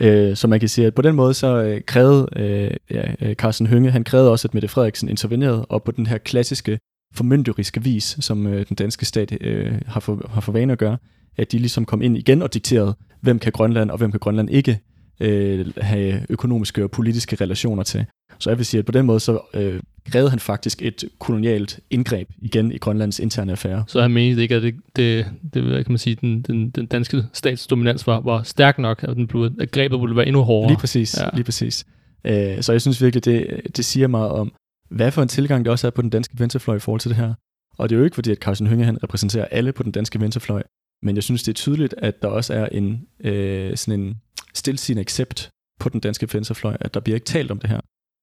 Øh, 0.00 0.36
så 0.36 0.48
man 0.48 0.60
kan 0.60 0.68
sige, 0.68 0.86
at 0.86 0.94
på 0.94 1.02
den 1.02 1.14
måde 1.14 1.34
så 1.34 1.62
øh, 1.62 1.80
krævede 1.86 2.28
øh, 2.36 2.70
ja, 2.90 3.14
øh, 3.20 3.34
Carsten 3.34 3.66
Hønge, 3.66 3.90
han 3.90 4.04
krævede 4.04 4.30
også, 4.30 4.48
at 4.48 4.54
Mette 4.54 4.68
Frederiksen 4.68 5.08
intervenerede, 5.08 5.64
og 5.64 5.82
på 5.82 5.90
den 5.90 6.06
her 6.06 6.18
klassiske 6.18 6.78
formynderiske 7.14 7.82
vis, 7.82 8.16
som 8.20 8.46
øh, 8.46 8.66
den 8.68 8.76
danske 8.76 9.06
stat 9.06 9.38
øh, 9.40 9.72
har, 9.86 10.00
for, 10.00 10.30
har 10.30 10.40
for 10.40 10.52
vane 10.52 10.72
at 10.72 10.78
gøre, 10.78 10.96
at 11.36 11.52
de 11.52 11.58
ligesom 11.58 11.84
kom 11.84 12.02
ind 12.02 12.16
igen 12.16 12.42
og 12.42 12.54
dikterede, 12.54 12.96
hvem 13.20 13.38
kan 13.38 13.52
Grønland 13.52 13.90
og 13.90 13.98
hvem 13.98 14.10
kan 14.10 14.20
Grønland 14.20 14.50
ikke 14.50 14.80
øh, 15.20 15.66
have 15.76 16.26
økonomiske 16.28 16.84
og 16.84 16.90
politiske 16.90 17.36
relationer 17.36 17.82
til. 17.82 18.06
Så 18.38 18.50
jeg 18.50 18.58
vil 18.58 18.66
sige, 18.66 18.78
at 18.78 18.86
på 18.86 18.92
den 18.92 19.06
måde 19.06 19.20
så 19.20 19.40
øh, 19.54 19.80
krævede 20.10 20.30
han 20.30 20.38
faktisk 20.38 20.82
et 20.82 21.04
kolonialt 21.18 21.80
indgreb 21.90 22.28
igen 22.38 22.72
i 22.72 22.78
Grønlands 22.78 23.18
interne 23.18 23.52
affære. 23.52 23.84
Så 23.86 24.02
han 24.02 24.10
mente 24.10 24.42
ikke, 24.42 24.54
at 24.54 24.62
det, 24.62 24.74
det, 24.96 25.26
det 25.54 25.62
kan 25.62 25.92
man 25.92 25.98
sige, 25.98 26.16
den, 26.20 26.42
den, 26.42 26.70
den 26.70 26.86
danske 26.86 27.24
stats 27.32 27.66
dominans 27.66 28.06
var, 28.06 28.20
var 28.20 28.42
stærk 28.42 28.78
nok, 28.78 29.02
at, 29.02 29.16
den 29.16 29.26
blev, 29.26 29.50
at 29.60 29.70
grebet 29.70 30.00
ville 30.00 30.16
være 30.16 30.26
endnu 30.26 30.42
hårdere. 30.42 30.70
Lige 30.70 30.80
præcis, 30.80 31.16
ja. 31.20 31.28
lige 31.34 31.44
præcis. 31.44 31.86
Øh, 32.24 32.62
så 32.62 32.72
jeg 32.72 32.80
synes 32.80 33.02
virkelig, 33.02 33.24
det, 33.24 33.60
det 33.76 33.84
siger 33.84 34.06
meget 34.06 34.30
om, 34.30 34.52
hvad 34.90 35.10
for 35.10 35.22
en 35.22 35.28
tilgang 35.28 35.64
det 35.64 35.70
også 35.70 35.86
er 35.86 35.90
på 35.90 36.02
den 36.02 36.10
danske 36.10 36.38
venstrefløj 36.38 36.76
i 36.76 36.80
forhold 36.80 37.00
til 37.00 37.08
det 37.08 37.16
her. 37.16 37.34
Og 37.78 37.88
det 37.88 37.94
er 37.94 37.98
jo 37.98 38.04
ikke 38.04 38.14
fordi, 38.14 38.30
at 38.30 38.38
Carsten 38.38 38.66
Hønge 38.66 38.84
han 38.84 39.02
repræsenterer 39.02 39.44
alle 39.44 39.72
på 39.72 39.82
den 39.82 39.92
danske 39.92 40.20
venstrefløj, 40.20 40.62
men 41.02 41.14
jeg 41.14 41.22
synes, 41.22 41.42
det 41.42 41.52
er 41.52 41.54
tydeligt, 41.54 41.94
at 41.98 42.22
der 42.22 42.28
også 42.28 42.54
er 42.54 42.66
en, 42.66 43.06
øh, 43.20 43.76
sådan 43.76 44.00
en 44.00 44.16
stilsigende 44.54 45.00
accept 45.00 45.50
på 45.80 45.88
den 45.88 46.00
danske 46.00 46.28
venstrefløj, 46.34 46.76
at 46.80 46.94
der 46.94 47.00
bliver 47.00 47.14
ikke 47.14 47.24
talt 47.24 47.50
om 47.50 47.58
det 47.58 47.70
her. 47.70 47.80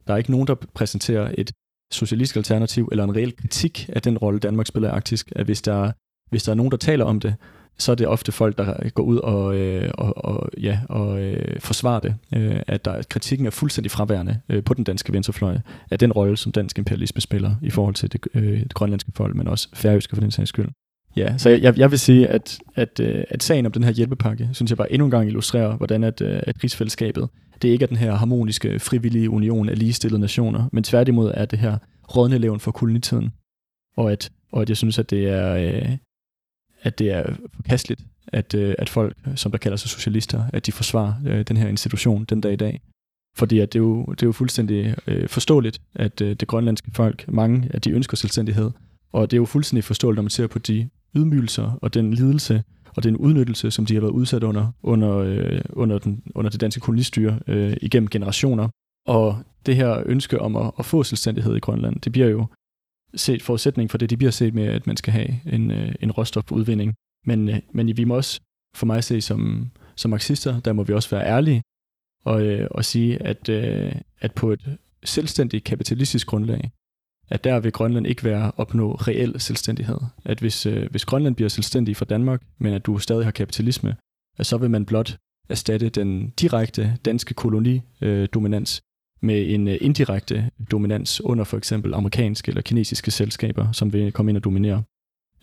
Der 0.07 0.13
er 0.13 0.17
ikke 0.17 0.31
nogen, 0.31 0.47
der 0.47 0.55
præsenterer 0.55 1.31
et 1.37 1.51
socialistisk 1.91 2.35
alternativ 2.35 2.89
eller 2.91 3.03
en 3.03 3.15
reel 3.15 3.35
kritik 3.35 3.89
af 3.93 4.01
den 4.01 4.17
rolle, 4.17 4.39
Danmark 4.39 4.67
spiller 4.67 4.89
i 4.89 4.91
Arktisk, 4.91 5.31
at 5.35 5.45
hvis 5.45 5.61
der, 5.61 5.91
hvis 6.29 6.43
der 6.43 6.51
er 6.51 6.55
nogen, 6.55 6.71
der 6.71 6.77
taler 6.77 7.05
om 7.05 7.19
det, 7.19 7.35
så 7.77 7.91
er 7.91 7.95
det 7.95 8.07
ofte 8.07 8.31
folk, 8.31 8.57
der 8.57 8.89
går 8.89 9.03
ud 9.03 9.17
og, 9.17 9.57
øh, 9.57 9.91
og, 9.93 10.25
og, 10.25 10.49
ja, 10.61 10.79
og 10.89 11.21
øh, 11.21 11.59
forsvarer 11.59 11.99
det, 11.99 12.15
øh, 12.35 12.61
at 12.67 12.85
der, 12.85 13.03
kritikken 13.09 13.47
er 13.47 13.51
fuldstændig 13.51 13.91
fraværende 13.91 14.39
øh, 14.49 14.63
på 14.63 14.73
den 14.73 14.83
danske 14.83 15.13
venstrefløj 15.13 15.57
af 15.91 15.99
den 15.99 16.11
rolle, 16.11 16.37
som 16.37 16.51
dansk 16.51 16.77
imperialisme 16.77 17.21
spiller 17.21 17.55
i 17.61 17.69
forhold 17.69 17.95
til 17.95 18.11
det, 18.11 18.27
øh, 18.33 18.59
det 18.59 18.73
grønlandske 18.73 19.11
folk, 19.15 19.35
men 19.35 19.47
også 19.47 19.69
færøske 19.73 20.15
for 20.15 20.21
den 20.21 20.31
sags 20.31 20.49
skyld. 20.49 20.69
Ja, 21.15 21.37
så 21.37 21.49
jeg, 21.49 21.77
jeg 21.77 21.91
vil 21.91 21.99
sige, 21.99 22.27
at, 22.27 22.59
at, 22.75 22.99
øh, 22.99 23.23
at 23.29 23.43
sagen 23.43 23.65
om 23.65 23.71
den 23.71 23.83
her 23.83 23.91
hjælpepakke, 23.91 24.49
synes 24.53 24.71
jeg 24.71 24.77
bare 24.77 24.91
endnu 24.91 25.05
en 25.05 25.11
gang 25.11 25.27
illustrerer, 25.27 25.77
hvordan 25.77 26.03
at, 26.03 26.21
øh, 26.21 26.41
at 26.47 26.63
rigsfællesskabet, 26.63 27.29
det 27.61 27.67
ikke 27.67 27.83
er 27.83 27.87
den 27.87 27.97
her 27.97 28.15
harmoniske, 28.15 28.79
frivillige 28.79 29.29
union 29.29 29.69
af 29.69 29.79
ligestillede 29.79 30.21
nationer, 30.21 30.69
men 30.71 30.83
tværtimod 30.83 31.31
er 31.33 31.45
det 31.45 31.59
her 31.59 31.77
rådne 32.15 32.37
levn 32.37 32.59
for 32.59 32.71
kolonitiden. 32.71 33.31
Og 33.97 34.11
at, 34.11 34.31
og 34.51 34.61
at 34.61 34.69
jeg 34.69 34.77
synes, 34.77 34.99
at 34.99 35.09
det 35.09 35.29
er, 35.29 35.55
øh, 35.55 35.97
at 36.81 36.99
det 36.99 37.11
er 37.11 37.33
forkasteligt, 37.53 38.01
at, 38.27 38.53
øh, 38.53 38.75
at 38.77 38.89
folk, 38.89 39.17
som 39.35 39.51
der 39.51 39.57
kalder 39.57 39.77
sig 39.77 39.89
socialister, 39.89 40.43
at 40.53 40.65
de 40.65 40.71
forsvarer 40.71 41.13
øh, 41.27 41.41
den 41.41 41.57
her 41.57 41.67
institution 41.67 42.23
den 42.23 42.41
dag 42.41 42.53
i 42.53 42.55
dag. 42.55 42.81
Fordi 43.37 43.59
at 43.59 43.73
det, 43.73 43.79
er 43.79 43.83
jo, 43.83 44.05
det 44.05 44.23
er 44.23 44.27
jo 44.27 44.31
fuldstændig 44.31 44.95
øh, 45.07 45.29
forståeligt, 45.29 45.81
at 45.95 46.21
øh, 46.21 46.35
det 46.35 46.47
grønlandske 46.47 46.91
folk, 46.93 47.25
mange 47.27 47.69
af 47.73 47.81
de 47.81 47.91
ønsker 47.91 48.17
selvstændighed, 48.17 48.71
og 49.11 49.31
det 49.31 49.37
er 49.37 49.41
jo 49.41 49.45
fuldstændig 49.45 49.83
forståeligt, 49.83 50.15
når 50.15 50.23
man 50.23 50.29
ser 50.29 50.47
på 50.47 50.59
de 50.59 50.89
ydmygelser 51.15 51.77
og 51.81 51.93
den 51.93 52.13
lidelse 52.13 52.63
og 52.95 53.03
den 53.03 53.17
udnyttelse, 53.17 53.71
som 53.71 53.85
de 53.85 53.93
har 53.93 54.01
været 54.01 54.11
udsat 54.11 54.43
under, 54.43 54.71
under, 54.83 55.17
øh, 55.17 55.61
under, 55.69 55.99
den, 55.99 56.23
under 56.35 56.51
det 56.51 56.61
danske 56.61 56.81
kolonistyre 56.81 57.39
øh, 57.47 57.77
igennem 57.81 58.09
generationer. 58.09 58.69
Og 59.07 59.37
det 59.65 59.75
her 59.75 60.03
ønske 60.05 60.41
om 60.41 60.55
at, 60.55 60.71
at 60.79 60.85
få 60.85 61.03
selvstændighed 61.03 61.55
i 61.55 61.59
Grønland, 61.59 61.99
det 61.99 62.11
bliver 62.11 62.27
jo 62.27 62.45
set 63.15 63.41
forudsætning 63.41 63.91
for 63.91 63.97
det, 63.97 64.09
de 64.09 64.17
bliver 64.17 64.31
set 64.31 64.53
med, 64.53 64.63
at 64.63 64.87
man 64.87 64.97
skal 64.97 65.13
have 65.13 65.39
en, 65.45 65.71
øh, 65.71 65.95
en 65.99 66.11
råstofudvinding. 66.11 66.93
Men, 67.25 67.49
øh, 67.49 67.59
men 67.73 67.97
vi 67.97 68.03
må 68.03 68.15
også, 68.15 68.39
for 68.75 68.85
mig 68.85 68.97
at 68.97 69.03
se 69.03 69.21
som, 69.21 69.71
som 69.95 70.11
marxister, 70.11 70.59
der 70.59 70.73
må 70.73 70.83
vi 70.83 70.93
også 70.93 71.09
være 71.15 71.25
ærlige 71.25 71.61
og, 72.25 72.41
øh, 72.45 72.67
og 72.71 72.85
sige, 72.85 73.23
at, 73.23 73.49
øh, 73.49 73.95
at 74.19 74.33
på 74.33 74.51
et 74.51 74.77
selvstændigt 75.03 75.63
kapitalistisk 75.63 76.27
grundlag, 76.27 76.71
at 77.31 77.43
der 77.43 77.59
vil 77.59 77.71
Grønland 77.71 78.07
ikke 78.07 78.23
være 78.23 78.51
opnå 78.57 78.91
reel 78.91 79.39
selvstændighed. 79.39 79.97
At 80.25 80.39
hvis, 80.39 80.65
øh, 80.65 80.89
hvis 80.91 81.05
Grønland 81.05 81.35
bliver 81.35 81.49
selvstændig 81.49 81.97
fra 81.97 82.05
Danmark, 82.05 82.41
men 82.57 82.73
at 82.73 82.85
du 82.85 82.97
stadig 82.97 83.23
har 83.23 83.31
kapitalisme, 83.31 83.95
at 84.37 84.45
så 84.45 84.57
vil 84.57 84.69
man 84.69 84.85
blot 84.85 85.17
erstatte 85.49 85.89
den 85.89 86.29
direkte 86.29 86.97
danske 87.05 87.33
kolonidominans 87.33 88.77
øh, 88.77 89.27
med 89.27 89.53
en 89.53 89.67
øh, 89.67 89.77
indirekte 89.81 90.49
dominans 90.71 91.21
under 91.21 91.43
for 91.43 91.57
eksempel 91.57 91.93
amerikanske 91.93 92.49
eller 92.49 92.61
kinesiske 92.61 93.11
selskaber, 93.11 93.71
som 93.71 93.93
vil 93.93 94.11
komme 94.11 94.31
ind 94.31 94.37
og 94.37 94.43
dominere. 94.43 94.83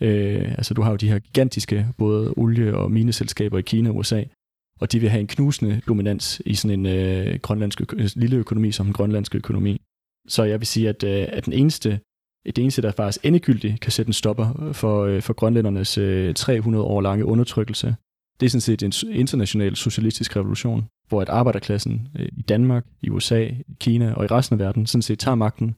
Øh, 0.01 0.53
altså 0.59 0.75
du 0.75 0.83
har 0.83 0.91
jo 0.91 0.97
de 0.97 1.09
her 1.09 1.19
gigantiske 1.19 1.87
både 1.99 2.35
olie- 2.37 2.77
og 2.77 2.93
mineselskaber 2.93 3.59
i 3.59 3.63
Kina 3.63 3.91
og 3.91 3.97
USA, 3.97 4.23
og 4.81 4.93
de 4.93 5.01
vil 5.01 5.11
have 5.11 5.21
en 5.21 5.27
knusende 5.27 5.81
dominans 5.89 6.43
i 6.47 6.55
sådan 6.55 6.81
en 6.81 6.87
øh, 6.87 7.39
grønlandsk 7.43 7.81
ø- 7.81 7.85
øh, 7.93 8.09
lille 8.17 8.37
økonomi 8.37 8.73
som 8.73 8.87
en 8.87 8.93
grønlandske 8.93 9.39
økonomi. 9.39 9.81
Så 10.29 10.43
jeg 10.43 10.61
vil 10.61 10.67
sige, 10.67 10.89
at, 10.89 11.05
øh, 11.05 11.27
at 11.29 11.45
den 11.45 11.53
eneste, 11.53 12.01
det 12.47 12.59
eneste, 12.59 12.83
der 12.83 12.93
faktisk 12.93 13.25
endegyldigt 13.25 13.81
kan 13.81 13.93
sætte 13.93 14.09
en 14.09 14.13
stopper 14.13 14.63
øh, 14.63 14.75
for, 14.75 15.05
øh, 15.05 15.23
for 15.23 15.33
grønlændernes 15.33 15.99
300 16.35 16.85
år 16.85 17.01
lange 17.01 17.25
undertrykkelse 17.25 17.97
det 18.41 18.47
er 18.47 18.51
sådan 18.51 18.61
set 18.61 18.83
en 18.83 19.11
international 19.11 19.77
socialistisk 19.77 20.37
revolution, 20.37 20.89
hvor 21.09 21.23
at 21.23 21.29
arbejderklassen 21.29 22.09
i 22.33 22.43
Danmark, 22.43 22.87
i 23.03 23.11
USA, 23.11 23.49
Kina 23.81 24.15
og 24.15 24.25
i 24.25 24.29
resten 24.29 24.55
af 24.55 24.59
verden 24.59 24.87
sådan 24.87 25.03
set 25.03 25.19
tager 25.19 25.35
magten 25.35 25.77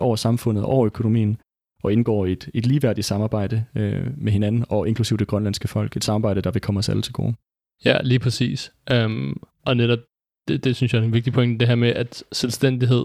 over 0.00 0.16
samfundet, 0.16 0.64
og 0.64 0.70
over 0.70 0.86
økonomien, 0.86 1.40
og 1.82 1.92
indgår 1.92 2.26
i 2.26 2.32
et, 2.32 2.50
et 2.54 2.66
ligeværdigt 2.66 3.06
samarbejde 3.06 3.64
øh, 3.76 4.06
med 4.16 4.32
hinanden, 4.32 4.64
og 4.68 4.88
inklusive 4.88 5.16
det 5.16 5.28
grønlandske 5.28 5.68
folk. 5.68 5.96
Et 5.96 6.04
samarbejde, 6.04 6.40
der 6.42 6.50
vil 6.50 6.62
komme 6.62 6.78
os 6.78 6.88
alle 6.88 7.02
til 7.02 7.12
gode. 7.12 7.34
Ja, 7.84 7.98
lige 8.02 8.18
præcis. 8.18 8.72
Um, 8.94 9.42
og 9.64 9.76
netop, 9.76 9.98
det, 10.48 10.64
det 10.64 10.76
synes 10.76 10.94
jeg 10.94 11.00
er 11.00 11.04
en 11.04 11.12
vigtig 11.12 11.32
point, 11.32 11.60
det 11.60 11.68
her 11.68 11.74
med, 11.74 11.88
at 11.88 12.24
selvstændighed 12.32 13.04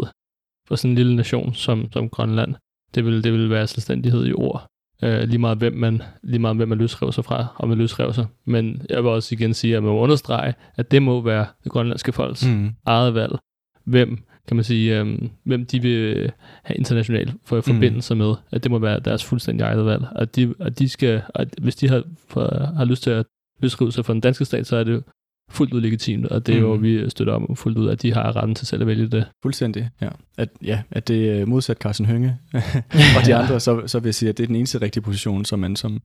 for 0.68 0.76
sådan 0.76 0.92
en 0.92 0.96
lille 0.96 1.16
nation 1.16 1.54
som, 1.54 1.92
som 1.92 2.10
Grønland, 2.10 2.56
det 2.96 3.06
vil, 3.06 3.24
det 3.24 3.34
vil 3.34 3.50
være 3.50 3.68
selvstændighed 3.68 4.26
i 4.26 4.34
ord. 4.34 4.68
Uh, 5.04 5.10
lige 5.10 5.38
meget 5.38 5.58
hvem 5.58 5.74
man, 5.74 6.02
lige 6.24 6.40
meget 6.40 6.56
hvem 6.56 6.70
man 6.70 6.78
løsrev 6.78 7.12
sig 7.12 7.26
fra, 7.26 7.46
og 7.56 7.70
man 7.70 7.78
løsrev 7.78 8.14
sig. 8.14 8.26
Men 8.46 8.82
jeg 8.90 9.04
vil 9.04 9.12
også 9.12 9.36
igen 9.36 9.54
sige, 9.54 9.78
at 9.78 9.84
man 9.84 9.92
må 9.92 10.00
understrege, 10.00 10.54
at 10.76 10.92
det 10.92 11.02
må 11.02 11.22
være 11.22 11.46
det 11.64 11.72
grønlandske 11.72 12.12
folks 12.12 12.48
mm. 12.48 12.70
eget 12.86 13.14
valg. 13.14 13.36
Hvem 13.84 14.24
kan 14.48 14.56
man 14.58 14.64
sige, 14.64 15.00
øhm, 15.00 15.30
hvem 15.44 15.66
de 15.66 15.82
vil 15.82 16.32
have 16.64 16.78
internationalt 16.78 17.34
for 17.46 17.62
forbindelse 17.62 18.14
mm. 18.14 18.18
med, 18.18 18.36
at 18.52 18.64
det 18.64 18.72
må 18.72 18.80
være 18.80 19.00
deres 19.00 19.24
fuldstændig 19.24 19.64
eget 19.64 19.86
valg. 19.86 20.04
At 20.16 20.36
de, 20.36 20.54
at 20.60 20.80
de 20.80 20.90
skal, 20.90 21.22
at 21.36 21.56
hvis 21.62 21.76
de 21.76 21.90
har, 21.90 22.04
for, 22.28 22.74
har 22.78 22.86
lyst 22.86 23.04
til 23.04 23.10
at 23.10 23.26
løsrive 23.60 23.92
sig 23.92 24.06
fra 24.06 24.14
den 24.14 24.22
danske 24.22 24.46
stat, 24.46 24.68
så 24.68 24.76
er 24.76 24.84
det 24.84 25.04
fuldt 25.52 25.74
ud 25.74 25.82
legitimt, 25.82 26.26
og 26.26 26.48
det 26.48 26.56
er 26.56 26.60
mm. 26.60 26.66
jo, 26.66 26.74
vi 26.74 27.10
støtter 27.10 27.34
om 27.34 27.56
fuldt 27.56 27.78
ud, 27.78 27.90
at 27.90 28.02
de 28.02 28.14
har 28.14 28.36
retten 28.36 28.56
til 28.56 28.68
selv 28.68 28.82
at 28.82 28.88
vælge 28.88 29.08
det. 29.08 29.26
Fuldstændig, 29.44 29.90
ja. 30.02 30.10
At, 30.38 30.50
ja, 30.64 30.82
at 30.92 31.08
det 31.08 31.30
er 31.30 31.46
modsat 31.46 31.78
Carsten 31.78 32.06
Hønge 32.06 32.38
og 33.18 33.26
de 33.26 33.36
andre, 33.36 33.60
så, 33.60 33.88
så 33.88 34.00
vil 34.00 34.08
jeg 34.08 34.16
sige, 34.16 34.30
at 34.30 34.38
det 34.38 34.44
er 34.44 34.48
den 34.48 34.56
eneste 34.56 34.82
rigtige 34.82 35.04
position, 35.04 35.46
som 35.46 35.60
man 35.60 35.76
som, 35.76 36.02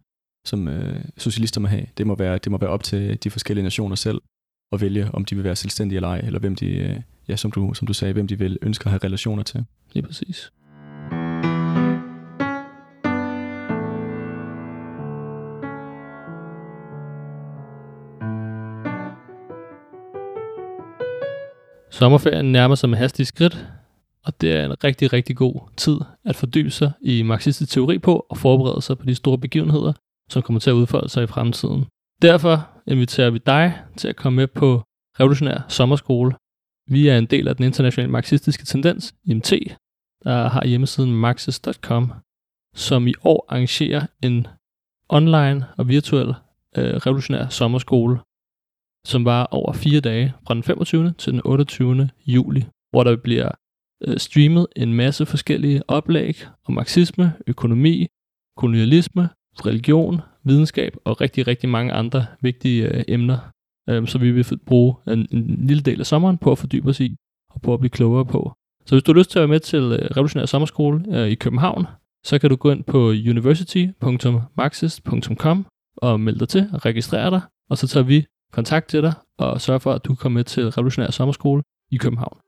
som 0.47 0.69
øh, 0.69 1.05
socialister 1.17 1.61
må 1.61 1.69
have. 1.69 1.87
Det 1.99 2.07
må, 2.07 2.15
være, 2.15 2.39
det 2.39 2.53
må 2.53 2.59
være 2.59 2.71
op 2.71 2.83
til 2.83 3.19
de 3.25 3.31
forskellige 3.31 3.63
nationer 3.63 3.97
selv 3.97 4.21
at 4.73 4.81
vælge, 4.81 5.11
om 5.13 5.25
de 5.25 5.35
vil 5.35 5.45
være 5.45 5.57
selvstændige 5.57 5.97
eller 5.97 6.09
ej, 6.09 6.19
eller 6.19 6.41
hvem 6.41 6.57
de, 6.57 6.67
øh, 6.67 6.97
ja, 7.29 7.37
som 7.37 7.53
du, 7.53 7.75
som 7.75 7.87
du 7.87 7.93
sagde, 7.93 8.13
hvem 8.13 8.27
de 8.27 8.39
vil 8.39 8.59
ønske 8.63 8.85
at 8.85 8.91
have 8.91 9.01
relationer 9.05 9.43
til. 9.43 9.65
Lige 9.93 10.07
præcis. 10.07 10.53
Sommerferien 21.91 22.53
nærmer 22.53 22.75
sig 22.75 22.91
med 22.91 22.99
hastige 22.99 23.27
skridt, 23.27 23.67
og 24.25 24.41
det 24.41 24.53
er 24.53 24.65
en 24.65 24.85
rigtig, 24.85 25.13
rigtig 25.13 25.37
god 25.37 25.71
tid 25.77 25.99
at 26.25 26.37
fordybe 26.37 26.71
sig 26.71 26.93
i 27.01 27.23
marxistisk 27.23 27.73
teori 27.73 27.99
på 27.99 28.27
og 28.31 28.39
forberede 28.39 28.83
sig 28.83 28.99
på 28.99 29.07
de 29.07 29.15
store 29.15 29.39
begivenheder, 29.39 29.93
som 30.31 30.43
kommer 30.43 30.61
til 30.61 30.71
at 30.71 30.75
udfolde 30.75 31.09
sig 31.09 31.23
i 31.23 31.27
fremtiden. 31.27 31.87
Derfor 32.23 32.69
inviterer 32.87 33.31
vi 33.31 33.39
dig 33.39 33.79
til 33.97 34.09
at 34.09 34.17
komme 34.17 34.37
med 34.37 34.47
på 34.47 34.83
Revolutionær 35.21 35.67
Sommerskole. 35.69 36.35
Vi 36.91 37.09
er 37.09 37.19
en 37.19 37.27
del 37.27 37.49
af 37.49 37.57
den 37.57 37.65
internationale 37.65 38.13
marxistiske 38.13 38.65
tendens, 38.65 39.15
IMT, 39.25 39.53
der 40.25 40.49
har 40.49 40.67
hjemmesiden 40.67 41.13
marxist.com, 41.13 42.13
som 42.75 43.07
i 43.07 43.15
år 43.25 43.47
arrangerer 43.49 44.07
en 44.23 44.47
online 45.09 45.67
og 45.79 45.89
virtuel 45.89 46.29
øh, 46.77 46.95
revolutionær 46.95 47.49
sommerskole, 47.49 48.19
som 49.09 49.25
var 49.25 49.45
over 49.45 49.73
fire 49.73 50.01
dage 50.01 50.35
fra 50.47 50.55
den 50.55 50.63
25. 50.63 51.13
til 51.19 51.33
den 51.33 51.41
28. 51.45 52.11
juli, 52.27 52.65
hvor 52.91 53.05
der 53.05 53.17
bliver 53.17 53.51
øh, 54.07 54.19
streamet 54.19 54.67
en 54.77 54.93
masse 54.93 55.27
forskellige 55.27 55.83
oplæg 55.89 56.47
om 56.67 56.75
marxisme, 56.75 57.33
økonomi, 57.47 58.07
kolonialisme, 58.57 59.29
religion, 59.67 60.21
videnskab 60.45 60.97
og 61.05 61.21
rigtig, 61.21 61.47
rigtig 61.47 61.69
mange 61.69 61.93
andre 61.93 62.27
vigtige 62.41 62.89
øh, 62.89 63.05
emner, 63.09 63.39
øh, 63.89 64.09
så 64.09 64.19
vi 64.19 64.31
vil 64.31 64.59
bruge 64.67 64.95
en, 65.07 65.29
en 65.33 65.67
lille 65.67 65.83
del 65.83 66.01
af 66.01 66.07
sommeren 66.07 66.39
på 66.39 66.53
at 66.53 66.59
fordybe 66.59 66.89
os 66.89 67.01
i 67.01 67.17
og 67.51 67.63
på 67.63 67.75
at 67.75 67.81
blive 67.81 67.91
klogere 67.91 68.27
på. 68.27 68.53
Så 68.87 68.95
hvis 68.95 69.03
du 69.03 69.13
har 69.13 69.19
lyst 69.19 69.31
til 69.31 69.39
at 69.39 69.41
være 69.41 69.49
med 69.49 69.61
til 69.61 69.83
øh, 69.83 70.11
Revolutionær 70.17 70.47
Sommerskole 70.47 71.05
øh, 71.09 71.29
i 71.29 71.35
København, 71.35 71.87
så 72.25 72.39
kan 72.39 72.51
du 72.51 72.57
gå 72.57 72.71
ind 72.71 72.85
på 72.85 73.09
university.marxist.com 73.09 75.67
og 75.97 76.21
melde 76.21 76.39
dig 76.39 76.49
til 76.49 76.71
og 76.73 76.85
registrere 76.85 77.31
dig, 77.31 77.41
og 77.71 77.79
så 77.79 77.89
tager 77.89 78.05
vi 78.05 78.27
kontakt 78.53 78.89
til 78.89 79.03
dig 79.03 79.13
og 79.39 79.61
sørge 79.61 79.81
for, 79.81 79.93
at 79.93 80.05
du 80.05 80.15
kommer 80.15 80.39
med 80.39 80.45
til 80.45 80.69
Revolutionær 80.69 81.11
Sommerskole 81.11 81.63
i 81.91 81.97
København. 81.97 82.39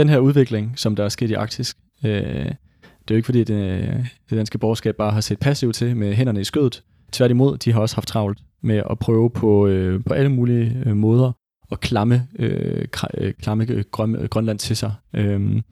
den 0.00 0.08
her 0.08 0.18
udvikling, 0.18 0.72
som 0.76 0.96
der 0.96 1.04
er 1.04 1.08
sket 1.08 1.30
i 1.30 1.34
Arktis, 1.34 1.74
øh, 2.04 2.10
det 2.12 3.10
er 3.10 3.14
jo 3.14 3.16
ikke 3.16 3.26
fordi, 3.26 3.44
det, 3.44 3.88
det 4.30 4.38
danske 4.38 4.58
borgerskab 4.58 4.96
bare 4.96 5.12
har 5.12 5.20
set 5.20 5.38
passivt 5.38 5.74
til 5.74 5.96
med 5.96 6.14
hænderne 6.14 6.40
i 6.40 6.44
skødet. 6.44 6.82
Tværtimod, 7.12 7.56
de 7.56 7.72
har 7.72 7.80
også 7.80 7.96
haft 7.96 8.08
travlt 8.08 8.38
med 8.62 8.82
at 8.90 8.98
prøve 8.98 9.30
på, 9.30 9.66
øh, 9.66 10.04
på 10.04 10.14
alle 10.14 10.28
mulige 10.28 10.82
øh, 10.86 10.96
måder 10.96 11.32
og 11.70 11.80
klamme, 11.80 12.28
øh, 12.38 12.88
øh 13.14 13.34
klamme 13.34 13.66
øh, 13.70 13.84
Grøn, 13.90 14.14
øh, 14.14 14.28
Grønland 14.28 14.58
til 14.58 14.76
sig. 14.76 14.94
Øhm, 15.14 15.62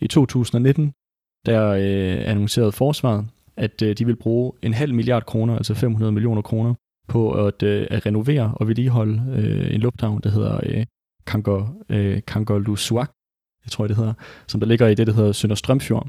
I 0.00 0.06
2019, 0.06 0.92
der 1.46 1.68
øh, 1.68 2.30
annoncerede 2.30 2.72
forsvaret, 2.72 3.26
at 3.56 3.82
øh, 3.82 3.98
de 3.98 4.06
vil 4.06 4.16
bruge 4.16 4.52
en 4.62 4.74
halv 4.74 4.94
milliard 4.94 5.26
kroner, 5.26 5.56
altså 5.56 5.74
500 5.74 6.12
millioner 6.12 6.42
kroner, 6.42 6.74
på 7.08 7.46
at, 7.46 7.62
øh, 7.62 7.86
at 7.90 8.06
renovere 8.06 8.54
og 8.56 8.68
vedligeholde 8.68 9.22
øh, 9.36 9.74
en 9.74 9.80
lufthavn, 9.80 10.20
der 10.22 10.30
hedder 10.30 10.60
øh, 10.62 10.86
Kangor, 11.26 11.76
øh, 11.88 12.22
Kangorlusuaq, 12.26 13.08
jeg 13.64 13.70
tror 13.70 13.86
det 13.86 13.96
hedder, 13.96 14.14
som 14.46 14.60
der 14.60 14.66
ligger 14.66 14.86
i 14.86 14.94
det, 14.94 15.06
der 15.06 15.12
hedder 15.12 15.32
Sønderstrømfjord. 15.32 16.08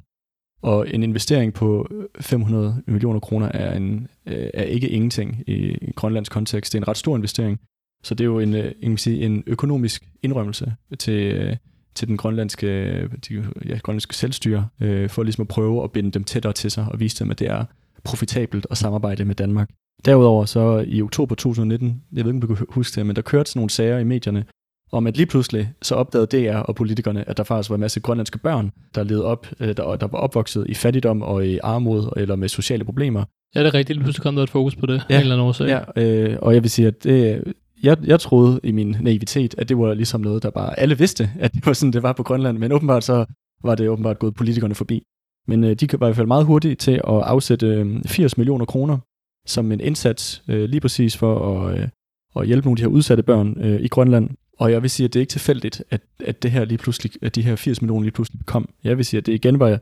Og 0.61 0.93
en 0.93 1.03
investering 1.03 1.53
på 1.53 1.87
500 2.19 2.83
millioner 2.87 3.19
kroner 3.19 3.47
er, 3.47 3.73
en, 3.77 4.07
øh, 4.25 4.49
er 4.53 4.63
ikke 4.63 4.89
ingenting 4.89 5.43
i 5.47 5.91
grønlands 5.95 6.29
kontekst. 6.29 6.73
Det 6.73 6.77
er 6.77 6.81
en 6.81 6.87
ret 6.87 6.97
stor 6.97 7.15
investering. 7.15 7.59
Så 8.03 8.15
det 8.15 8.23
er 8.23 8.25
jo 8.25 8.39
en, 8.39 8.55
øh, 8.55 8.71
en, 8.81 8.97
sige, 8.97 9.25
en 9.25 9.43
økonomisk 9.47 10.03
indrømmelse 10.23 10.73
til, 10.99 11.33
øh, 11.33 11.55
til 11.95 12.07
den 12.07 12.17
grønlandske, 12.17 12.67
de, 13.07 13.45
ja, 13.65 13.77
grønlandske 13.77 14.15
selvstyre, 14.15 14.67
øh, 14.81 15.09
for 15.09 15.23
ligesom 15.23 15.41
at 15.41 15.47
prøve 15.47 15.83
at 15.83 15.91
binde 15.91 16.11
dem 16.11 16.23
tættere 16.23 16.53
til 16.53 16.71
sig 16.71 16.85
og 16.91 16.99
vise 16.99 17.23
dem, 17.23 17.31
at 17.31 17.39
det 17.39 17.47
er 17.47 17.65
profitabelt 18.03 18.67
at 18.69 18.77
samarbejde 18.77 19.25
med 19.25 19.35
Danmark. 19.35 19.69
Derudover 20.05 20.45
så 20.45 20.85
i 20.87 21.01
oktober 21.01 21.35
2019, 21.35 22.01
jeg 22.13 22.25
ved 22.25 22.33
ikke, 22.33 22.43
om 22.43 22.49
du 22.49 22.55
kan 22.55 22.65
huske 22.69 22.95
det, 22.95 23.05
men 23.05 23.15
der 23.15 23.21
kørte 23.21 23.49
sådan 23.49 23.59
nogle 23.59 23.69
sager 23.69 23.97
i 23.99 24.03
medierne, 24.03 24.45
om 24.91 25.07
at 25.07 25.17
lige 25.17 25.25
pludselig 25.25 25.71
så 25.81 25.95
opdagede 25.95 26.27
DR 26.27 26.57
og 26.57 26.75
politikerne, 26.75 27.29
at 27.29 27.37
der 27.37 27.43
faktisk 27.43 27.69
var 27.69 27.75
en 27.75 27.79
masse 27.79 27.99
grønlandske 27.99 28.37
børn, 28.37 28.71
der 28.95 29.03
levede 29.03 29.25
op, 29.25 29.47
øh, 29.59 29.67
der, 29.67 29.95
der 29.95 30.07
var 30.07 30.17
opvokset 30.17 30.65
i 30.69 30.73
fattigdom 30.73 31.21
og 31.21 31.47
i 31.47 31.57
armod 31.57 32.09
eller 32.17 32.35
med 32.35 32.49
sociale 32.49 32.83
problemer. 32.83 33.23
Ja, 33.55 33.59
det 33.59 33.67
er 33.67 33.73
rigtigt. 33.73 33.97
Lige 33.97 34.03
pludselig 34.03 34.23
kom 34.23 34.35
der 34.35 34.43
et 34.43 34.49
fokus 34.49 34.75
på 34.75 34.85
det. 34.85 35.03
Ja, 35.09 35.15
en 35.15 35.21
eller 35.21 35.35
anden 35.35 35.47
årsag. 35.47 35.67
Ja, 35.67 36.01
øh, 36.03 36.37
og 36.41 36.53
jeg 36.53 36.63
vil 36.63 36.71
sige, 36.71 36.87
at 36.87 37.03
det, 37.03 37.43
jeg, 37.83 37.97
jeg 38.03 38.19
troede 38.19 38.59
i 38.63 38.71
min 38.71 38.95
naivitet, 39.01 39.55
at 39.57 39.69
det 39.69 39.77
var 39.77 39.93
ligesom 39.93 40.21
noget, 40.21 40.43
der 40.43 40.49
bare 40.49 40.79
alle 40.79 40.97
vidste, 40.97 41.31
at 41.39 41.53
det 41.53 41.65
var 41.65 41.73
sådan, 41.73 41.93
det 41.93 42.03
var 42.03 42.13
på 42.13 42.23
Grønland, 42.23 42.57
men 42.57 42.71
åbenbart 42.71 43.03
så 43.03 43.25
var 43.63 43.75
det 43.75 43.89
åbenbart 43.89 44.19
gået 44.19 44.33
politikerne 44.35 44.75
forbi. 44.75 45.03
Men 45.47 45.63
øh, 45.63 45.75
de 45.75 45.87
var 45.91 46.07
i 46.07 46.09
hvert 46.09 46.15
fald 46.15 46.27
meget 46.27 46.45
hurtige 46.45 46.75
til 46.75 46.91
at 46.91 47.01
afsætte 47.03 47.67
øh, 47.67 48.03
80 48.05 48.37
millioner 48.37 48.65
kroner 48.65 48.97
som 49.45 49.71
en 49.71 49.79
indsats 49.79 50.43
øh, 50.47 50.69
lige 50.69 50.81
præcis 50.81 51.17
for 51.17 51.59
at, 51.59 51.79
øh, 51.79 51.87
at 52.35 52.47
hjælpe 52.47 52.65
nogle 52.65 52.73
af 52.73 52.77
de 52.77 52.83
her 52.83 52.95
udsatte 52.95 53.23
børn 53.23 53.61
øh, 53.61 53.81
i 53.81 53.87
Grønland 53.87 54.29
og 54.61 54.71
jeg 54.71 54.81
vil 54.81 54.89
sige, 54.89 55.05
at 55.05 55.13
det 55.13 55.19
er 55.19 55.21
ikke 55.21 55.31
tilfældigt, 55.31 55.83
at, 55.89 56.01
at 56.25 56.43
det 56.43 56.51
her 56.51 56.65
lige 56.65 56.77
pludselig, 56.77 57.11
at 57.21 57.35
de 57.35 57.41
her 57.41 57.55
80 57.55 57.81
millioner 57.81 58.03
lige 58.03 58.11
pludselig 58.11 58.45
kom. 58.45 58.69
Jeg 58.83 58.97
vil 58.97 59.05
sige, 59.05 59.17
at 59.17 59.25
det 59.25 59.33
igen 59.33 59.59
var 59.59 59.79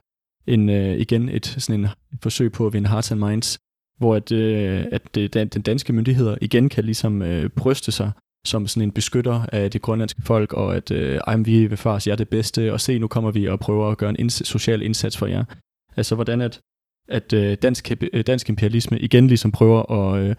en, 0.47 0.70
øh, 0.70 0.97
igen 0.97 1.30
et, 1.30 1.45
sådan 1.45 1.80
en 1.80 1.86
et 1.86 2.20
forsøg 2.22 2.52
på 2.52 2.68
at 2.68 2.74
vinde 2.74 2.89
hearts 2.89 3.12
and 3.12 3.20
minds, 3.20 3.60
hvor 4.00 4.16
at, 4.16 4.32
øh, 4.32 4.86
at 4.91 5.18
øh, 5.18 5.30
det, 5.34 5.54
den 5.54 5.62
danske 5.62 5.93
myndigheder 5.93 6.38
igen 6.41 6.70
kan 6.70 6.84
ligesom 6.84 7.22
øh, 7.22 7.50
bryste 7.50 7.91
sig 7.91 8.12
som 8.45 8.68
sådan 8.68 8.84
en 8.84 8.91
beskytter 8.91 9.45
af 9.52 9.72
det 9.72 9.82
grønlandske 9.82 10.22
folk, 10.22 10.54
og 10.54 10.76
at 10.76 10.91
uh, 11.38 11.45
vi 11.45 11.66
vil 11.66 11.78
fars 11.78 12.08
jer 12.08 12.16
det 12.16 12.30
bedste, 12.30 12.74
og 12.74 12.82
se, 12.82 13.00
nu 13.00 13.08
kommer 13.08 13.32
vi 13.32 13.47
og 13.47 13.60
prøver 13.60 13.91
at 13.91 13.97
gøre 13.97 14.10
en 14.10 14.26
inds- 14.26 14.43
social 14.43 14.82
indsats 14.82 15.18
for 15.18 15.26
jer. 15.26 15.43
Altså 15.97 16.16
hvordan 16.16 16.41
at, 16.41 16.60
at 17.10 17.34
øh, 17.34 17.58
dansk, 17.62 17.91
øh, 18.14 18.24
dansk 18.24 18.50
imperialisme 18.50 19.00
igen 19.00 19.28
ligesom 19.28 19.52
prøver 19.52 19.91
at, 19.91 20.22
øh, 20.22 20.36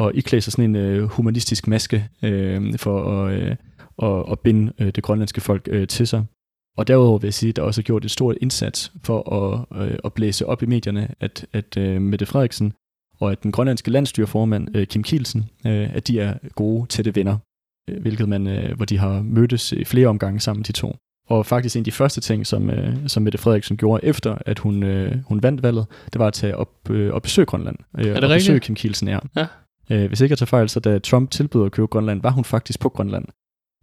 at 0.00 0.10
iklæde 0.14 0.42
sig 0.42 0.52
sådan 0.52 0.64
en 0.64 0.76
øh, 0.76 1.02
humanistisk 1.02 1.68
maske 1.68 2.08
øh, 2.22 2.78
for 2.78 3.24
at, 3.24 3.40
øh, 3.40 3.56
og, 3.96 4.28
og 4.28 4.40
binde 4.40 4.72
øh, 4.78 4.86
det 4.86 5.04
grønlandske 5.04 5.40
folk 5.40 5.68
øh, 5.70 5.88
til 5.88 6.06
sig. 6.06 6.24
Og 6.76 6.88
derudover 6.88 7.18
vil 7.18 7.26
jeg 7.26 7.34
sige, 7.34 7.50
at 7.50 7.56
der 7.56 7.62
også 7.62 7.80
er 7.80 7.82
gjort 7.82 8.04
et 8.04 8.10
stort 8.10 8.36
indsats 8.40 8.92
for 9.02 9.32
at, 9.32 9.82
øh, 9.82 9.98
at 10.04 10.12
blæse 10.12 10.46
op 10.46 10.62
i 10.62 10.66
medierne, 10.66 11.14
at, 11.20 11.46
at 11.52 11.76
øh, 11.76 12.02
Mette 12.02 12.26
Frederiksen 12.26 12.72
og 13.20 13.32
at 13.32 13.42
den 13.42 13.52
grønlandske 13.52 13.90
landstyrformand 13.90 14.76
øh, 14.76 14.86
Kim 14.86 15.02
Kielsen, 15.02 15.44
øh, 15.66 15.94
at 15.94 16.08
de 16.08 16.20
er 16.20 16.34
gode 16.54 16.86
tætte 16.86 17.14
venner, 17.14 17.38
øh, 17.90 18.02
hvilket 18.02 18.28
man, 18.28 18.72
hvor 18.76 18.84
de 18.84 18.98
har 18.98 19.22
mødtes 19.22 19.72
i 19.72 19.84
flere 19.84 20.08
omgange 20.08 20.40
sammen, 20.40 20.62
de 20.62 20.72
to. 20.72 20.96
Og 21.28 21.46
faktisk 21.46 21.76
en 21.76 21.80
af 21.80 21.84
de 21.84 21.92
første 21.92 22.20
ting, 22.20 22.46
som, 22.46 22.70
øh, 22.70 22.96
som 23.06 23.22
Mette 23.22 23.38
Frederiksen 23.38 23.76
gjorde 23.76 24.04
efter, 24.04 24.38
at 24.46 24.58
hun, 24.58 24.82
øh, 24.82 25.16
hun 25.26 25.42
vandt 25.42 25.62
valget, 25.62 25.86
det 26.12 26.18
var 26.18 26.26
at 26.26 26.32
tage 26.32 26.56
op 26.56 26.90
øh, 26.90 27.14
og 27.14 27.22
besøge 27.22 27.46
Grønland. 27.46 27.76
Øh, 27.98 28.04
er 28.06 28.14
det 28.14 28.24
og 28.24 28.30
rigtigt? 28.30 28.38
besøge 28.38 28.60
Kim 28.60 28.74
Kielsen, 28.74 29.08
ja. 29.08 29.18
ja. 29.36 29.46
Øh, 29.90 30.08
hvis 30.08 30.20
ikke 30.20 30.32
jeg 30.32 30.38
tager 30.38 30.46
fejl, 30.46 30.68
så 30.68 30.80
da 30.80 30.98
Trump 30.98 31.30
tilbød 31.30 31.66
at 31.66 31.72
købe 31.72 31.86
Grønland, 31.86 32.22
var 32.22 32.30
hun 32.30 32.44
faktisk 32.44 32.80
på 32.80 32.88
Grønland 32.88 33.24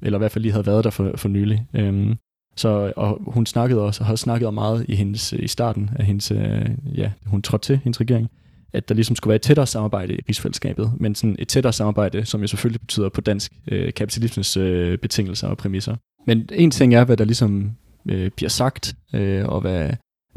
eller 0.01 0.17
i 0.17 0.21
hvert 0.21 0.31
fald 0.31 0.41
lige 0.41 0.51
havde 0.51 0.65
været 0.65 0.83
der 0.83 0.89
for, 0.89 1.11
for 1.15 1.29
nylig. 1.29 1.67
Øhm, 1.73 2.15
så, 2.55 2.93
og 2.95 3.21
hun 3.27 3.45
snakkede 3.45 3.81
også, 3.81 4.03
og 4.03 4.07
har 4.07 4.15
snakket 4.15 4.53
meget 4.53 4.85
i, 4.87 4.95
hendes, 4.95 5.33
i 5.33 5.47
starten 5.47 5.89
af 5.95 6.05
hendes, 6.05 6.31
øh, 6.31 6.69
ja, 6.95 7.11
hun 7.25 7.41
trådte 7.41 7.65
til, 7.65 7.79
hendes 7.83 8.01
regering, 8.01 8.29
at 8.73 8.89
der 8.89 8.95
ligesom 8.95 9.15
skulle 9.15 9.31
være 9.31 9.35
et 9.35 9.41
tættere 9.41 9.67
samarbejde 9.67 10.15
i 10.15 10.19
rigsfællesskabet, 10.29 10.93
men 10.99 11.15
sådan 11.15 11.35
et 11.39 11.47
tættere 11.47 11.73
samarbejde, 11.73 12.25
som 12.25 12.41
jo 12.41 12.47
selvfølgelig 12.47 12.81
betyder 12.81 13.09
på 13.09 13.21
dansk 13.21 13.53
øh, 13.71 13.93
kapitalismens 13.93 14.57
øh, 14.57 14.97
betingelser 14.97 15.47
og 15.47 15.57
præmisser. 15.57 15.95
Men 16.27 16.49
en 16.51 16.71
ting 16.71 16.95
er, 16.95 17.05
hvad 17.05 17.17
der 17.17 17.25
ligesom 17.25 17.71
øh, 18.09 18.31
bliver 18.31 18.49
sagt, 18.49 18.95
øh, 19.13 19.45
og 19.45 19.61
hvad 19.61 19.89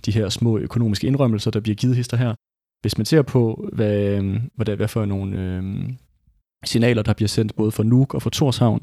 de 0.07 0.13
her 0.13 0.29
små 0.29 0.59
økonomiske 0.59 1.07
indrømmelser, 1.07 1.51
der 1.51 1.61
bliver 1.61 1.77
givet 1.77 1.97
hister 1.97 2.17
her. 2.17 2.35
Hvis 2.83 2.99
man 2.99 3.05
ser 3.05 3.23
på, 3.23 3.69
hvad, 3.73 4.23
øh, 4.23 4.41
hvad, 4.57 4.67
der, 4.67 4.77
hvad 4.77 4.89
for 4.89 5.05
nogle 5.05 5.41
øh, 5.41 5.63
signaler, 6.65 7.03
der 7.03 7.13
bliver 7.13 7.29
sendt 7.29 7.57
både 7.57 7.71
fra 7.71 7.83
Nuuk 7.83 8.15
og 8.15 8.23
fra 8.23 8.31
Torshavn, 8.31 8.83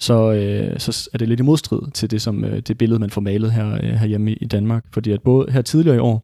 så, 0.00 0.32
øh, 0.32 0.80
så 0.80 1.10
er 1.12 1.18
det 1.18 1.28
lidt 1.28 1.40
i 1.40 1.42
modstrid 1.42 1.90
til 1.90 2.10
det, 2.10 2.22
som 2.22 2.44
øh, 2.44 2.60
det 2.60 2.78
billede, 2.78 3.00
man 3.00 3.10
får 3.10 3.20
malet 3.20 3.52
her, 3.52 3.74
øh, 3.74 3.90
herhjemme 3.90 4.32
i 4.32 4.46
Danmark. 4.46 4.84
Fordi 4.92 5.10
at 5.10 5.22
både 5.22 5.52
her 5.52 5.62
tidligere 5.62 5.96
i 5.96 6.00
år, 6.00 6.22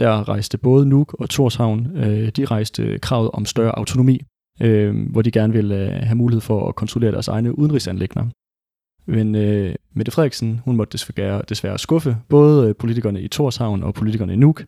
der 0.00 0.28
rejste 0.28 0.58
både 0.58 0.86
Nuuk 0.86 1.14
og 1.18 1.30
Torshavn, 1.30 1.96
øh, 1.96 2.28
de 2.28 2.44
rejste 2.44 2.98
kravet 2.98 3.30
om 3.32 3.44
større 3.44 3.78
autonomi, 3.78 4.20
øh, 4.60 5.10
hvor 5.10 5.22
de 5.22 5.30
gerne 5.30 5.52
ville 5.52 5.74
øh, 5.74 6.02
have 6.02 6.16
mulighed 6.16 6.40
for 6.40 6.68
at 6.68 6.74
kontrollere 6.74 7.12
deres 7.12 7.28
egne 7.28 7.58
udenrigsanlægner. 7.58 8.26
Men 9.06 9.34
øh, 9.34 9.74
Mette 9.94 10.12
Frederiksen, 10.12 10.60
hun 10.64 10.76
måtte 10.76 10.92
desværre, 10.92 11.42
desværre 11.48 11.78
skuffe 11.78 12.16
både 12.28 12.68
øh, 12.68 12.74
politikerne 12.76 13.22
i 13.22 13.28
Torshavn 13.28 13.82
og 13.82 13.94
politikerne 13.94 14.32
i 14.32 14.36
Nuuk, 14.36 14.64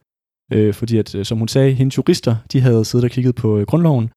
øh, 0.52 0.74
fordi 0.74 0.98
at, 0.98 1.14
øh, 1.14 1.24
som 1.24 1.38
hun 1.38 1.48
sagde, 1.48 1.72
hendes 1.72 1.96
jurister, 1.96 2.36
de 2.52 2.60
havde 2.60 2.84
siddet 2.84 3.04
og 3.04 3.10
kigget 3.10 3.34
på 3.34 3.58
øh, 3.58 3.66
grundloven, 3.66 4.10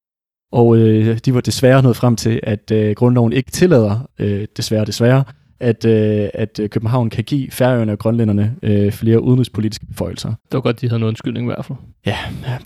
og 0.52 0.78
øh, 0.78 1.18
de 1.18 1.34
var 1.34 1.42
desværre 1.42 1.84
nået 1.84 1.96
frem 1.96 2.16
til, 2.16 2.40
at 2.44 2.72
øh, 2.72 2.96
grundloven 2.96 3.34
ikke 3.34 3.52
tillader, 3.52 4.10
øh, 4.20 4.48
desværre 4.58 4.86
desværre, 4.86 5.24
at, 5.60 5.86
øh, 5.86 6.30
at 6.34 6.60
øh, 6.60 6.70
København 6.70 7.10
kan 7.10 7.24
give 7.24 7.52
færøerne 7.52 7.92
og 7.92 8.00
grønlænderne 8.00 8.56
øh, 8.64 8.92
flere 8.92 9.22
udenrigspolitiske 9.22 9.86
beføjelser. 9.86 10.30
Det 10.30 10.54
var 10.54 10.62
godt, 10.62 10.82
de 10.82 10.90
havde 10.90 11.00
noget 11.00 11.12
undskyldning 11.12 11.46
i 11.46 11.50
hvert 11.54 11.66
fald. 11.66 11.78
Ja, 12.06 12.18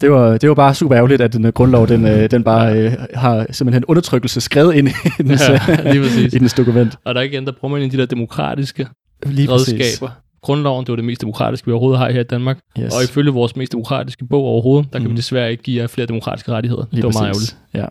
det 0.02 0.12
var, 0.12 0.38
det 0.38 0.50
var 0.50 0.56
bare 0.56 0.76
super 0.76 0.98
ærgerligt, 0.98 1.22
at 1.22 1.34
den 1.34 1.46
øh, 1.46 1.54
grundlov, 1.54 1.88
den, 1.88 2.06
øh, 2.06 2.32
den 2.32 2.44
bare 2.44 2.80
øh, 2.80 2.94
har 3.14 3.46
simpelthen 3.52 3.86
undertrykkelse 3.86 4.42
skrevet 4.42 4.76
ind 4.76 4.88
i 4.88 4.92
dens, 5.24 5.50
ja, 5.50 5.60
præcis. 5.86 6.34
i 6.34 6.40
dens 6.40 6.54
dokument. 6.54 6.96
Og 7.06 7.16
der 7.16 7.22
er 7.22 7.26
igen, 7.26 7.46
der 7.46 7.52
bruger 7.60 7.78
man 7.78 7.92
de 7.92 7.98
der 7.98 8.06
demokratiske 8.06 8.88
lige 9.26 9.52
redskaber. 9.52 9.78
Præcis. 9.78 10.02
Grundloven, 10.42 10.86
det 10.86 10.92
var 10.92 10.96
det 10.96 11.06
mest 11.06 11.22
demokratiske, 11.22 11.66
vi 11.66 11.72
overhovedet 11.72 12.00
har 12.00 12.12
her 12.12 12.20
i 12.20 12.24
Danmark. 12.24 12.60
Yes. 12.80 12.96
Og 12.96 13.04
ifølge 13.04 13.32
vores 13.32 13.56
mest 13.56 13.72
demokratiske 13.72 14.26
bog 14.26 14.44
overhovedet, 14.44 14.94
der 14.94 15.00
kan 15.00 15.08
mm. 15.08 15.14
vi 15.14 15.18
desværre 15.18 15.52
ikke 15.52 15.64
give 15.64 15.82
jer 15.82 15.88
flere 15.88 16.08
demokratiske 16.08 16.52
rettigheder. 16.52 16.86
Lige 16.92 17.02
det 17.02 17.04
var 17.04 17.10
præcis. 17.10 17.20
meget 17.20 17.30
ærgerligt. 17.30 17.58
Ja. 17.74 17.86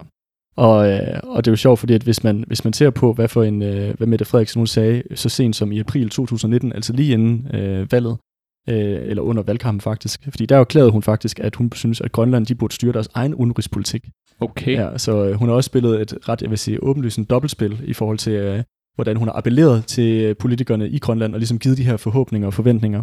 Og, 0.59 0.90
øh, 0.90 1.20
og 1.22 1.44
det 1.44 1.50
er 1.50 1.52
jo 1.52 1.56
sjovt, 1.56 1.78
fordi 1.78 1.94
at 1.94 2.02
hvis 2.02 2.24
man, 2.24 2.44
hvis 2.46 2.64
man 2.64 2.72
ser 2.72 2.90
på, 2.90 3.12
hvad 3.12 3.28
for 3.28 3.42
en, 3.42 3.62
øh, 3.62 3.96
hvad 3.96 4.06
Mette 4.06 4.24
Frederiksen 4.24 4.61
nu 4.61 4.66
sagde, 4.66 5.02
så 5.14 5.28
sent 5.28 5.56
som 5.56 5.72
i 5.72 5.78
april 5.78 6.11
2019, 6.11 6.72
altså 6.72 6.92
lige 6.92 7.12
inden 7.12 7.56
øh, 7.56 7.92
valget, 7.92 8.16
øh, 8.68 8.76
eller 9.11 9.22
under 9.22 9.42
valgkampen 9.42 9.80
faktisk, 9.80 10.20
fordi 10.30 10.46
der 10.46 10.59
erklærede 10.59 10.90
hun 10.90 11.02
faktisk, 11.02 11.40
at 11.40 11.56
hun 11.56 11.72
synes, 11.72 12.00
at 12.00 12.12
Grønland 12.12 12.46
de 12.46 12.54
burde 12.54 12.74
styre 12.74 12.92
deres 12.92 13.09
egen 13.14 13.34
udenrigspolitik. 13.34 14.09
Okay. 14.40 14.72
Ja, 14.72 14.98
så 14.98 15.24
øh, 15.24 15.34
hun 15.34 15.48
har 15.48 15.56
også 15.56 15.68
spillet 15.68 16.00
et 16.00 16.14
ret, 16.28 16.42
jeg 16.42 16.50
vil 16.50 16.59
sige, 16.59 16.82
åbenlyst 16.82 17.18
en 17.18 17.24
dobbeltspil 17.24 17.80
i 17.84 17.92
forhold 17.92 18.18
til, 18.18 18.32
øh, 18.32 18.62
hvordan 18.94 19.16
hun 19.16 19.28
har 19.28 19.34
appelleret 19.36 19.84
til 19.84 20.34
politikerne 20.34 20.88
i 20.88 20.98
Grønland 20.98 21.34
og 21.34 21.38
ligesom 21.38 21.59
givet 21.59 21.78
de 21.78 21.84
her 21.84 21.96
forhåbninger 21.96 22.46
og 22.46 22.54
forventninger. 22.54 23.02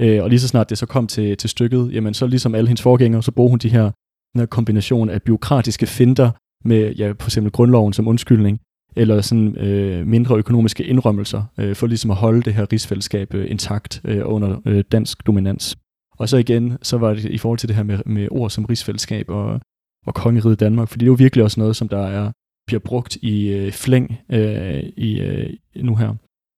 Øh, 0.00 0.22
og 0.22 0.28
lige 0.28 0.40
så 0.40 0.48
snart 0.48 0.70
det 0.70 0.78
så 0.78 0.86
kom 0.86 1.06
til, 1.06 1.36
til 1.36 1.50
stykket, 1.50 1.92
jamen 1.92 2.14
så 2.14 2.26
ligesom 2.26 2.54
alle 2.54 2.68
hendes 2.68 2.82
forgængere, 2.82 3.22
så 3.22 3.32
bruger 3.32 3.50
hun 3.50 3.58
de 3.58 3.68
her, 3.68 3.90
den 4.32 4.38
her 4.38 4.46
kombination 4.46 5.10
af 5.10 5.22
byråkratiske 5.22 5.86
finder, 5.86 6.30
med 6.64 6.94
ja, 6.94 7.12
for 7.20 7.28
eksempel 7.28 7.52
grundloven 7.52 7.92
som 7.92 8.08
undskyldning, 8.08 8.60
eller 8.96 9.20
sådan 9.20 9.56
øh, 9.56 10.06
mindre 10.06 10.36
økonomiske 10.36 10.84
indrømmelser, 10.84 11.42
øh, 11.58 11.76
for 11.76 11.86
ligesom 11.86 12.10
at 12.10 12.16
holde 12.16 12.42
det 12.42 12.54
her 12.54 12.72
rigsfællesskab 12.72 13.34
øh, 13.34 13.50
intakt 13.50 14.00
øh, 14.04 14.22
under 14.24 14.60
øh, 14.66 14.84
dansk 14.92 15.26
dominans. 15.26 15.78
Og 16.18 16.28
så 16.28 16.36
igen, 16.36 16.78
så 16.82 16.98
var 16.98 17.14
det 17.14 17.24
i 17.24 17.38
forhold 17.38 17.58
til 17.58 17.68
det 17.68 17.76
her 17.76 17.82
med, 17.82 17.98
med 18.06 18.28
ord 18.30 18.50
som 18.50 18.64
rigsfællesskab 18.64 19.30
og, 19.30 19.60
og 20.06 20.14
kongeriget 20.14 20.60
Danmark, 20.60 20.88
fordi 20.88 21.00
det 21.00 21.06
er 21.06 21.12
jo 21.12 21.24
virkelig 21.24 21.44
også 21.44 21.60
noget, 21.60 21.76
som 21.76 21.88
der 21.88 22.06
er 22.06 22.30
bliver 22.66 22.80
brugt 22.80 23.16
i 23.16 23.48
øh, 23.48 23.72
flæng 23.72 24.20
øh, 24.28 24.82
i, 24.96 25.20
øh, 25.20 25.50
nu 25.76 25.96
her. 25.96 26.14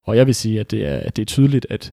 Og 0.06 0.16
jeg 0.16 0.26
vil 0.26 0.34
sige, 0.34 0.60
at 0.60 0.70
det 0.70 0.86
er, 0.86 0.96
at 0.96 1.16
det 1.16 1.22
er 1.22 1.26
tydeligt, 1.26 1.66
at 1.70 1.90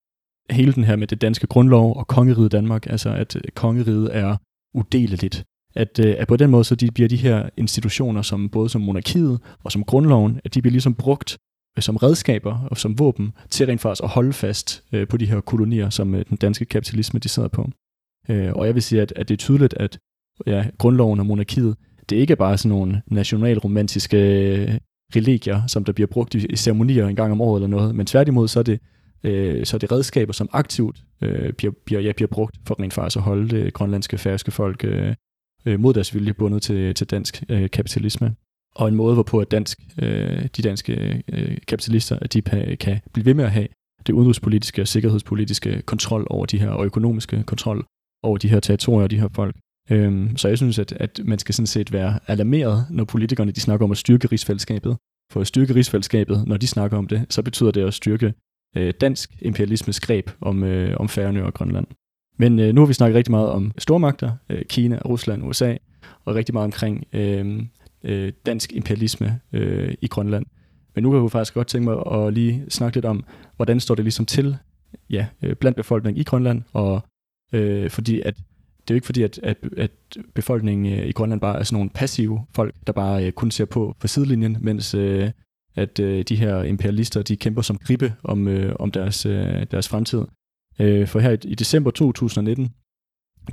hele 0.50 0.74
den 0.74 0.84
her 0.84 0.96
med 0.96 1.08
det 1.08 1.22
danske 1.22 1.48
grundlov 1.48 1.96
og 1.96 2.08
kongeriget 2.08 2.52
Danmark, 2.52 2.88
altså 2.88 3.10
at 3.10 3.36
øh, 3.36 3.42
kongeriget 3.56 4.16
er 4.18 4.38
udeleligt 4.74 5.44
at, 5.76 6.00
øh, 6.06 6.16
at 6.18 6.28
på 6.28 6.38
den 6.38 6.50
måde 6.50 6.64
så 6.64 6.76
de 6.76 6.92
bliver 6.92 7.10
de 7.10 7.16
her 7.16 7.50
institutioner, 7.58 8.22
som 8.22 8.50
både 8.50 8.70
som 8.70 8.82
monarkiet 8.82 9.40
og 9.64 9.72
som 9.72 9.84
grundloven, 9.84 10.40
at 10.46 10.54
de 10.54 10.62
bliver 10.62 10.72
ligesom 10.72 10.96
brugt 10.96 11.38
øh, 11.78 11.82
som 11.84 11.96
redskaber 11.96 12.68
og 12.72 12.78
som 12.78 13.00
våben 13.00 13.32
til 13.50 13.66
rent 13.66 13.82
faktisk 13.82 14.04
at 14.04 14.10
holde 14.10 14.34
fast 14.34 14.84
øh, 14.92 15.08
på 15.08 15.18
de 15.18 15.26
her 15.26 15.42
kolonier, 15.42 15.90
som 15.90 16.12
den 16.30 16.38
danske 16.38 16.66
kapitalisme 16.66 17.20
de 17.20 17.30
sidder 17.30 17.50
på. 17.50 17.70
Og 18.30 18.66
jeg 18.66 18.76
vil 18.76 18.84
sige, 18.84 19.02
at, 19.02 19.14
at 19.16 19.28
det 19.30 19.34
er 19.34 19.38
tydeligt, 19.38 19.74
at 19.74 20.00
ja, 20.48 20.66
grundloven 20.78 21.20
og 21.20 21.26
monarkiet, 21.26 21.76
det 22.10 22.16
er 22.18 22.22
ikke 22.22 22.36
bare 22.36 22.58
sådan 22.58 22.70
nogle 22.78 23.02
nationalromantiske 23.08 24.80
religier, 25.16 25.68
som 25.68 25.84
der 25.84 25.94
bliver 25.94 26.08
brugt 26.08 26.36
i, 26.36 26.46
i 26.46 26.56
ceremonier 26.56 27.08
en 27.08 27.16
gang 27.16 27.32
om 27.32 27.42
året 27.42 27.60
eller 27.60 27.78
noget, 27.78 27.96
men 27.96 28.06
tværtimod 28.06 28.48
så 28.48 28.60
er 28.60 28.64
det, 28.64 28.80
øh, 29.24 29.66
så 29.66 29.78
er 29.78 29.80
det 29.80 29.92
redskaber, 29.92 30.34
som 30.34 30.50
aktivt 30.54 31.04
øh, 31.22 31.54
bliver, 31.54 31.74
bliver, 31.86 32.02
ja, 32.02 32.12
bliver 32.12 32.28
brugt 32.28 32.56
for 32.68 32.80
rent 32.80 32.94
faktisk 32.94 33.18
at 33.18 33.24
holde 33.24 33.50
det 33.50 33.74
grønlandske, 33.74 34.18
færøske 34.18 34.52
folk 34.52 34.84
øh, 34.84 35.16
øh, 35.70 35.80
mod 35.80 35.94
deres 35.94 36.16
vilje 36.16 36.34
bundet 36.34 36.62
til, 36.62 36.94
til 36.94 37.08
dansk 37.08 37.44
øh, 37.50 37.70
kapitalisme. 37.70 38.36
Og 38.76 38.88
en 38.88 38.96
måde, 38.96 39.14
hvorpå 39.14 39.40
at 39.40 39.52
dansk, 39.52 39.80
øh, 40.02 40.48
de 40.58 40.62
danske 40.62 41.24
øh, 41.34 41.58
kapitalister 41.68 42.20
at 42.22 42.34
de 42.34 42.42
kan 42.76 43.00
blive 43.14 43.26
ved 43.26 43.34
med 43.34 43.46
at 43.46 43.52
have 43.52 43.68
det 44.08 44.14
udenrigspolitiske 44.14 44.82
og 44.82 44.88
sikkerhedspolitiske 44.88 45.82
kontrol 45.82 46.28
over 46.30 46.46
de 46.46 46.60
her, 46.60 46.70
og 46.70 46.86
økonomiske 46.86 47.44
kontrol 47.44 47.86
over 48.24 48.38
de 48.38 48.50
her 48.50 48.60
territorier 48.60 49.04
og 49.04 49.12
de 49.12 49.20
her 49.20 49.28
folk. 49.34 49.56
Øhm, 49.92 50.38
så 50.38 50.48
jeg 50.48 50.58
synes, 50.58 50.80
at, 50.80 50.92
at 50.92 51.20
man 51.26 51.40
skal 51.40 51.56
sådan 51.56 51.68
set 51.68 51.94
være 51.94 52.20
alarmeret, 52.28 52.86
når 52.90 53.04
politikerne 53.04 53.52
de 53.52 53.60
snakker 53.60 53.86
om 53.86 53.92
at 53.92 53.98
styrke 53.98 54.28
rigsfællesskabet. 54.28 54.98
For 55.32 55.42
at 55.42 55.48
styrke 55.48 55.76
rigsfællesskabet, 55.76 56.48
når 56.48 56.58
de 56.58 56.68
snakker 56.68 56.98
om 56.98 57.08
det, 57.08 57.26
så 57.30 57.42
betyder 57.42 57.72
det 57.72 57.88
at 57.88 57.94
styrke 57.94 58.34
øh, 58.78 58.94
dansk 59.02 59.30
imperialismes 59.42 60.00
greb 60.00 60.30
om, 60.42 60.64
øh, 60.64 60.98
om 61.00 61.10
Færøerne 61.10 61.46
og 61.46 61.54
Grønland. 61.54 61.88
Men 62.40 62.60
øh, 62.60 62.74
nu 62.74 62.82
har 62.82 62.86
vi 62.86 62.94
snakket 62.94 63.16
rigtig 63.16 63.32
meget 63.32 63.50
om 63.50 63.72
stormagter, 63.78 64.32
øh, 64.50 64.62
Kina, 64.70 65.00
Rusland, 65.06 65.44
USA, 65.44 65.76
og 66.26 66.36
rigtig 66.36 66.54
meget 66.54 66.66
omkring 66.66 67.04
øh, 67.14 67.64
øh, 68.04 68.34
dansk 68.46 68.74
imperialisme 68.74 69.40
øh, 69.54 69.94
i 70.02 70.08
Grønland. 70.08 70.46
Men 70.96 71.04
nu 71.04 71.12
kan 71.12 71.22
jeg 71.22 71.32
faktisk 71.32 71.54
godt 71.54 71.68
tænke 71.68 71.90
mig 71.90 72.26
at 72.26 72.34
lige 72.34 72.66
snakke 72.70 72.98
lidt 72.98 73.06
om, 73.06 73.24
hvordan 73.56 73.80
står 73.80 73.96
det 73.96 74.06
ligesom 74.06 74.26
til 74.26 74.58
ja, 75.10 75.28
øh, 75.42 75.56
blandt 75.56 75.76
befolkningen 75.76 76.22
i 76.22 76.24
Grønland, 76.24 76.62
og 76.74 77.02
øh, 77.54 77.90
fordi 77.90 78.22
at 78.22 78.36
det 78.82 78.94
er 78.94 78.96
jo 78.96 78.98
ikke 78.98 79.06
fordi, 79.06 79.24
at, 79.24 79.40
at, 79.44 79.58
at 79.78 79.92
befolkningen 80.36 81.00
øh, 81.00 81.08
i 81.08 81.12
Grønland 81.12 81.42
bare 81.42 81.60
er 81.60 81.64
sådan 81.64 81.76
nogle 81.76 81.90
passive 81.90 82.46
folk, 82.56 82.76
der 82.88 82.94
bare 82.94 83.26
øh, 83.26 83.32
kun 83.32 83.52
ser 83.52 83.66
på 83.66 83.96
på 84.00 84.08
sidelinjen, 84.08 84.58
mens 84.62 84.96
øh, 84.96 85.32
at 85.76 86.00
øh, 86.00 86.24
de 86.24 86.36
her 86.36 86.64
imperialister, 86.64 87.22
de 87.22 87.38
kæmper 87.38 87.62
som 87.62 87.78
gribe 87.78 88.14
om, 88.24 88.48
øh, 88.48 88.76
om 88.80 88.92
deres, 88.92 89.26
øh, 89.26 89.66
deres 89.72 89.88
fremtid. 89.88 90.22
Øh, 90.80 91.08
for 91.08 91.20
her 91.20 91.32
i, 91.32 91.38
i 91.44 91.56
december 91.56 91.92
2019, 91.92 92.70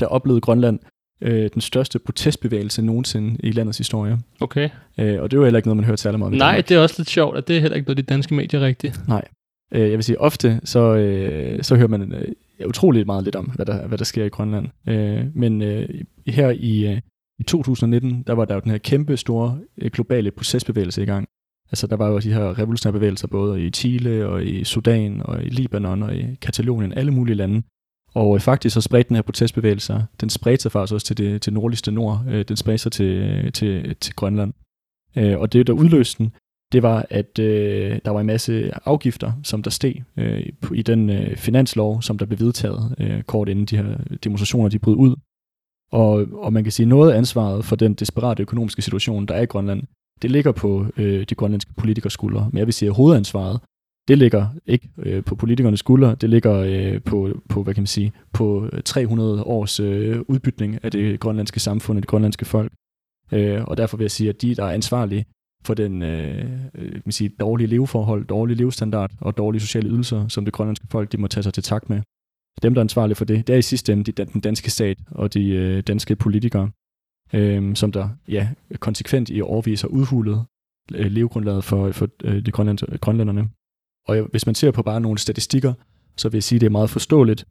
der 0.00 0.06
oplevede 0.06 0.40
Grønland 0.40 0.78
øh, 1.20 1.50
den 1.54 1.60
største 1.60 1.98
protestbevægelse 1.98 2.82
nogensinde 2.82 3.36
i 3.40 3.50
landets 3.50 3.78
historie. 3.78 4.18
Okay. 4.40 4.70
Øh, 4.98 5.22
og 5.22 5.30
det 5.30 5.38
var 5.38 5.44
heller 5.44 5.58
ikke 5.58 5.68
noget, 5.68 5.76
man 5.76 5.84
hørte 5.84 6.02
særlig 6.02 6.18
meget 6.18 6.32
om 6.32 6.38
Nej, 6.38 6.60
det 6.60 6.76
er 6.76 6.80
også 6.80 6.94
lidt 6.98 7.10
sjovt, 7.10 7.36
at 7.36 7.48
det 7.48 7.56
er 7.56 7.60
heller 7.60 7.76
ikke 7.76 7.88
noget, 7.88 7.96
de 7.96 8.02
danske 8.02 8.34
medier 8.34 8.60
rigtigt. 8.60 9.08
Nej. 9.08 9.24
Øh, 9.72 9.80
jeg 9.80 9.92
vil 9.92 10.04
sige, 10.04 10.20
ofte 10.20 10.60
så, 10.64 10.94
øh, 10.94 11.62
så 11.62 11.76
hører 11.76 11.88
man 11.88 12.12
øh, 12.12 12.34
utroligt 12.68 13.06
meget 13.06 13.24
lidt 13.24 13.36
om, 13.36 13.44
hvad 13.44 13.66
der, 13.66 13.86
hvad 13.86 13.98
der 13.98 14.04
sker 14.04 14.24
i 14.24 14.28
Grønland. 14.28 14.66
Øh, 14.88 15.24
men 15.34 15.62
øh, 15.62 15.88
her 16.26 16.50
i, 16.50 16.86
øh, 16.86 17.00
i 17.38 17.42
2019, 17.42 18.22
der 18.22 18.32
var 18.32 18.44
der 18.44 18.54
jo 18.54 18.60
den 18.60 18.70
her 18.70 18.78
kæmpe 18.78 19.16
store 19.16 19.58
øh, 19.78 19.90
globale 19.90 20.30
procesbevægelse 20.30 21.02
i 21.02 21.06
gang, 21.06 21.28
Altså 21.70 21.86
der 21.86 21.96
var 21.96 22.08
jo 22.08 22.18
de 22.18 22.32
her 22.32 22.58
revolutionære 22.58 22.92
bevægelser 22.92 23.28
både 23.28 23.66
i 23.66 23.70
Chile 23.70 24.26
og 24.26 24.44
i 24.44 24.64
Sudan 24.64 25.22
og 25.24 25.44
i 25.44 25.48
Libanon 25.48 26.02
og 26.02 26.16
i 26.16 26.34
Katalonien, 26.34 26.92
alle 26.92 27.12
mulige 27.12 27.36
lande. 27.36 27.62
Og 28.14 28.34
øh, 28.34 28.40
faktisk 28.40 28.74
så 28.74 28.80
spredte 28.80 29.08
den 29.08 29.16
her 29.16 29.22
protestbevægelse, 29.22 30.04
den 30.20 30.30
spredte 30.30 30.62
sig 30.62 30.72
faktisk 30.72 30.94
også 30.94 31.06
til 31.06 31.16
det 31.16 31.42
til 31.42 31.52
nordligste 31.52 31.90
nord, 31.90 32.24
øh, 32.28 32.44
den 32.44 32.56
spredte 32.56 32.82
sig 32.82 32.92
til, 32.92 33.06
øh, 33.06 33.52
til, 33.52 33.96
til 33.96 34.14
Grønland. 34.14 34.52
Øh, 35.16 35.38
og 35.38 35.52
det, 35.52 35.66
der 35.66 35.72
udløste 35.72 36.18
den, 36.18 36.32
det 36.72 36.82
var, 36.82 37.06
at 37.10 37.38
øh, 37.38 37.98
der 38.04 38.10
var 38.10 38.20
en 38.20 38.26
masse 38.26 38.70
afgifter, 38.84 39.32
som 39.42 39.62
der 39.62 39.70
steg 39.70 40.04
øh, 40.16 40.46
i 40.74 40.82
den 40.82 41.10
øh, 41.10 41.36
finanslov, 41.36 42.02
som 42.02 42.18
der 42.18 42.26
blev 42.26 42.38
vedtaget 42.38 42.94
øh, 42.98 43.22
kort 43.22 43.48
inden 43.48 43.64
de 43.64 43.76
her 43.76 43.96
demonstrationer 44.24 44.68
de 44.68 44.78
brød 44.78 44.96
ud. 44.96 45.16
Og, 45.92 46.26
og 46.32 46.52
man 46.52 46.62
kan 46.62 46.72
sige, 46.72 46.86
noget 46.86 47.12
af 47.12 47.18
ansvaret 47.18 47.64
for 47.64 47.76
den 47.76 47.94
desperate 47.94 48.42
økonomiske 48.42 48.82
situation, 48.82 49.26
der 49.26 49.34
er 49.34 49.42
i 49.42 49.46
Grønland, 49.46 49.82
det 50.22 50.30
ligger 50.30 50.52
på 50.52 50.86
øh, 50.96 51.24
de 51.24 51.34
grønlandske 51.34 51.74
politikers 51.74 52.12
skuldre. 52.12 52.48
Men 52.52 52.58
jeg 52.58 52.66
vil 52.66 52.74
sige, 52.74 52.88
at 52.88 52.94
hovedansvaret, 52.94 53.60
det 54.08 54.18
ligger 54.18 54.48
ikke 54.66 54.88
øh, 54.98 55.24
på 55.24 55.34
politikernes 55.34 55.80
skuldre, 55.80 56.14
det 56.14 56.30
ligger 56.30 56.54
øh, 56.54 57.02
på, 57.02 57.40
på, 57.48 57.62
hvad 57.62 57.74
kan 57.74 57.80
man 57.82 57.86
sige, 57.86 58.12
på 58.32 58.68
øh, 58.72 58.82
300 58.82 59.42
års 59.42 59.80
øh, 59.80 60.20
udbytning 60.28 60.84
af 60.84 60.90
det 60.90 61.20
grønlandske 61.20 61.60
samfund 61.60 61.98
og 61.98 62.02
det 62.02 62.08
grønlandske 62.08 62.44
folk. 62.44 62.72
Øh, 63.32 63.64
og 63.64 63.76
derfor 63.76 63.96
vil 63.96 64.04
jeg 64.04 64.10
sige, 64.10 64.28
at 64.28 64.42
de, 64.42 64.54
der 64.54 64.64
er 64.64 64.70
ansvarlige 64.72 65.26
for 65.64 65.74
den 65.74 66.02
øh, 66.02 66.50
øh 66.74 66.92
kan 66.92 67.02
man 67.04 67.12
sige, 67.12 67.30
dårlige 67.40 67.66
leveforhold, 67.66 68.26
dårlige 68.26 68.56
levestandard 68.56 69.10
og 69.20 69.36
dårlige 69.36 69.60
sociale 69.60 69.88
ydelser, 69.88 70.28
som 70.28 70.44
det 70.44 70.54
grønlandske 70.54 70.86
folk 70.90 71.12
de 71.12 71.16
må 71.18 71.26
tage 71.26 71.42
sig 71.42 71.54
til 71.54 71.62
tak 71.62 71.90
med. 71.90 72.02
Dem, 72.62 72.74
der 72.74 72.80
er 72.80 72.84
ansvarlige 72.84 73.16
for 73.16 73.24
det, 73.24 73.46
det 73.46 73.52
er 73.52 73.58
i 73.58 73.62
sidste 73.62 73.92
ende 73.92 74.12
de, 74.12 74.24
den 74.24 74.40
danske 74.40 74.70
stat 74.70 74.98
og 75.10 75.34
de 75.34 75.48
øh, 75.48 75.82
danske 75.82 76.16
politikere, 76.16 76.70
øh, 77.32 77.76
som 77.76 77.92
der 77.92 78.08
ja, 78.28 78.48
konsekvent 78.78 79.30
i 79.30 79.42
overvis 79.42 79.80
har 79.80 79.88
udhulet 79.88 80.44
øh, 80.94 81.06
levegrundlaget 81.06 81.64
for, 81.64 81.92
for 81.92 82.08
øh, 82.24 82.46
de 82.46 82.50
grønland, 82.50 82.98
grønlænderne. 82.98 83.48
Og 84.08 84.28
hvis 84.30 84.46
man 84.46 84.54
ser 84.54 84.70
på 84.70 84.82
bare 84.82 85.00
nogle 85.00 85.18
statistikker, 85.18 85.72
så 86.16 86.28
vil 86.28 86.36
jeg 86.36 86.42
sige, 86.42 86.56
at 86.56 86.60
det 86.60 86.66
er 86.66 86.70
meget 86.70 86.90
forståeligt, 86.90 87.46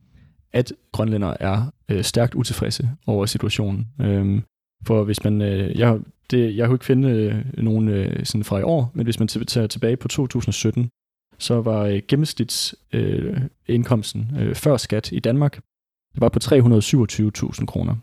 at 0.54 0.74
grønlænder 0.92 1.34
er 1.40 1.72
øh, 1.90 2.04
stærkt 2.04 2.36
utilfredse 2.36 2.90
over 3.08 3.26
situationen. 3.26 3.88
Øhm, 4.02 4.44
for 4.86 5.04
hvis 5.04 5.24
man, 5.24 5.42
øh, 5.42 5.80
jeg, 5.80 6.00
det, 6.32 6.56
jeg 6.56 6.68
kunne 6.68 6.76
ikke 6.76 6.86
finde 6.86 7.10
øh, 7.10 7.46
nogen 7.64 7.88
øh, 7.88 8.26
sådan 8.26 8.44
fra 8.44 8.60
i 8.60 8.64
år, 8.64 8.92
men 8.94 9.06
hvis 9.06 9.20
man 9.20 9.28
tager 9.28 9.68
tilbage 9.68 9.98
på 9.98 10.08
2017, 10.08 10.90
så 11.40 11.62
var 11.62 11.82
øh, 11.82 12.02
gennemsnitsindkomsten 12.08 14.32
øh, 14.40 14.48
øh, 14.48 14.56
før 14.56 14.78
skat 14.78 15.12
i 15.12 15.20
Danmark, 15.20 15.54
det 16.14 16.22
var 16.22 16.30
på 16.30 16.40
327.000 16.44 17.66
kroner. 17.66 17.96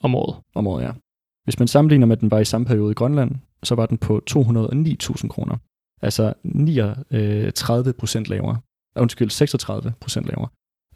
Om 0.00 0.14
året? 0.14 0.36
Om 0.54 0.66
året, 0.66 0.82
ja. 0.82 0.92
Hvis 1.44 1.58
man 1.58 1.68
sammenligner 1.68 2.06
med, 2.06 2.16
at 2.16 2.20
den 2.20 2.30
var 2.30 2.38
i 2.38 2.44
samme 2.44 2.66
periode 2.66 2.90
i 2.90 2.94
Grønland, 2.94 3.30
så 3.62 3.74
var 3.74 3.86
den 3.86 3.98
på 3.98 4.22
209.000 4.30 5.28
kroner. 5.28 5.56
Altså 6.02 6.32
39 6.44 7.88
øh, 7.88 7.94
procent 7.94 8.26
lavere. 8.26 8.58
Undskyld, 8.96 9.30
36 9.30 9.92
procent 10.00 10.26
lavere. 10.26 10.48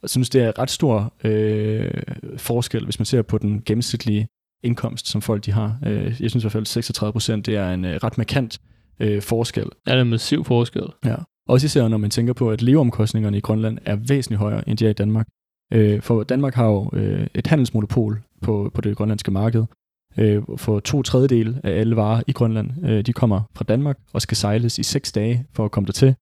Jeg 0.02 0.10
synes, 0.10 0.30
det 0.30 0.42
er 0.42 0.58
ret 0.58 0.70
stor 0.70 1.14
øh, 1.24 1.90
forskel, 2.36 2.84
hvis 2.84 2.98
man 2.98 3.06
ser 3.06 3.22
på 3.22 3.38
den 3.38 3.62
gennemsnitlige 3.66 4.28
indkomst, 4.62 5.08
som 5.08 5.22
folk 5.22 5.44
de 5.44 5.52
har. 5.52 5.78
Øh, 5.86 6.22
jeg 6.22 6.30
synes 6.30 6.36
i 6.36 6.44
hvert 6.44 6.52
fald, 6.52 6.66
36 6.66 7.12
procent, 7.12 7.46
det 7.46 7.56
er 7.56 7.70
en 7.70 7.84
øh, 7.84 7.96
ret 7.96 8.18
markant 8.18 8.60
øh, 9.00 9.22
forskel. 9.22 9.66
Ja, 9.86 9.92
det 9.92 9.98
er 9.98 10.02
en 10.02 10.10
massiv 10.10 10.44
forskel. 10.44 10.86
Ja. 11.04 11.16
Også 11.48 11.64
især, 11.64 11.88
når 11.88 11.96
man 11.96 12.10
tænker 12.10 12.32
på, 12.32 12.50
at 12.50 12.62
leveomkostningerne 12.62 13.38
i 13.38 13.40
Grønland 13.40 13.78
er 13.84 13.96
væsentligt 13.96 14.38
højere, 14.38 14.68
end 14.68 14.78
de 14.78 14.86
er 14.86 14.90
i 14.90 14.92
Danmark. 14.92 15.28
Øh, 15.72 16.02
for 16.02 16.22
Danmark 16.22 16.54
har 16.54 16.66
jo 16.66 16.90
øh, 16.92 17.26
et 17.34 17.46
handelsmonopol 17.46 18.22
på, 18.42 18.70
på 18.74 18.80
det 18.80 18.96
grønlandske 18.96 19.30
marked. 19.30 19.64
Øh, 20.18 20.42
for 20.56 20.80
to 20.80 21.02
tredjedel 21.02 21.60
af 21.64 21.70
alle 21.70 21.96
varer 21.96 22.22
i 22.26 22.32
Grønland, 22.32 22.86
øh, 22.86 23.06
de 23.06 23.12
kommer 23.12 23.40
fra 23.54 23.64
Danmark 23.64 23.98
og 24.12 24.22
skal 24.22 24.36
sejles 24.36 24.78
i 24.78 24.82
seks 24.82 25.12
dage 25.12 25.46
for 25.52 25.64
at 25.64 25.70
komme 25.70 25.86
dertil. 25.86 26.14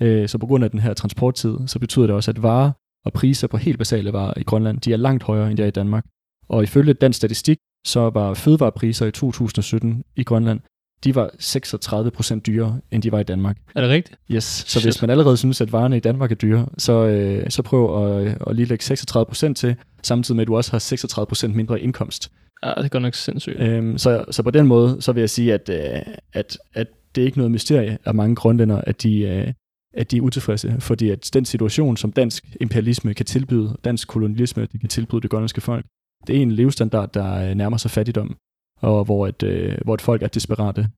Øh, 0.00 0.28
så 0.28 0.38
på 0.38 0.46
grund 0.46 0.64
af 0.64 0.70
den 0.70 0.80
her 0.80 0.94
transporttid, 0.94 1.58
så 1.66 1.78
betyder 1.78 2.06
det 2.06 2.14
også, 2.16 2.30
at 2.30 2.42
varer 2.42 2.70
og 3.04 3.12
priser 3.12 3.46
på 3.46 3.56
helt 3.56 3.78
basale 3.78 4.12
varer 4.12 4.34
i 4.36 4.42
Grønland, 4.42 4.80
de 4.80 4.92
er 4.92 4.96
langt 4.96 5.22
højere, 5.22 5.50
end 5.50 5.56
de 5.56 5.62
er 5.62 5.66
i 5.66 5.70
Danmark. 5.70 6.04
Og 6.48 6.62
ifølge 6.62 6.92
den 6.92 7.12
statistik, 7.12 7.58
så 7.86 8.10
var 8.10 8.34
fødevarepriser 8.34 9.06
i 9.06 9.10
2017 9.10 10.04
i 10.16 10.24
Grønland, 10.24 10.60
de 11.04 11.14
var 11.14 11.30
36 11.38 12.10
procent 12.10 12.46
dyrere, 12.46 12.80
end 12.90 13.02
de 13.02 13.12
var 13.12 13.18
i 13.18 13.22
Danmark. 13.22 13.56
Er 13.74 13.80
det 13.80 13.90
rigtigt? 13.90 14.18
Yes. 14.30 14.44
Så 14.44 14.66
Shit. 14.66 14.84
hvis 14.84 15.02
man 15.02 15.10
allerede 15.10 15.36
synes, 15.36 15.60
at 15.60 15.72
varerne 15.72 15.96
i 15.96 16.00
Danmark 16.00 16.30
er 16.30 16.34
dyre, 16.34 16.66
så, 16.78 16.92
øh, 17.06 17.50
så 17.50 17.62
prøv 17.62 18.06
at, 18.06 18.36
at 18.46 18.56
lige 18.56 18.66
lægge 18.66 18.84
36 18.84 19.26
procent 19.26 19.56
til, 19.56 19.76
samtidig 20.02 20.36
med, 20.36 20.42
at 20.42 20.48
du 20.48 20.56
også 20.56 20.70
har 20.70 20.78
36 20.78 21.26
procent 21.26 21.54
mindre 21.56 21.80
indkomst. 21.80 22.32
Ja, 22.62 22.82
det 22.82 22.90
går 22.90 22.98
nok 22.98 23.14
sindssygt. 23.14 23.60
Øhm, 23.60 23.98
så, 23.98 24.24
så 24.30 24.42
på 24.42 24.50
den 24.50 24.66
måde, 24.66 25.02
så 25.02 25.12
vil 25.12 25.20
jeg 25.20 25.30
sige, 25.30 25.54
at, 25.54 25.68
øh, 25.68 26.14
at, 26.32 26.58
at 26.74 26.86
det 27.14 27.20
er 27.20 27.26
ikke 27.26 27.38
noget 27.38 27.50
mysterie 27.50 27.98
af 28.04 28.14
mange 28.14 28.36
grønlænder, 28.36 28.80
at 28.80 29.02
de, 29.02 29.20
øh, 29.20 29.52
at 29.94 30.10
de 30.10 30.16
er 30.16 30.20
utilfredse, 30.20 30.76
fordi 30.80 31.10
at 31.10 31.30
den 31.34 31.44
situation, 31.44 31.96
som 31.96 32.12
dansk 32.12 32.56
imperialisme 32.60 33.14
kan 33.14 33.26
tilbyde, 33.26 33.76
dansk 33.84 34.08
kolonialisme 34.08 34.66
det 34.72 34.80
kan 34.80 34.88
tilbyde 34.88 35.20
det 35.20 35.30
grønlandske 35.30 35.60
folk, 35.60 35.86
det 36.26 36.36
er 36.36 36.42
en 36.42 36.52
levestandard, 36.52 37.12
der 37.12 37.50
øh, 37.50 37.54
nærmer 37.54 37.76
sig 37.76 37.90
fattigdom, 37.90 38.36
og 38.80 39.04
hvor 39.04 39.26
et, 39.26 39.42
øh, 39.42 39.78
hvor 39.84 39.94
et 39.94 40.00
folk 40.00 40.22
er 40.22 40.28
desperate. 40.28 40.88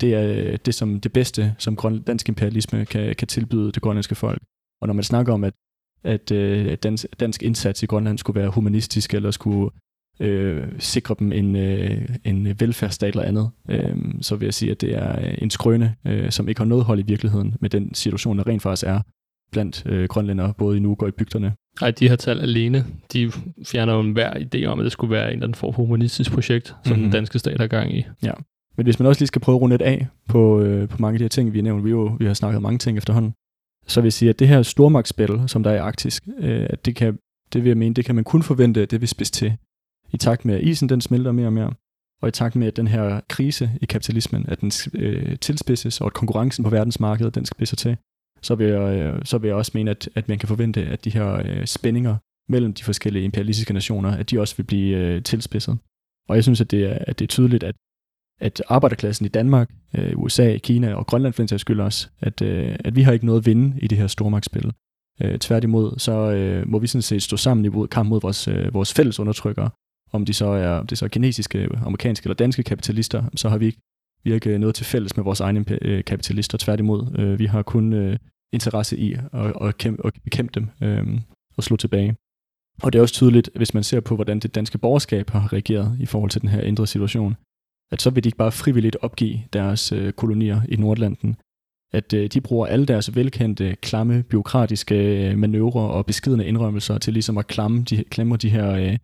Det 0.00 0.14
er 0.14 0.52
øh, 0.52 0.58
det, 0.66 0.74
som 0.74 1.00
det 1.00 1.12
bedste, 1.12 1.54
som 1.58 2.02
dansk 2.06 2.28
imperialisme 2.28 2.84
kan, 2.84 3.14
kan 3.14 3.28
tilbyde 3.28 3.72
det 3.72 3.82
grønlandske 3.82 4.14
folk. 4.14 4.42
Og 4.80 4.86
når 4.86 4.94
man 4.94 5.04
snakker 5.04 5.32
om, 5.32 5.44
at, 5.44 5.54
at 6.04 6.32
øh, 6.32 6.76
dansk, 6.82 7.06
dansk 7.20 7.42
indsats 7.42 7.82
i 7.82 7.86
Grønland 7.86 8.18
skulle 8.18 8.40
være 8.40 8.50
humanistisk, 8.50 9.14
eller 9.14 9.30
skulle 9.30 9.70
øh, 10.20 10.66
sikre 10.78 11.14
dem 11.18 11.32
en, 11.32 11.56
øh, 11.56 12.08
en 12.24 12.60
velfærdsstat 12.60 13.08
eller 13.08 13.22
andet, 13.22 13.50
øh, 13.68 13.96
så 14.20 14.36
vil 14.36 14.46
jeg 14.46 14.54
sige, 14.54 14.70
at 14.70 14.80
det 14.80 14.96
er 14.96 15.16
en 15.38 15.50
skrøne, 15.50 15.94
øh, 16.06 16.30
som 16.30 16.48
ikke 16.48 16.60
har 16.60 16.66
noget 16.66 16.84
hold 16.84 16.98
i 16.98 17.02
virkeligheden 17.02 17.54
med 17.60 17.70
den 17.70 17.94
situation, 17.94 18.38
der 18.38 18.46
rent 18.46 18.62
faktisk 18.62 18.86
er 18.86 19.00
blandt 19.52 19.82
øh, 19.86 20.08
grønlændere, 20.08 20.54
både 20.58 20.76
i 20.76 20.80
Nuuk 20.80 21.02
og 21.02 21.08
i 21.08 21.12
bygderne. 21.12 21.52
Nej, 21.80 21.90
de 21.90 22.08
her 22.08 22.16
tal 22.16 22.40
alene, 22.40 22.84
de 23.12 23.32
fjerner 23.66 23.94
jo 23.94 24.00
enhver 24.00 24.34
idé 24.34 24.64
om, 24.64 24.80
at 24.80 24.84
det 24.84 24.92
skulle 24.92 25.10
være 25.10 25.26
en 25.26 25.32
eller 25.32 25.44
anden 25.44 25.54
form 25.54 25.74
for 25.74 25.82
humanistisk 25.82 26.32
projekt, 26.32 26.66
som 26.66 26.76
mm-hmm. 26.84 26.94
den 26.94 27.02
mhm. 27.02 27.12
danske 27.12 27.38
stat 27.38 27.60
har 27.60 27.66
gang 27.66 27.98
i. 27.98 28.04
Ja, 28.22 28.32
men 28.76 28.86
hvis 28.86 28.98
man 28.98 29.06
også 29.06 29.20
lige 29.20 29.26
skal 29.26 29.40
prøve 29.40 29.56
at 29.56 29.60
runde 29.60 29.74
et 29.74 29.82
af 29.82 30.06
på, 30.28 30.60
øh, 30.60 30.88
på 30.88 30.96
mange 31.00 31.14
af 31.14 31.18
de 31.18 31.24
her 31.24 31.28
ting, 31.28 31.52
vi 31.52 31.58
har 31.58 31.62
nævnt, 31.62 31.84
vi, 31.84 31.90
jo, 31.90 32.16
vi 32.18 32.26
har 32.26 32.34
snakket 32.34 32.62
mange 32.62 32.78
ting 32.78 32.98
efterhånden, 32.98 33.32
så 33.86 34.00
vil 34.00 34.06
jeg 34.06 34.12
sige, 34.12 34.28
at 34.28 34.38
det 34.38 34.48
her 34.48 34.62
stormagtsspil, 34.62 35.42
som 35.46 35.62
der 35.62 35.70
er 35.70 35.74
i 35.74 35.78
Arktis, 35.78 36.20
øh, 36.38 36.66
at 36.70 36.86
det, 36.86 36.96
kan, 36.96 37.18
det 37.52 37.62
vil 37.62 37.68
jeg 37.68 37.76
mene, 37.76 37.94
det 37.94 38.04
kan 38.04 38.14
man 38.14 38.24
kun 38.24 38.42
forvente, 38.42 38.82
at 38.82 38.90
det 38.90 39.00
vil 39.00 39.08
spidse 39.08 39.32
til 39.32 39.56
i 40.12 40.16
takt 40.16 40.44
med, 40.44 40.54
at 40.54 40.62
isen 40.62 40.88
den 40.88 41.00
smelter 41.00 41.32
mere 41.32 41.46
og 41.46 41.52
mere, 41.52 41.72
og 42.22 42.28
i 42.28 42.32
takt 42.32 42.56
med, 42.56 42.66
at 42.66 42.76
den 42.76 42.86
her 42.86 43.20
krise 43.28 43.70
i 43.82 43.86
kapitalismen, 43.86 44.44
at 44.48 44.60
den 44.60 44.72
øh, 44.94 45.38
tilspidses, 45.38 46.00
og 46.00 46.06
at 46.06 46.12
konkurrencen 46.12 46.64
på 46.64 46.70
verdensmarkedet, 46.70 47.34
den 47.34 47.46
spidser 47.46 47.76
til, 47.76 47.96
så 48.42 48.54
vil 48.54 48.66
jeg, 48.66 48.98
øh, 48.98 49.24
så 49.24 49.38
vil 49.38 49.48
jeg 49.48 49.56
også 49.56 49.72
mene, 49.74 49.90
at, 49.90 50.08
at 50.14 50.28
man 50.28 50.38
kan 50.38 50.48
forvente, 50.48 50.86
at 50.86 51.04
de 51.04 51.10
her 51.10 51.42
øh, 51.44 51.66
spændinger 51.66 52.16
mellem 52.48 52.74
de 52.74 52.84
forskellige 52.84 53.24
imperialistiske 53.24 53.72
nationer, 53.72 54.10
at 54.10 54.30
de 54.30 54.40
også 54.40 54.56
vil 54.56 54.64
blive 54.64 54.96
øh, 54.96 55.22
tilspidset. 55.22 55.78
Og 56.28 56.36
jeg 56.36 56.42
synes, 56.44 56.60
at 56.60 56.70
det 56.70 56.84
er, 56.84 56.98
at 57.00 57.18
det 57.18 57.24
er 57.24 57.28
tydeligt, 57.28 57.62
at, 57.62 57.74
at 58.40 58.62
arbejderklassen 58.68 59.26
i 59.26 59.28
Danmark, 59.28 59.70
øh, 59.94 60.12
USA, 60.16 60.58
Kina 60.58 60.94
og 60.94 61.06
Grønland 61.06 61.32
for 61.32 61.42
den 61.42 61.58
skyld 61.58 61.80
også, 61.80 62.08
at, 62.20 62.42
øh, 62.42 62.76
at 62.84 62.96
vi 62.96 63.02
har 63.02 63.12
ikke 63.12 63.26
noget 63.26 63.40
at 63.40 63.46
vinde 63.46 63.80
i 63.80 63.86
det 63.86 63.98
her 63.98 64.06
stormagtsspil. 64.06 64.72
Øh, 65.22 65.38
tværtimod, 65.38 65.98
så 65.98 66.12
øh, 66.12 66.68
må 66.68 66.78
vi 66.78 66.86
sådan 66.86 67.02
set 67.02 67.22
stå 67.22 67.36
sammen 67.36 67.64
i 67.64 67.86
kamp 67.90 68.08
mod 68.08 68.20
vores, 68.20 68.48
øh, 68.48 68.74
vores 68.74 68.94
fælles 68.94 69.20
undertrykkere, 69.20 69.70
om 70.12 70.24
de 70.24 70.32
så 70.32 70.46
er, 70.46 70.68
om 70.68 70.86
det 70.86 70.98
så 70.98 71.04
er 71.04 71.08
kinesiske, 71.08 71.68
amerikanske 71.84 72.26
eller 72.26 72.34
danske 72.34 72.62
kapitalister, 72.62 73.24
så 73.36 73.48
har 73.48 73.58
vi 73.58 73.66
ikke, 73.66 73.78
vi 74.24 74.30
har 74.30 74.34
ikke 74.34 74.50
øh, 74.50 74.58
noget 74.58 74.74
til 74.74 74.86
fælles 74.86 75.16
med 75.16 75.24
vores 75.24 75.40
egne 75.40 75.64
øh, 75.82 76.04
kapitalister. 76.04 76.58
Tværtimod, 76.58 77.18
øh, 77.18 77.38
vi 77.38 77.46
har 77.46 77.62
kun 77.62 78.16
interesse 78.52 78.98
i 78.98 79.12
at, 79.32 79.52
at, 79.60 79.78
kæmpe, 79.78 80.06
at 80.06 80.12
bekæmpe 80.24 80.52
dem 80.54 80.68
øh, 80.82 81.20
og 81.56 81.64
slå 81.64 81.76
tilbage. 81.76 82.16
Og 82.82 82.92
det 82.92 82.98
er 82.98 83.02
også 83.02 83.14
tydeligt, 83.14 83.50
hvis 83.54 83.74
man 83.74 83.82
ser 83.82 84.00
på, 84.00 84.14
hvordan 84.14 84.40
det 84.40 84.54
danske 84.54 84.78
borgerskab 84.78 85.30
har 85.30 85.52
reageret 85.52 85.96
i 86.00 86.06
forhold 86.06 86.30
til 86.30 86.40
den 86.40 86.48
her 86.48 86.60
ændrede 86.62 86.86
situation, 86.86 87.36
at 87.92 88.02
så 88.02 88.10
vil 88.10 88.24
de 88.24 88.28
ikke 88.28 88.38
bare 88.38 88.52
frivilligt 88.52 88.96
opgive 89.00 89.40
deres 89.52 89.92
øh, 89.92 90.12
kolonier 90.12 90.60
i 90.68 90.76
Nordlanden, 90.76 91.36
at 91.92 92.12
øh, 92.12 92.26
de 92.26 92.40
bruger 92.40 92.66
alle 92.66 92.86
deres 92.86 93.14
velkendte, 93.14 93.76
klamme, 93.82 94.22
byråkratiske 94.22 95.30
øh, 95.30 95.38
manøvrer 95.38 95.88
og 95.88 96.06
beskidende 96.06 96.46
indrømmelser 96.46 96.98
til 96.98 97.12
ligesom 97.12 97.38
at 97.38 97.46
klamme 97.46 97.82
de, 97.82 98.04
klemme 98.04 98.36
de 98.36 98.48
her 98.48 98.70
øh, 98.70 98.98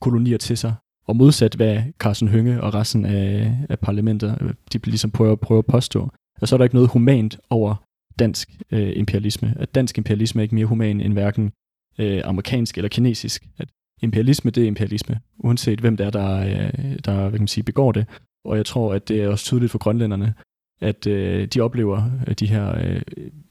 kolonier 0.00 0.38
til 0.38 0.56
sig. 0.58 0.74
Og 1.06 1.16
modsat 1.16 1.54
hvad 1.54 1.82
Carsten 1.98 2.28
Hønge 2.28 2.62
og 2.62 2.74
resten 2.74 3.04
af, 3.04 3.56
af 3.68 3.78
parlamentet, 3.78 4.38
øh, 4.40 4.54
de 4.72 4.90
ligesom 4.90 5.10
prøver, 5.10 5.36
prøver 5.36 5.58
at 5.58 5.66
påstå, 5.66 6.10
Og 6.40 6.48
så 6.48 6.56
er 6.56 6.58
der 6.58 6.64
ikke 6.64 6.76
noget 6.76 6.90
humant 6.90 7.38
over 7.50 7.74
dansk 8.18 8.50
øh, 8.70 8.92
imperialisme. 8.96 9.54
At 9.58 9.74
dansk 9.74 9.98
imperialisme 9.98 10.40
er 10.40 10.42
ikke 10.42 10.54
mere 10.54 10.66
human 10.66 11.00
end 11.00 11.12
hverken 11.12 11.52
øh, 11.98 12.22
amerikansk 12.24 12.76
eller 12.76 12.88
kinesisk. 12.88 13.48
At 13.58 13.68
imperialisme, 14.02 14.50
det 14.50 14.62
er 14.62 14.66
imperialisme, 14.66 15.20
uanset 15.38 15.80
hvem 15.80 15.96
det 15.96 16.06
er, 16.06 16.10
der, 16.10 16.38
øh, 16.38 16.98
der 17.04 17.20
hvad 17.20 17.30
kan 17.30 17.40
man 17.40 17.48
sige, 17.48 17.64
begår 17.64 17.92
det. 17.92 18.06
Og 18.44 18.56
jeg 18.56 18.66
tror, 18.66 18.94
at 18.94 19.08
det 19.08 19.22
er 19.22 19.28
også 19.28 19.44
tydeligt 19.44 19.72
for 19.72 19.78
grønlænderne, 19.78 20.34
at 20.80 21.06
øh, 21.06 21.46
de 21.46 21.60
oplever 21.60 22.02
øh, 22.26 22.34
de 22.34 22.46
her 22.46 22.78
øh, 22.84 23.02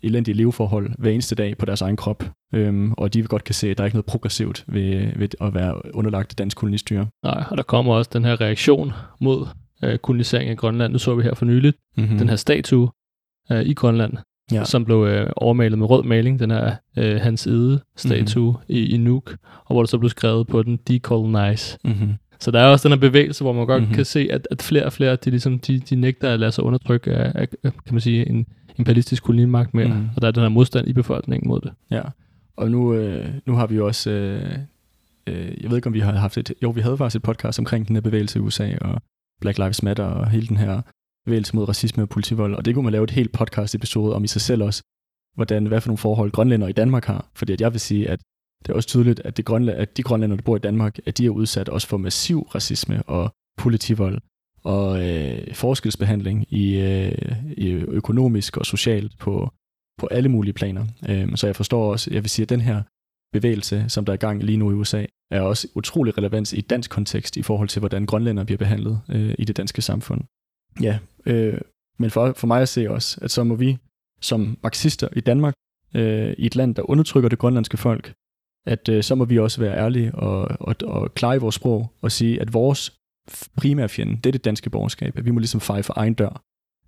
elendige 0.01 0.36
leveforhold 0.36 0.91
hver 0.97 1.11
eneste 1.11 1.36
dag 1.36 1.57
på 1.57 1.65
deres 1.65 1.82
egen 1.82 1.95
krop, 1.95 2.23
øhm, 2.53 2.93
og 2.97 3.13
de 3.13 3.23
godt 3.23 3.43
kan 3.43 3.55
se, 3.55 3.69
at 3.69 3.78
der 3.78 3.84
er 3.84 3.86
ikke 3.86 3.95
noget 3.95 4.05
progressivt 4.05 4.65
ved, 4.67 5.11
ved 5.15 5.30
at 5.41 5.53
være 5.53 5.95
underlagt 5.95 6.38
dansk 6.38 6.57
kolonistyre. 6.57 7.07
Nej, 7.23 7.43
og 7.49 7.57
der 7.57 7.63
kommer 7.63 7.93
også 7.93 8.09
den 8.13 8.25
her 8.25 8.41
reaktion 8.41 8.93
mod 9.21 9.47
øh, 9.84 9.97
kolonisering 9.97 10.49
af 10.49 10.57
Grønland. 10.57 10.93
Nu 10.93 10.99
så 10.99 11.15
vi 11.15 11.23
her 11.23 11.34
for 11.34 11.45
nyligt 11.45 11.78
mm-hmm. 11.97 12.17
den 12.17 12.30
her 12.30 12.36
statue 12.36 12.89
øh, 13.51 13.61
i 13.61 13.73
Grønland, 13.73 14.13
ja. 14.51 14.63
som 14.63 14.86
blev 14.86 15.03
øh, 15.03 15.30
overmalet 15.36 15.80
med 15.80 15.89
rød 15.89 16.03
maling, 16.03 16.39
den 16.39 16.51
her 16.51 16.75
øh, 16.97 17.21
Hans 17.21 17.47
Ede 17.47 17.80
statue 17.95 18.51
mm-hmm. 18.51 18.75
i, 18.75 18.93
i 18.93 18.97
Nuuk, 18.97 19.38
og 19.65 19.73
hvor 19.73 19.82
der 19.82 19.88
så 19.88 19.97
blev 19.97 20.09
skrevet 20.09 20.47
på 20.47 20.63
den 20.63 20.78
Decolonize. 20.88 21.78
Mm-hmm. 21.84 22.13
Så 22.39 22.51
der 22.51 22.59
er 22.59 22.65
også 22.65 22.89
den 22.89 22.97
her 22.97 23.09
bevægelse, 23.09 23.43
hvor 23.43 23.53
man 23.53 23.65
godt 23.65 23.81
mm-hmm. 23.81 23.95
kan 23.95 24.05
se, 24.05 24.27
at, 24.31 24.47
at 24.51 24.61
flere 24.61 24.85
og 24.85 24.93
flere, 24.93 25.15
de, 25.15 25.29
ligesom, 25.29 25.59
de, 25.59 25.79
de 25.79 25.95
nægter 25.95 26.33
at 26.33 26.39
lade 26.39 26.51
sig 26.51 26.63
undertrykke 26.63 27.11
af, 27.11 27.31
af 27.35 27.49
kan 27.61 27.73
man 27.91 28.01
sige, 28.01 28.29
en 28.29 28.45
imperialistisk 28.77 29.23
kolonimagt 29.23 29.73
mere, 29.73 29.88
mm. 29.88 30.09
og 30.15 30.21
der 30.21 30.27
er 30.27 30.31
den 30.31 30.41
her 30.41 30.49
modstand 30.49 30.88
i 30.88 30.93
befolkningen 30.93 31.47
mod 31.47 31.61
det. 31.61 31.71
Ja, 31.91 32.01
og 32.57 32.71
nu, 32.71 32.93
øh, 32.93 33.25
nu 33.45 33.55
har 33.55 33.67
vi 33.67 33.75
jo 33.75 33.88
også, 33.88 34.09
øh, 34.09 34.57
øh, 35.27 35.51
jeg 35.61 35.69
ved 35.69 35.77
ikke 35.77 35.88
om 35.88 35.93
vi 35.93 35.99
har 35.99 36.11
haft 36.11 36.38
et, 36.38 36.53
jo 36.63 36.69
vi 36.69 36.81
havde 36.81 36.97
faktisk 36.97 37.19
et 37.19 37.23
podcast 37.23 37.59
omkring 37.59 37.88
den 37.88 37.95
her 37.95 38.01
bevægelse 38.01 38.39
i 38.39 38.41
USA, 38.41 38.77
og 38.81 39.01
Black 39.41 39.57
Lives 39.57 39.83
Matter, 39.83 40.03
og 40.03 40.29
hele 40.29 40.47
den 40.47 40.57
her 40.57 40.81
bevægelse 41.25 41.55
mod 41.55 41.69
racisme 41.69 42.03
og 42.03 42.09
politivold, 42.09 42.55
og 42.55 42.65
det 42.65 42.73
kunne 42.73 42.83
man 42.83 42.91
lave 42.91 43.03
et 43.03 43.11
helt 43.11 43.31
podcast 43.31 43.75
episode 43.75 44.15
om 44.15 44.23
i 44.23 44.27
sig 44.27 44.41
selv 44.41 44.63
også, 44.63 44.83
hvordan, 45.35 45.65
hvad 45.65 45.81
for 45.81 45.89
nogle 45.89 45.97
forhold 45.97 46.31
grønlænder 46.31 46.67
i 46.67 46.71
Danmark 46.71 47.05
har, 47.05 47.29
fordi 47.35 47.53
at 47.53 47.61
jeg 47.61 47.73
vil 47.73 47.79
sige, 47.79 48.09
at 48.09 48.19
det 48.66 48.70
er 48.70 48.74
også 48.74 48.89
tydeligt, 48.89 49.20
at, 49.20 49.38
det 49.38 49.45
grønland, 49.45 49.78
at 49.78 49.97
de 49.97 50.03
grønlændere, 50.03 50.38
der 50.38 50.43
bor 50.43 50.55
i 50.55 50.60
Danmark, 50.60 50.99
at 51.05 51.18
de 51.18 51.26
er 51.26 51.30
udsat 51.30 51.70
også 51.70 51.88
for 51.88 51.97
massiv 51.97 52.41
racisme 52.41 53.03
og 53.03 53.32
politivold. 53.58 54.22
og 54.64 55.10
øh, 55.10 55.53
forskelsbehandling 55.53 56.53
i, 56.53 56.76
øh, 56.76 57.51
i 57.58 57.70
økonomisk 57.72 58.58
og 58.58 58.66
socialt 58.66 59.18
på, 59.20 59.51
på 59.97 60.08
alle 60.08 60.30
mulige 60.30 60.53
planer. 60.53 60.86
Øh, 61.10 61.36
så 61.36 61.47
jeg 61.47 61.55
forstår 61.55 61.91
også, 61.91 62.10
jeg 62.14 62.24
vil 62.24 62.30
sige, 62.30 62.43
at 62.43 62.49
den 62.49 62.62
her 62.62 62.84
bevægelse, 63.34 63.86
som 63.88 64.05
der 64.05 64.14
er 64.14 64.18
i 64.18 64.18
gang 64.18 64.43
lige 64.43 64.58
nu 64.58 64.72
i 64.72 64.74
USA, 64.74 65.05
er 65.32 65.41
også 65.41 65.68
utrolig 65.76 66.18
relevant 66.18 66.53
i 66.53 66.62
dansk 66.62 66.91
kontekst 66.91 67.38
i 67.38 67.41
forhold 67.41 67.70
til, 67.70 67.80
hvordan 67.80 68.05
grønlænder 68.05 68.43
bliver 68.43 68.58
behandlet 68.58 69.01
øh, 69.10 69.36
i 69.39 69.45
det 69.45 69.58
danske 69.58 69.82
samfund. 69.82 70.22
Ja, 70.82 70.99
øh, 71.26 71.62
men 71.99 72.12
for, 72.12 72.34
for 72.34 72.47
mig 72.47 72.62
at 72.62 72.70
se 72.70 72.91
også, 72.91 73.20
at 73.22 73.32
så 73.32 73.43
må 73.43 73.55
vi 73.55 73.78
som 74.22 74.58
marxister 74.64 75.08
i 75.16 75.22
Danmark, 75.22 75.53
øh, 75.95 76.34
i 76.38 76.45
et 76.45 76.55
land, 76.55 76.76
der 76.76 76.89
undertrykker 76.89 77.30
det 77.30 77.39
grønlandske 77.39 77.78
folk, 77.78 78.14
at 78.68 78.89
øh, 78.89 79.03
så 79.03 79.15
må 79.15 79.26
vi 79.26 79.39
også 79.39 79.61
være 79.61 79.78
ærlige 79.78 80.15
og, 80.15 80.47
og, 80.59 80.76
og 80.84 81.13
klare 81.13 81.36
i 81.36 81.39
vores 81.39 81.55
sprog 81.55 81.91
og 82.01 82.11
sige, 82.11 82.41
at 82.41 82.53
vores 82.53 82.93
primære 83.57 83.89
fjende, 83.89 84.15
det 84.15 84.26
er 84.26 84.32
det 84.32 84.45
danske 84.45 84.70
borgerskab, 84.70 85.18
at 85.18 85.26
vi 85.26 85.32
må 85.32 85.39
ligesom 85.39 85.61
feje 85.61 85.84
for 85.84 85.93
egen 85.97 86.13
dør. 86.13 86.43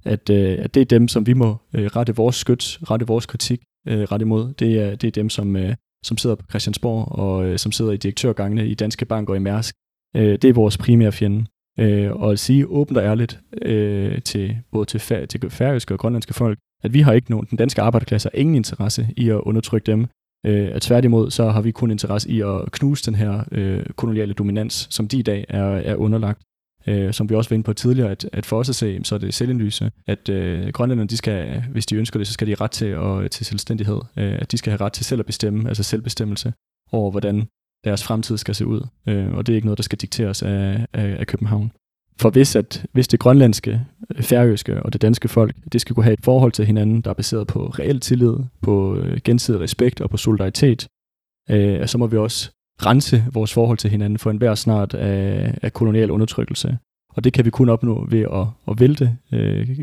At, 0.06 0.30
øh, 0.30 0.58
at 0.60 0.74
det 0.74 0.82
er 0.82 0.86
dem, 0.86 1.08
som 1.08 1.28
vi 1.28 1.34
må 1.34 1.58
øh, 1.74 1.86
rette 1.86 2.16
vores 2.16 2.36
skyt, 2.36 2.80
rette 2.92 3.08
vores 3.08 3.26
kritik 3.26 3.62
øh, 3.88 4.02
ret 4.02 4.22
imod. 4.22 4.54
Det 4.54 4.80
er, 4.80 4.96
det 4.96 5.08
er 5.08 5.12
dem, 5.12 5.30
som, 5.30 5.56
øh, 5.56 5.76
som 6.06 6.18
sidder 6.18 6.36
på 6.36 6.46
Christiansborg 6.50 7.12
og 7.12 7.46
øh, 7.46 7.58
som 7.58 7.72
sidder 7.72 7.92
i 7.92 7.98
direktørgangene 7.98 8.68
i 8.68 8.74
Danske 8.74 9.06
Bank 9.06 9.30
og 9.30 9.36
i 9.36 9.40
Mærsk. 9.40 9.76
Øh, 10.16 10.32
det 10.42 10.46
er 10.46 10.54
vores 10.54 10.78
primære 10.78 11.12
fjende. 11.12 11.46
Øh, 11.80 12.12
og 12.12 12.32
at 12.32 12.40
sige 12.40 12.68
åbent 12.68 12.98
og 12.98 13.04
ærligt 13.04 13.40
øh, 13.62 14.22
til 14.22 14.58
både 14.72 14.86
til, 14.86 15.00
fær- 15.00 15.26
til 15.26 15.50
færøske 15.50 15.94
og 15.94 16.00
grønlandske 16.00 16.34
folk, 16.34 16.60
at 16.84 16.94
vi 16.94 17.02
har 17.02 17.14
ikke 17.14 17.32
nogen, 17.32 17.48
den 17.50 17.58
danske 17.58 17.82
arbejderklasse 17.82 18.30
har 18.34 18.40
ingen 18.40 18.56
interesse 18.56 19.08
i 19.18 19.30
at 19.30 19.36
undertrykke 19.36 19.86
dem. 19.86 20.08
Øh, 20.46 20.70
at 20.74 20.82
tværtimod, 20.82 21.32
så 21.32 21.50
har 21.50 21.62
vi 21.62 21.72
kun 21.72 21.92
interesse 21.92 22.30
i 22.30 22.42
at 22.42 22.72
knuse 22.72 23.06
den 23.06 23.16
her 23.16 23.44
øh, 23.52 23.86
koloniale 23.96 24.34
dominans, 24.34 24.88
som 24.90 25.08
de 25.08 25.20
i 25.20 25.22
dag 25.22 25.46
er, 25.50 25.64
er 25.64 25.96
underlagt. 25.96 26.42
Øh, 26.88 27.14
som 27.14 27.30
vi 27.30 27.36
også 27.36 27.50
var 27.50 27.56
inde 27.56 27.66
på 27.66 27.74
tidligere, 27.74 28.12
at, 28.12 28.30
at 28.34 28.46
for 28.46 28.60
os 28.60 28.70
at 28.70 28.76
se, 28.76 29.00
så 29.04 29.16
er 29.16 29.20
det 29.20 29.34
selvindlyse, 29.34 29.92
at 30.08 30.30
øh, 30.30 30.68
grønlænderne, 30.68 31.08
de 31.08 31.18
skal, 31.18 31.64
hvis 31.72 31.86
de 31.86 31.96
ønsker 31.96 32.20
det, 32.20 32.28
så 32.28 32.34
skal 32.34 32.48
de 32.48 32.52
have 32.52 32.62
ret 32.62 32.72
til, 32.72 32.96
og, 32.98 33.32
til 33.32 33.46
selvstændighed. 33.46 34.02
Øh, 34.18 34.38
at 34.42 34.52
de 34.52 34.58
skal 34.58 34.72
have 34.72 34.82
ret 34.82 34.94
til 34.94 35.06
selv 35.06 35.20
at 35.20 35.26
bestemme, 35.26 35.70
altså 35.70 35.84
selvbestemmelse 35.84 36.54
over, 36.92 37.12
hvordan 37.12 37.48
deres 37.84 38.04
fremtid 38.04 38.38
skal 38.38 38.56
se 38.56 38.66
ud. 38.66 38.88
Øh, 39.08 39.34
og 39.34 39.48
det 39.48 39.54
er 39.54 39.56
ikke 39.56 39.68
noget, 39.68 39.78
der 39.78 39.84
skal 39.84 39.98
dikteres 39.98 40.44
af, 40.44 40.86
af, 40.94 41.16
af 41.20 41.28
København. 41.28 41.72
For 42.20 42.30
hvis, 42.30 42.56
at, 42.56 42.86
hvis 42.92 43.08
det 43.08 43.20
grønlandske, 43.20 43.86
øh, 44.16 44.24
færøske 44.24 44.84
og 44.84 44.94
det 44.94 45.02
danske 45.02 45.28
folk, 45.28 45.56
det 45.74 45.82
skal 45.82 45.96
kunne 45.96 46.04
have 46.04 46.14
et 46.14 46.24
forhold 46.24 46.52
til 46.52 46.66
hinanden, 46.66 47.02
der 47.02 47.10
er 47.10 47.14
baseret 47.14 47.48
på 47.48 47.66
reel 47.66 48.00
tillid, 48.00 48.36
på 48.62 48.96
øh, 48.96 49.20
gensidig 49.24 49.60
respekt 49.60 50.02
og 50.02 50.10
på 50.10 50.18
solidaritet, 50.18 50.88
øh, 51.50 51.88
så 51.88 51.98
må 51.98 52.08
vi 52.08 52.18
også 52.18 52.52
rense 52.86 53.26
vores 53.34 53.54
forhold 53.54 53.78
til 53.78 53.90
hinanden 53.90 54.20
for 54.20 54.32
enhver 54.32 54.56
snart 54.56 54.94
af, 54.94 55.54
af 55.62 55.74
kolonial 55.74 56.12
undertrykkelse. 56.12 56.78
Og 57.14 57.24
det 57.24 57.34
kan 57.34 57.46
vi 57.46 57.50
kun 57.50 57.70
opnå 57.70 58.08
ved 58.10 58.22
at, 58.22 58.48
at 58.68 58.80
vælte 58.80 59.18
øh, 59.32 59.80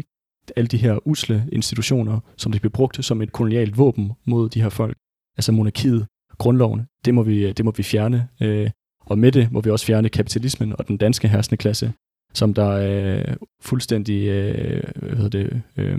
alle 0.56 0.68
de 0.68 0.76
her 0.76 1.08
usle 1.08 1.48
institutioner, 1.52 2.20
som 2.36 2.52
det 2.52 2.60
bliver 2.60 2.72
brugt 2.72 3.04
som 3.04 3.22
et 3.22 3.32
kolonialt 3.32 3.78
våben 3.78 4.12
mod 4.26 4.48
de 4.48 4.62
her 4.62 4.68
folk. 4.68 4.96
Altså 5.36 5.52
monarkiet, 5.52 6.06
grundloven, 6.38 6.82
det 7.04 7.14
må 7.14 7.22
vi, 7.22 7.52
det 7.52 7.64
må 7.64 7.72
vi 7.76 7.82
fjerne. 7.82 8.28
Øh, 8.42 8.70
og 9.00 9.18
med 9.18 9.32
det 9.32 9.52
må 9.52 9.60
vi 9.60 9.70
også 9.70 9.86
fjerne 9.86 10.08
kapitalismen 10.08 10.74
og 10.78 10.88
den 10.88 10.96
danske 10.96 11.28
herskende 11.28 11.56
klasse, 11.56 11.92
som 12.36 12.54
der 12.54 12.70
øh, 12.70 13.36
fuldstændig 13.62 14.28
øh, 14.28 14.82
hvad 14.96 15.16
hedder 15.16 15.28
det, 15.28 15.62
øh, 15.76 15.98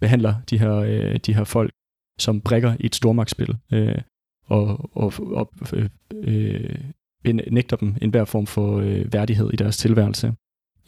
behandler 0.00 0.34
de 0.50 0.58
her, 0.58 0.74
øh, 0.74 1.16
de 1.16 1.34
her 1.34 1.44
folk 1.44 1.70
som 2.18 2.40
brækker 2.40 2.76
i 2.80 2.86
et 2.86 2.94
stormagtsspil. 2.94 3.56
Øh, 3.72 3.98
og, 4.46 4.96
og, 4.96 5.12
og 5.18 5.52
øh, 5.72 5.88
øh, 6.24 6.74
nægter 7.50 7.76
dem 7.76 7.94
enhver 8.02 8.24
form 8.24 8.46
for 8.46 8.78
øh, 8.78 9.12
værdighed 9.12 9.50
i 9.52 9.56
deres 9.56 9.76
tilværelse. 9.76 10.34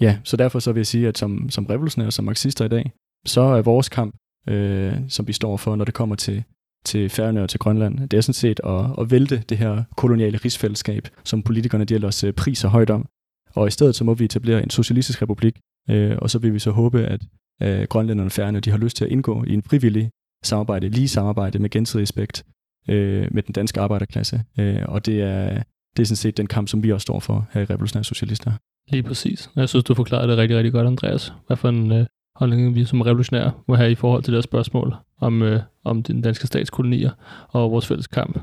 Ja, 0.01 0.19
så 0.25 0.37
derfor 0.37 0.59
så 0.59 0.73
vil 0.73 0.81
jeg 0.81 0.87
sige, 0.87 1.09
at 1.09 1.19
som, 1.19 1.51
som 1.51 1.67
revolutionære, 1.67 2.11
som 2.11 2.25
marxister 2.25 2.65
i 2.65 2.69
dag, 2.69 2.93
så 3.27 3.41
er 3.41 3.63
vores 3.63 3.89
kamp, 3.89 4.15
øh, 4.49 4.95
som 5.09 5.29
vi 5.29 5.33
står 5.33 5.57
for, 5.57 5.77
når 5.77 5.85
det 5.85 5.95
kommer 5.95 6.17
til, 6.17 6.45
til 6.85 7.09
Færøerne 7.09 7.43
og 7.43 7.49
til 7.49 7.61
Grønland, 7.61 8.09
det 8.09 8.17
er 8.17 8.21
sådan 8.21 8.35
set 8.35 8.61
at, 8.65 9.01
at 9.01 9.11
vælte 9.11 9.43
det 9.49 9.59
her 9.59 9.85
koloniale 9.97 10.39
rigsfællesskab, 10.39 11.09
som 11.25 11.43
politikerne 11.43 11.85
de 11.85 11.95
ellers 11.95 12.25
øh, 12.25 12.33
priser 12.33 12.69
højt 12.69 12.91
om. 12.91 13.09
Og 13.55 13.69
i 13.69 13.71
stedet 13.71 13.95
så 13.95 14.05
må 14.05 14.15
vi 14.15 14.25
etablere 14.25 14.63
en 14.63 14.71
socialistisk 14.71 15.23
republik, 15.23 15.61
øh, 15.91 16.17
og 16.19 16.31
så 16.31 16.39
vil 16.39 16.55
vi 16.55 16.59
så 16.59 16.71
håbe, 16.71 17.03
at 17.05 17.21
øh, 17.63 17.83
grønlænderne 17.83 18.57
og 18.57 18.65
de 18.65 18.71
har 18.71 18.79
lyst 18.79 18.97
til 18.97 19.05
at 19.05 19.11
indgå 19.11 19.45
i 19.45 19.55
en 19.55 19.63
frivillig 19.63 20.11
samarbejde, 20.45 20.89
lige 20.89 21.09
samarbejde 21.09 21.59
med 21.59 21.71
gensidig 21.71 22.03
respekt, 22.03 22.45
øh, 22.89 23.29
med 23.31 23.43
den 23.43 23.53
danske 23.53 23.81
arbejderklasse. 23.81 24.43
Øh, 24.59 24.83
og 24.89 25.07
det 25.07 25.23
er, 25.23 25.63
det 25.97 26.03
er 26.03 26.07
sådan 26.07 26.17
set 26.17 26.37
den 26.37 26.47
kamp, 26.47 26.69
som 26.69 26.83
vi 26.83 26.93
også 26.93 27.03
står 27.03 27.21
for 27.21 27.49
her 27.53 27.61
i 27.61 27.65
Revolutionære 27.65 28.05
Socialister. 28.05 28.53
Lige 28.91 29.03
præcis. 29.03 29.51
Jeg 29.57 29.69
synes, 29.69 29.85
du 29.85 29.95
forklarede 29.95 30.29
det 30.29 30.39
rigtig, 30.39 30.57
rigtig 30.57 30.73
godt, 30.73 30.87
Andreas. 30.87 31.33
Hvad 31.47 31.57
for 31.57 31.69
en 31.69 31.93
øh, 31.93 32.07
holdning 32.37 32.75
vi 32.75 32.85
som 32.85 33.01
revolutionære 33.01 33.53
må 33.69 33.75
have 33.75 33.91
i 33.91 33.95
forhold 33.95 34.23
til 34.23 34.35
det 34.35 34.45
spørgsmål 34.45 34.95
om, 35.21 35.43
øh, 35.43 35.61
om 35.85 36.03
den 36.03 36.23
danske 36.23 36.47
statskolonier 36.47 37.11
og 37.49 37.71
vores 37.71 37.87
fælles 37.87 38.07
kamp. 38.07 38.39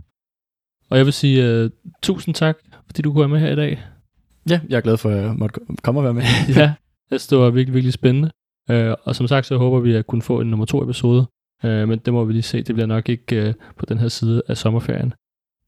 Og 0.89 0.97
jeg 0.97 1.05
vil 1.05 1.14
sige 1.14 1.45
øh, 1.45 1.70
tusind 2.01 2.36
tak, 2.36 2.58
fordi 2.86 3.01
du 3.01 3.12
kunne 3.12 3.20
være 3.20 3.30
med 3.30 3.39
her 3.39 3.51
i 3.51 3.55
dag. 3.55 3.84
Ja, 4.49 4.59
jeg 4.69 4.77
er 4.77 4.81
glad 4.81 4.97
for, 4.97 5.09
at 5.09 5.23
jeg 5.23 5.35
måtte 5.35 5.59
komme 5.83 5.99
og 5.99 6.03
være 6.03 6.13
med. 6.13 6.23
ja, 6.55 6.73
det 7.11 7.37
var 7.37 7.49
virkelig, 7.49 7.73
virkelig 7.73 7.93
spændende. 7.93 8.31
Øh, 8.69 8.93
og 9.03 9.15
som 9.15 9.27
sagt, 9.27 9.45
så 9.45 9.57
håber 9.57 9.79
vi 9.79 9.95
at 9.95 10.07
kunne 10.07 10.21
få 10.21 10.41
en 10.41 10.47
nummer 10.47 10.65
to 10.65 10.83
episode 10.83 11.25
Øh, 11.63 11.87
men 11.87 11.99
det 11.99 12.13
må 12.13 12.25
vi 12.25 12.33
lige 12.33 12.43
se. 12.43 12.63
Det 12.63 12.75
bliver 12.75 12.87
nok 12.87 13.09
ikke 13.09 13.47
øh, 13.47 13.53
på 13.77 13.85
den 13.85 13.97
her 13.97 14.07
side 14.07 14.41
af 14.47 14.57
sommerferien. 14.57 15.13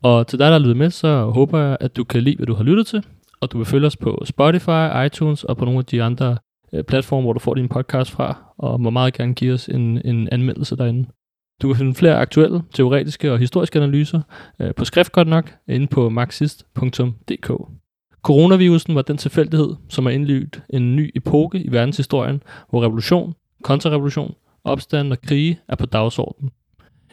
Og 0.03 0.27
til 0.27 0.39
dig, 0.39 0.45
der 0.45 0.51
har 0.51 0.59
lyttet 0.59 0.77
med, 0.77 0.89
så 0.89 1.25
håber 1.25 1.59
jeg, 1.59 1.77
at 1.79 1.97
du 1.97 2.03
kan 2.03 2.23
lide, 2.23 2.35
hvad 2.35 2.47
du 2.47 2.53
har 2.53 2.63
lyttet 2.63 2.87
til. 2.87 3.03
Og 3.41 3.51
du 3.51 3.57
vil 3.57 3.65
følge 3.65 3.87
os 3.87 3.97
på 3.97 4.21
Spotify, 4.25 5.05
iTunes 5.05 5.43
og 5.43 5.57
på 5.57 5.65
nogle 5.65 5.79
af 5.79 5.85
de 5.85 6.03
andre 6.03 6.37
øh, 6.73 6.83
platforme, 6.83 7.23
hvor 7.23 7.33
du 7.33 7.39
får 7.39 7.53
din 7.53 7.69
podcast 7.69 8.11
fra. 8.11 8.53
Og 8.57 8.81
må 8.81 8.89
meget 8.89 9.13
gerne 9.13 9.33
give 9.33 9.53
os 9.53 9.67
en, 9.67 10.01
en 10.05 10.29
anmeldelse 10.31 10.75
derinde. 10.75 11.09
Du 11.61 11.67
kan 11.67 11.77
finde 11.77 11.95
flere 11.95 12.15
aktuelle, 12.15 12.61
teoretiske 12.73 13.31
og 13.31 13.39
historiske 13.39 13.79
analyser 13.79 14.21
øh, 14.59 14.75
på 14.75 14.85
skrift 14.85 15.11
godt 15.11 15.27
nok 15.27 15.55
inde 15.67 15.87
på 15.87 16.09
marxist.dk. 16.09 17.51
Coronavirusen 18.23 18.95
var 18.95 19.01
den 19.01 19.17
tilfældighed, 19.17 19.75
som 19.89 20.05
har 20.05 20.13
indlydt 20.13 20.61
en 20.69 20.95
ny 20.95 21.11
epoke 21.15 21.59
i 21.59 21.71
verdenshistorien, 21.71 22.43
hvor 22.69 22.83
revolution, 22.83 23.33
kontrarevolution 23.63 24.33
opstand 24.63 25.11
og 25.11 25.21
krige 25.21 25.59
er 25.67 25.75
på 25.75 25.85
dagsordenen. 25.85 26.51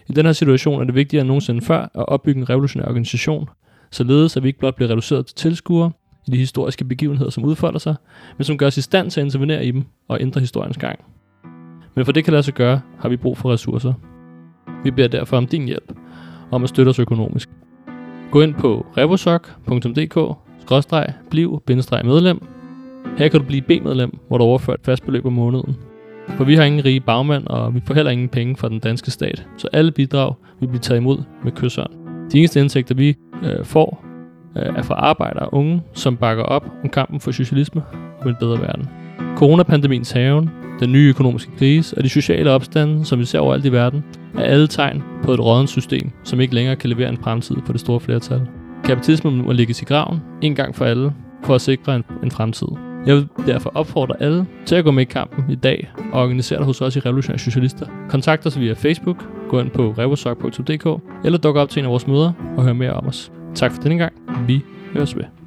I 0.09 0.12
den 0.12 0.26
her 0.26 0.32
situation 0.32 0.80
er 0.80 0.84
det 0.84 0.94
vigtigere 0.94 1.20
end 1.20 1.28
nogensinde 1.28 1.61
før 1.61 1.82
at 1.82 2.09
opbygge 2.09 2.40
en 2.40 2.50
revolutionær 2.50 2.86
organisation, 2.86 3.48
således 3.90 4.36
at 4.36 4.42
vi 4.42 4.48
ikke 4.48 4.59
blot 4.59 4.74
bliver 4.74 4.90
reduceret 4.90 5.26
til 5.26 5.36
tilskuere 5.36 5.90
i 6.28 6.30
de 6.30 6.36
historiske 6.36 6.84
begivenheder, 6.84 7.30
som 7.30 7.44
udfolder 7.44 7.78
sig, 7.78 7.94
men 8.38 8.44
som 8.44 8.59
gør 8.59 8.66
os 8.66 8.76
i 8.76 8.82
stand 8.82 9.11
til 9.11 9.20
at 9.20 9.24
intervenere 9.24 9.64
i 9.64 9.70
dem 9.70 9.84
og 10.09 10.20
ændre 10.20 10.40
historiens 10.40 10.76
gang. 10.76 10.98
Men 11.94 12.04
for 12.04 12.12
det 12.12 12.24
kan 12.24 12.32
lade 12.32 12.42
sig 12.42 12.54
gøre, 12.54 12.80
har 12.98 13.09
vi 13.09 13.16
brug 13.16 13.38
for 13.38 13.52
ressourcer. 13.52 13.92
Vi 14.84 14.90
beder 14.90 15.09
derfor 15.09 15.36
om 15.36 15.46
din 15.46 15.64
hjælp, 15.64 15.92
om 16.50 16.62
at 16.62 16.68
støtte 16.68 16.90
os 16.90 16.98
økonomisk. 16.98 17.48
Gå 18.30 18.40
ind 18.40 18.54
på 18.54 18.86
revosok.dk 18.96 20.45
revosok.dk-bliv-medlem. 20.70 22.40
Her 23.18 23.28
kan 23.28 23.40
du 23.40 23.46
blive 23.46 23.62
B-medlem, 23.62 24.18
hvor 24.28 24.38
du 24.38 24.44
overfører 24.44 24.76
et 24.76 24.84
fast 24.84 25.04
beløb 25.04 25.26
om 25.26 25.32
måneden. 25.32 25.76
For 26.28 26.44
vi 26.44 26.54
har 26.54 26.64
ingen 26.64 26.84
rige 26.84 27.00
bagmænd, 27.00 27.46
og 27.46 27.74
vi 27.74 27.80
får 27.86 27.94
heller 27.94 28.12
ingen 28.12 28.28
penge 28.28 28.56
fra 28.56 28.68
den 28.68 28.78
danske 28.78 29.10
stat. 29.10 29.46
Så 29.56 29.68
alle 29.72 29.92
bidrag 29.92 30.34
vil 30.60 30.66
blive 30.66 30.80
taget 30.80 31.00
imod 31.00 31.18
med 31.44 31.52
kysseren. 31.52 31.92
De 32.32 32.38
eneste 32.38 32.60
indtægter, 32.60 32.94
vi 32.94 33.16
øh, 33.42 33.64
får, 33.64 34.04
øh, 34.56 34.62
er 34.76 34.82
fra 34.82 34.94
arbejdere 34.94 35.46
og 35.46 35.54
unge, 35.54 35.82
som 35.92 36.16
bakker 36.16 36.44
op 36.44 36.66
om 36.82 36.88
kampen 36.88 37.20
for 37.20 37.30
socialisme 37.30 37.82
og 38.20 38.28
en 38.28 38.36
bedre 38.40 38.60
verden. 38.60 38.88
Coronapandemiens 39.36 40.12
haven, 40.12 40.50
den 40.80 40.92
nye 40.92 41.08
økonomiske 41.08 41.50
krise 41.58 41.98
og 41.98 42.04
de 42.04 42.08
sociale 42.08 42.50
opstande, 42.50 43.04
som 43.04 43.18
vi 43.18 43.24
ser 43.24 43.38
overalt 43.38 43.64
i 43.64 43.72
verden, 43.72 44.04
er 44.34 44.42
alle 44.42 44.66
tegn 44.66 45.02
på 45.22 45.32
et 45.32 45.40
rådens 45.40 45.70
system, 45.70 46.10
som 46.24 46.40
ikke 46.40 46.54
længere 46.54 46.76
kan 46.76 46.90
levere 46.90 47.08
en 47.08 47.18
fremtid 47.22 47.56
for 47.66 47.72
det 47.72 47.80
store 47.80 48.00
flertal. 48.00 48.40
Kapitalismen 48.87 49.45
må 49.45 49.53
ligges 49.53 49.82
i 49.82 49.84
graven, 49.84 50.20
en 50.43 50.55
gang 50.55 50.74
for 50.74 50.84
alle, 50.84 51.12
for 51.45 51.55
at 51.55 51.61
sikre 51.61 51.97
en, 51.97 52.05
en 52.22 52.30
fremtid. 52.30 52.68
Jeg 53.07 53.14
vil 53.14 53.28
derfor 53.47 53.72
opfordre 53.74 54.22
alle 54.22 54.47
til 54.66 54.74
at 54.74 54.84
gå 54.84 54.91
med 54.91 55.03
i 55.03 55.05
kampen 55.05 55.51
i 55.51 55.55
dag 55.55 55.91
og 56.12 56.22
organisere 56.22 56.59
dig 56.59 56.66
hos 56.66 56.80
os 56.80 56.97
i 56.97 57.01
Revolutionære 57.01 57.39
Socialister. 57.39 57.87
Kontakt 58.09 58.47
os 58.47 58.61
via 58.61 58.72
Facebook, 58.72 59.24
gå 59.49 59.61
ind 59.61 59.70
på 59.70 59.95
revosok.dk 59.99 61.03
eller 61.24 61.39
duk 61.39 61.57
op 61.57 61.68
til 61.68 61.80
en 61.80 61.84
af 61.84 61.91
vores 61.91 62.07
møder 62.07 62.32
og 62.57 62.64
hør 62.64 62.72
mere 62.72 62.93
om 62.93 63.07
os. 63.07 63.32
Tak 63.55 63.72
for 63.72 63.82
denne 63.82 63.99
gang. 63.99 64.12
Vi 64.47 64.64
høres 64.93 65.16
ved. 65.16 65.45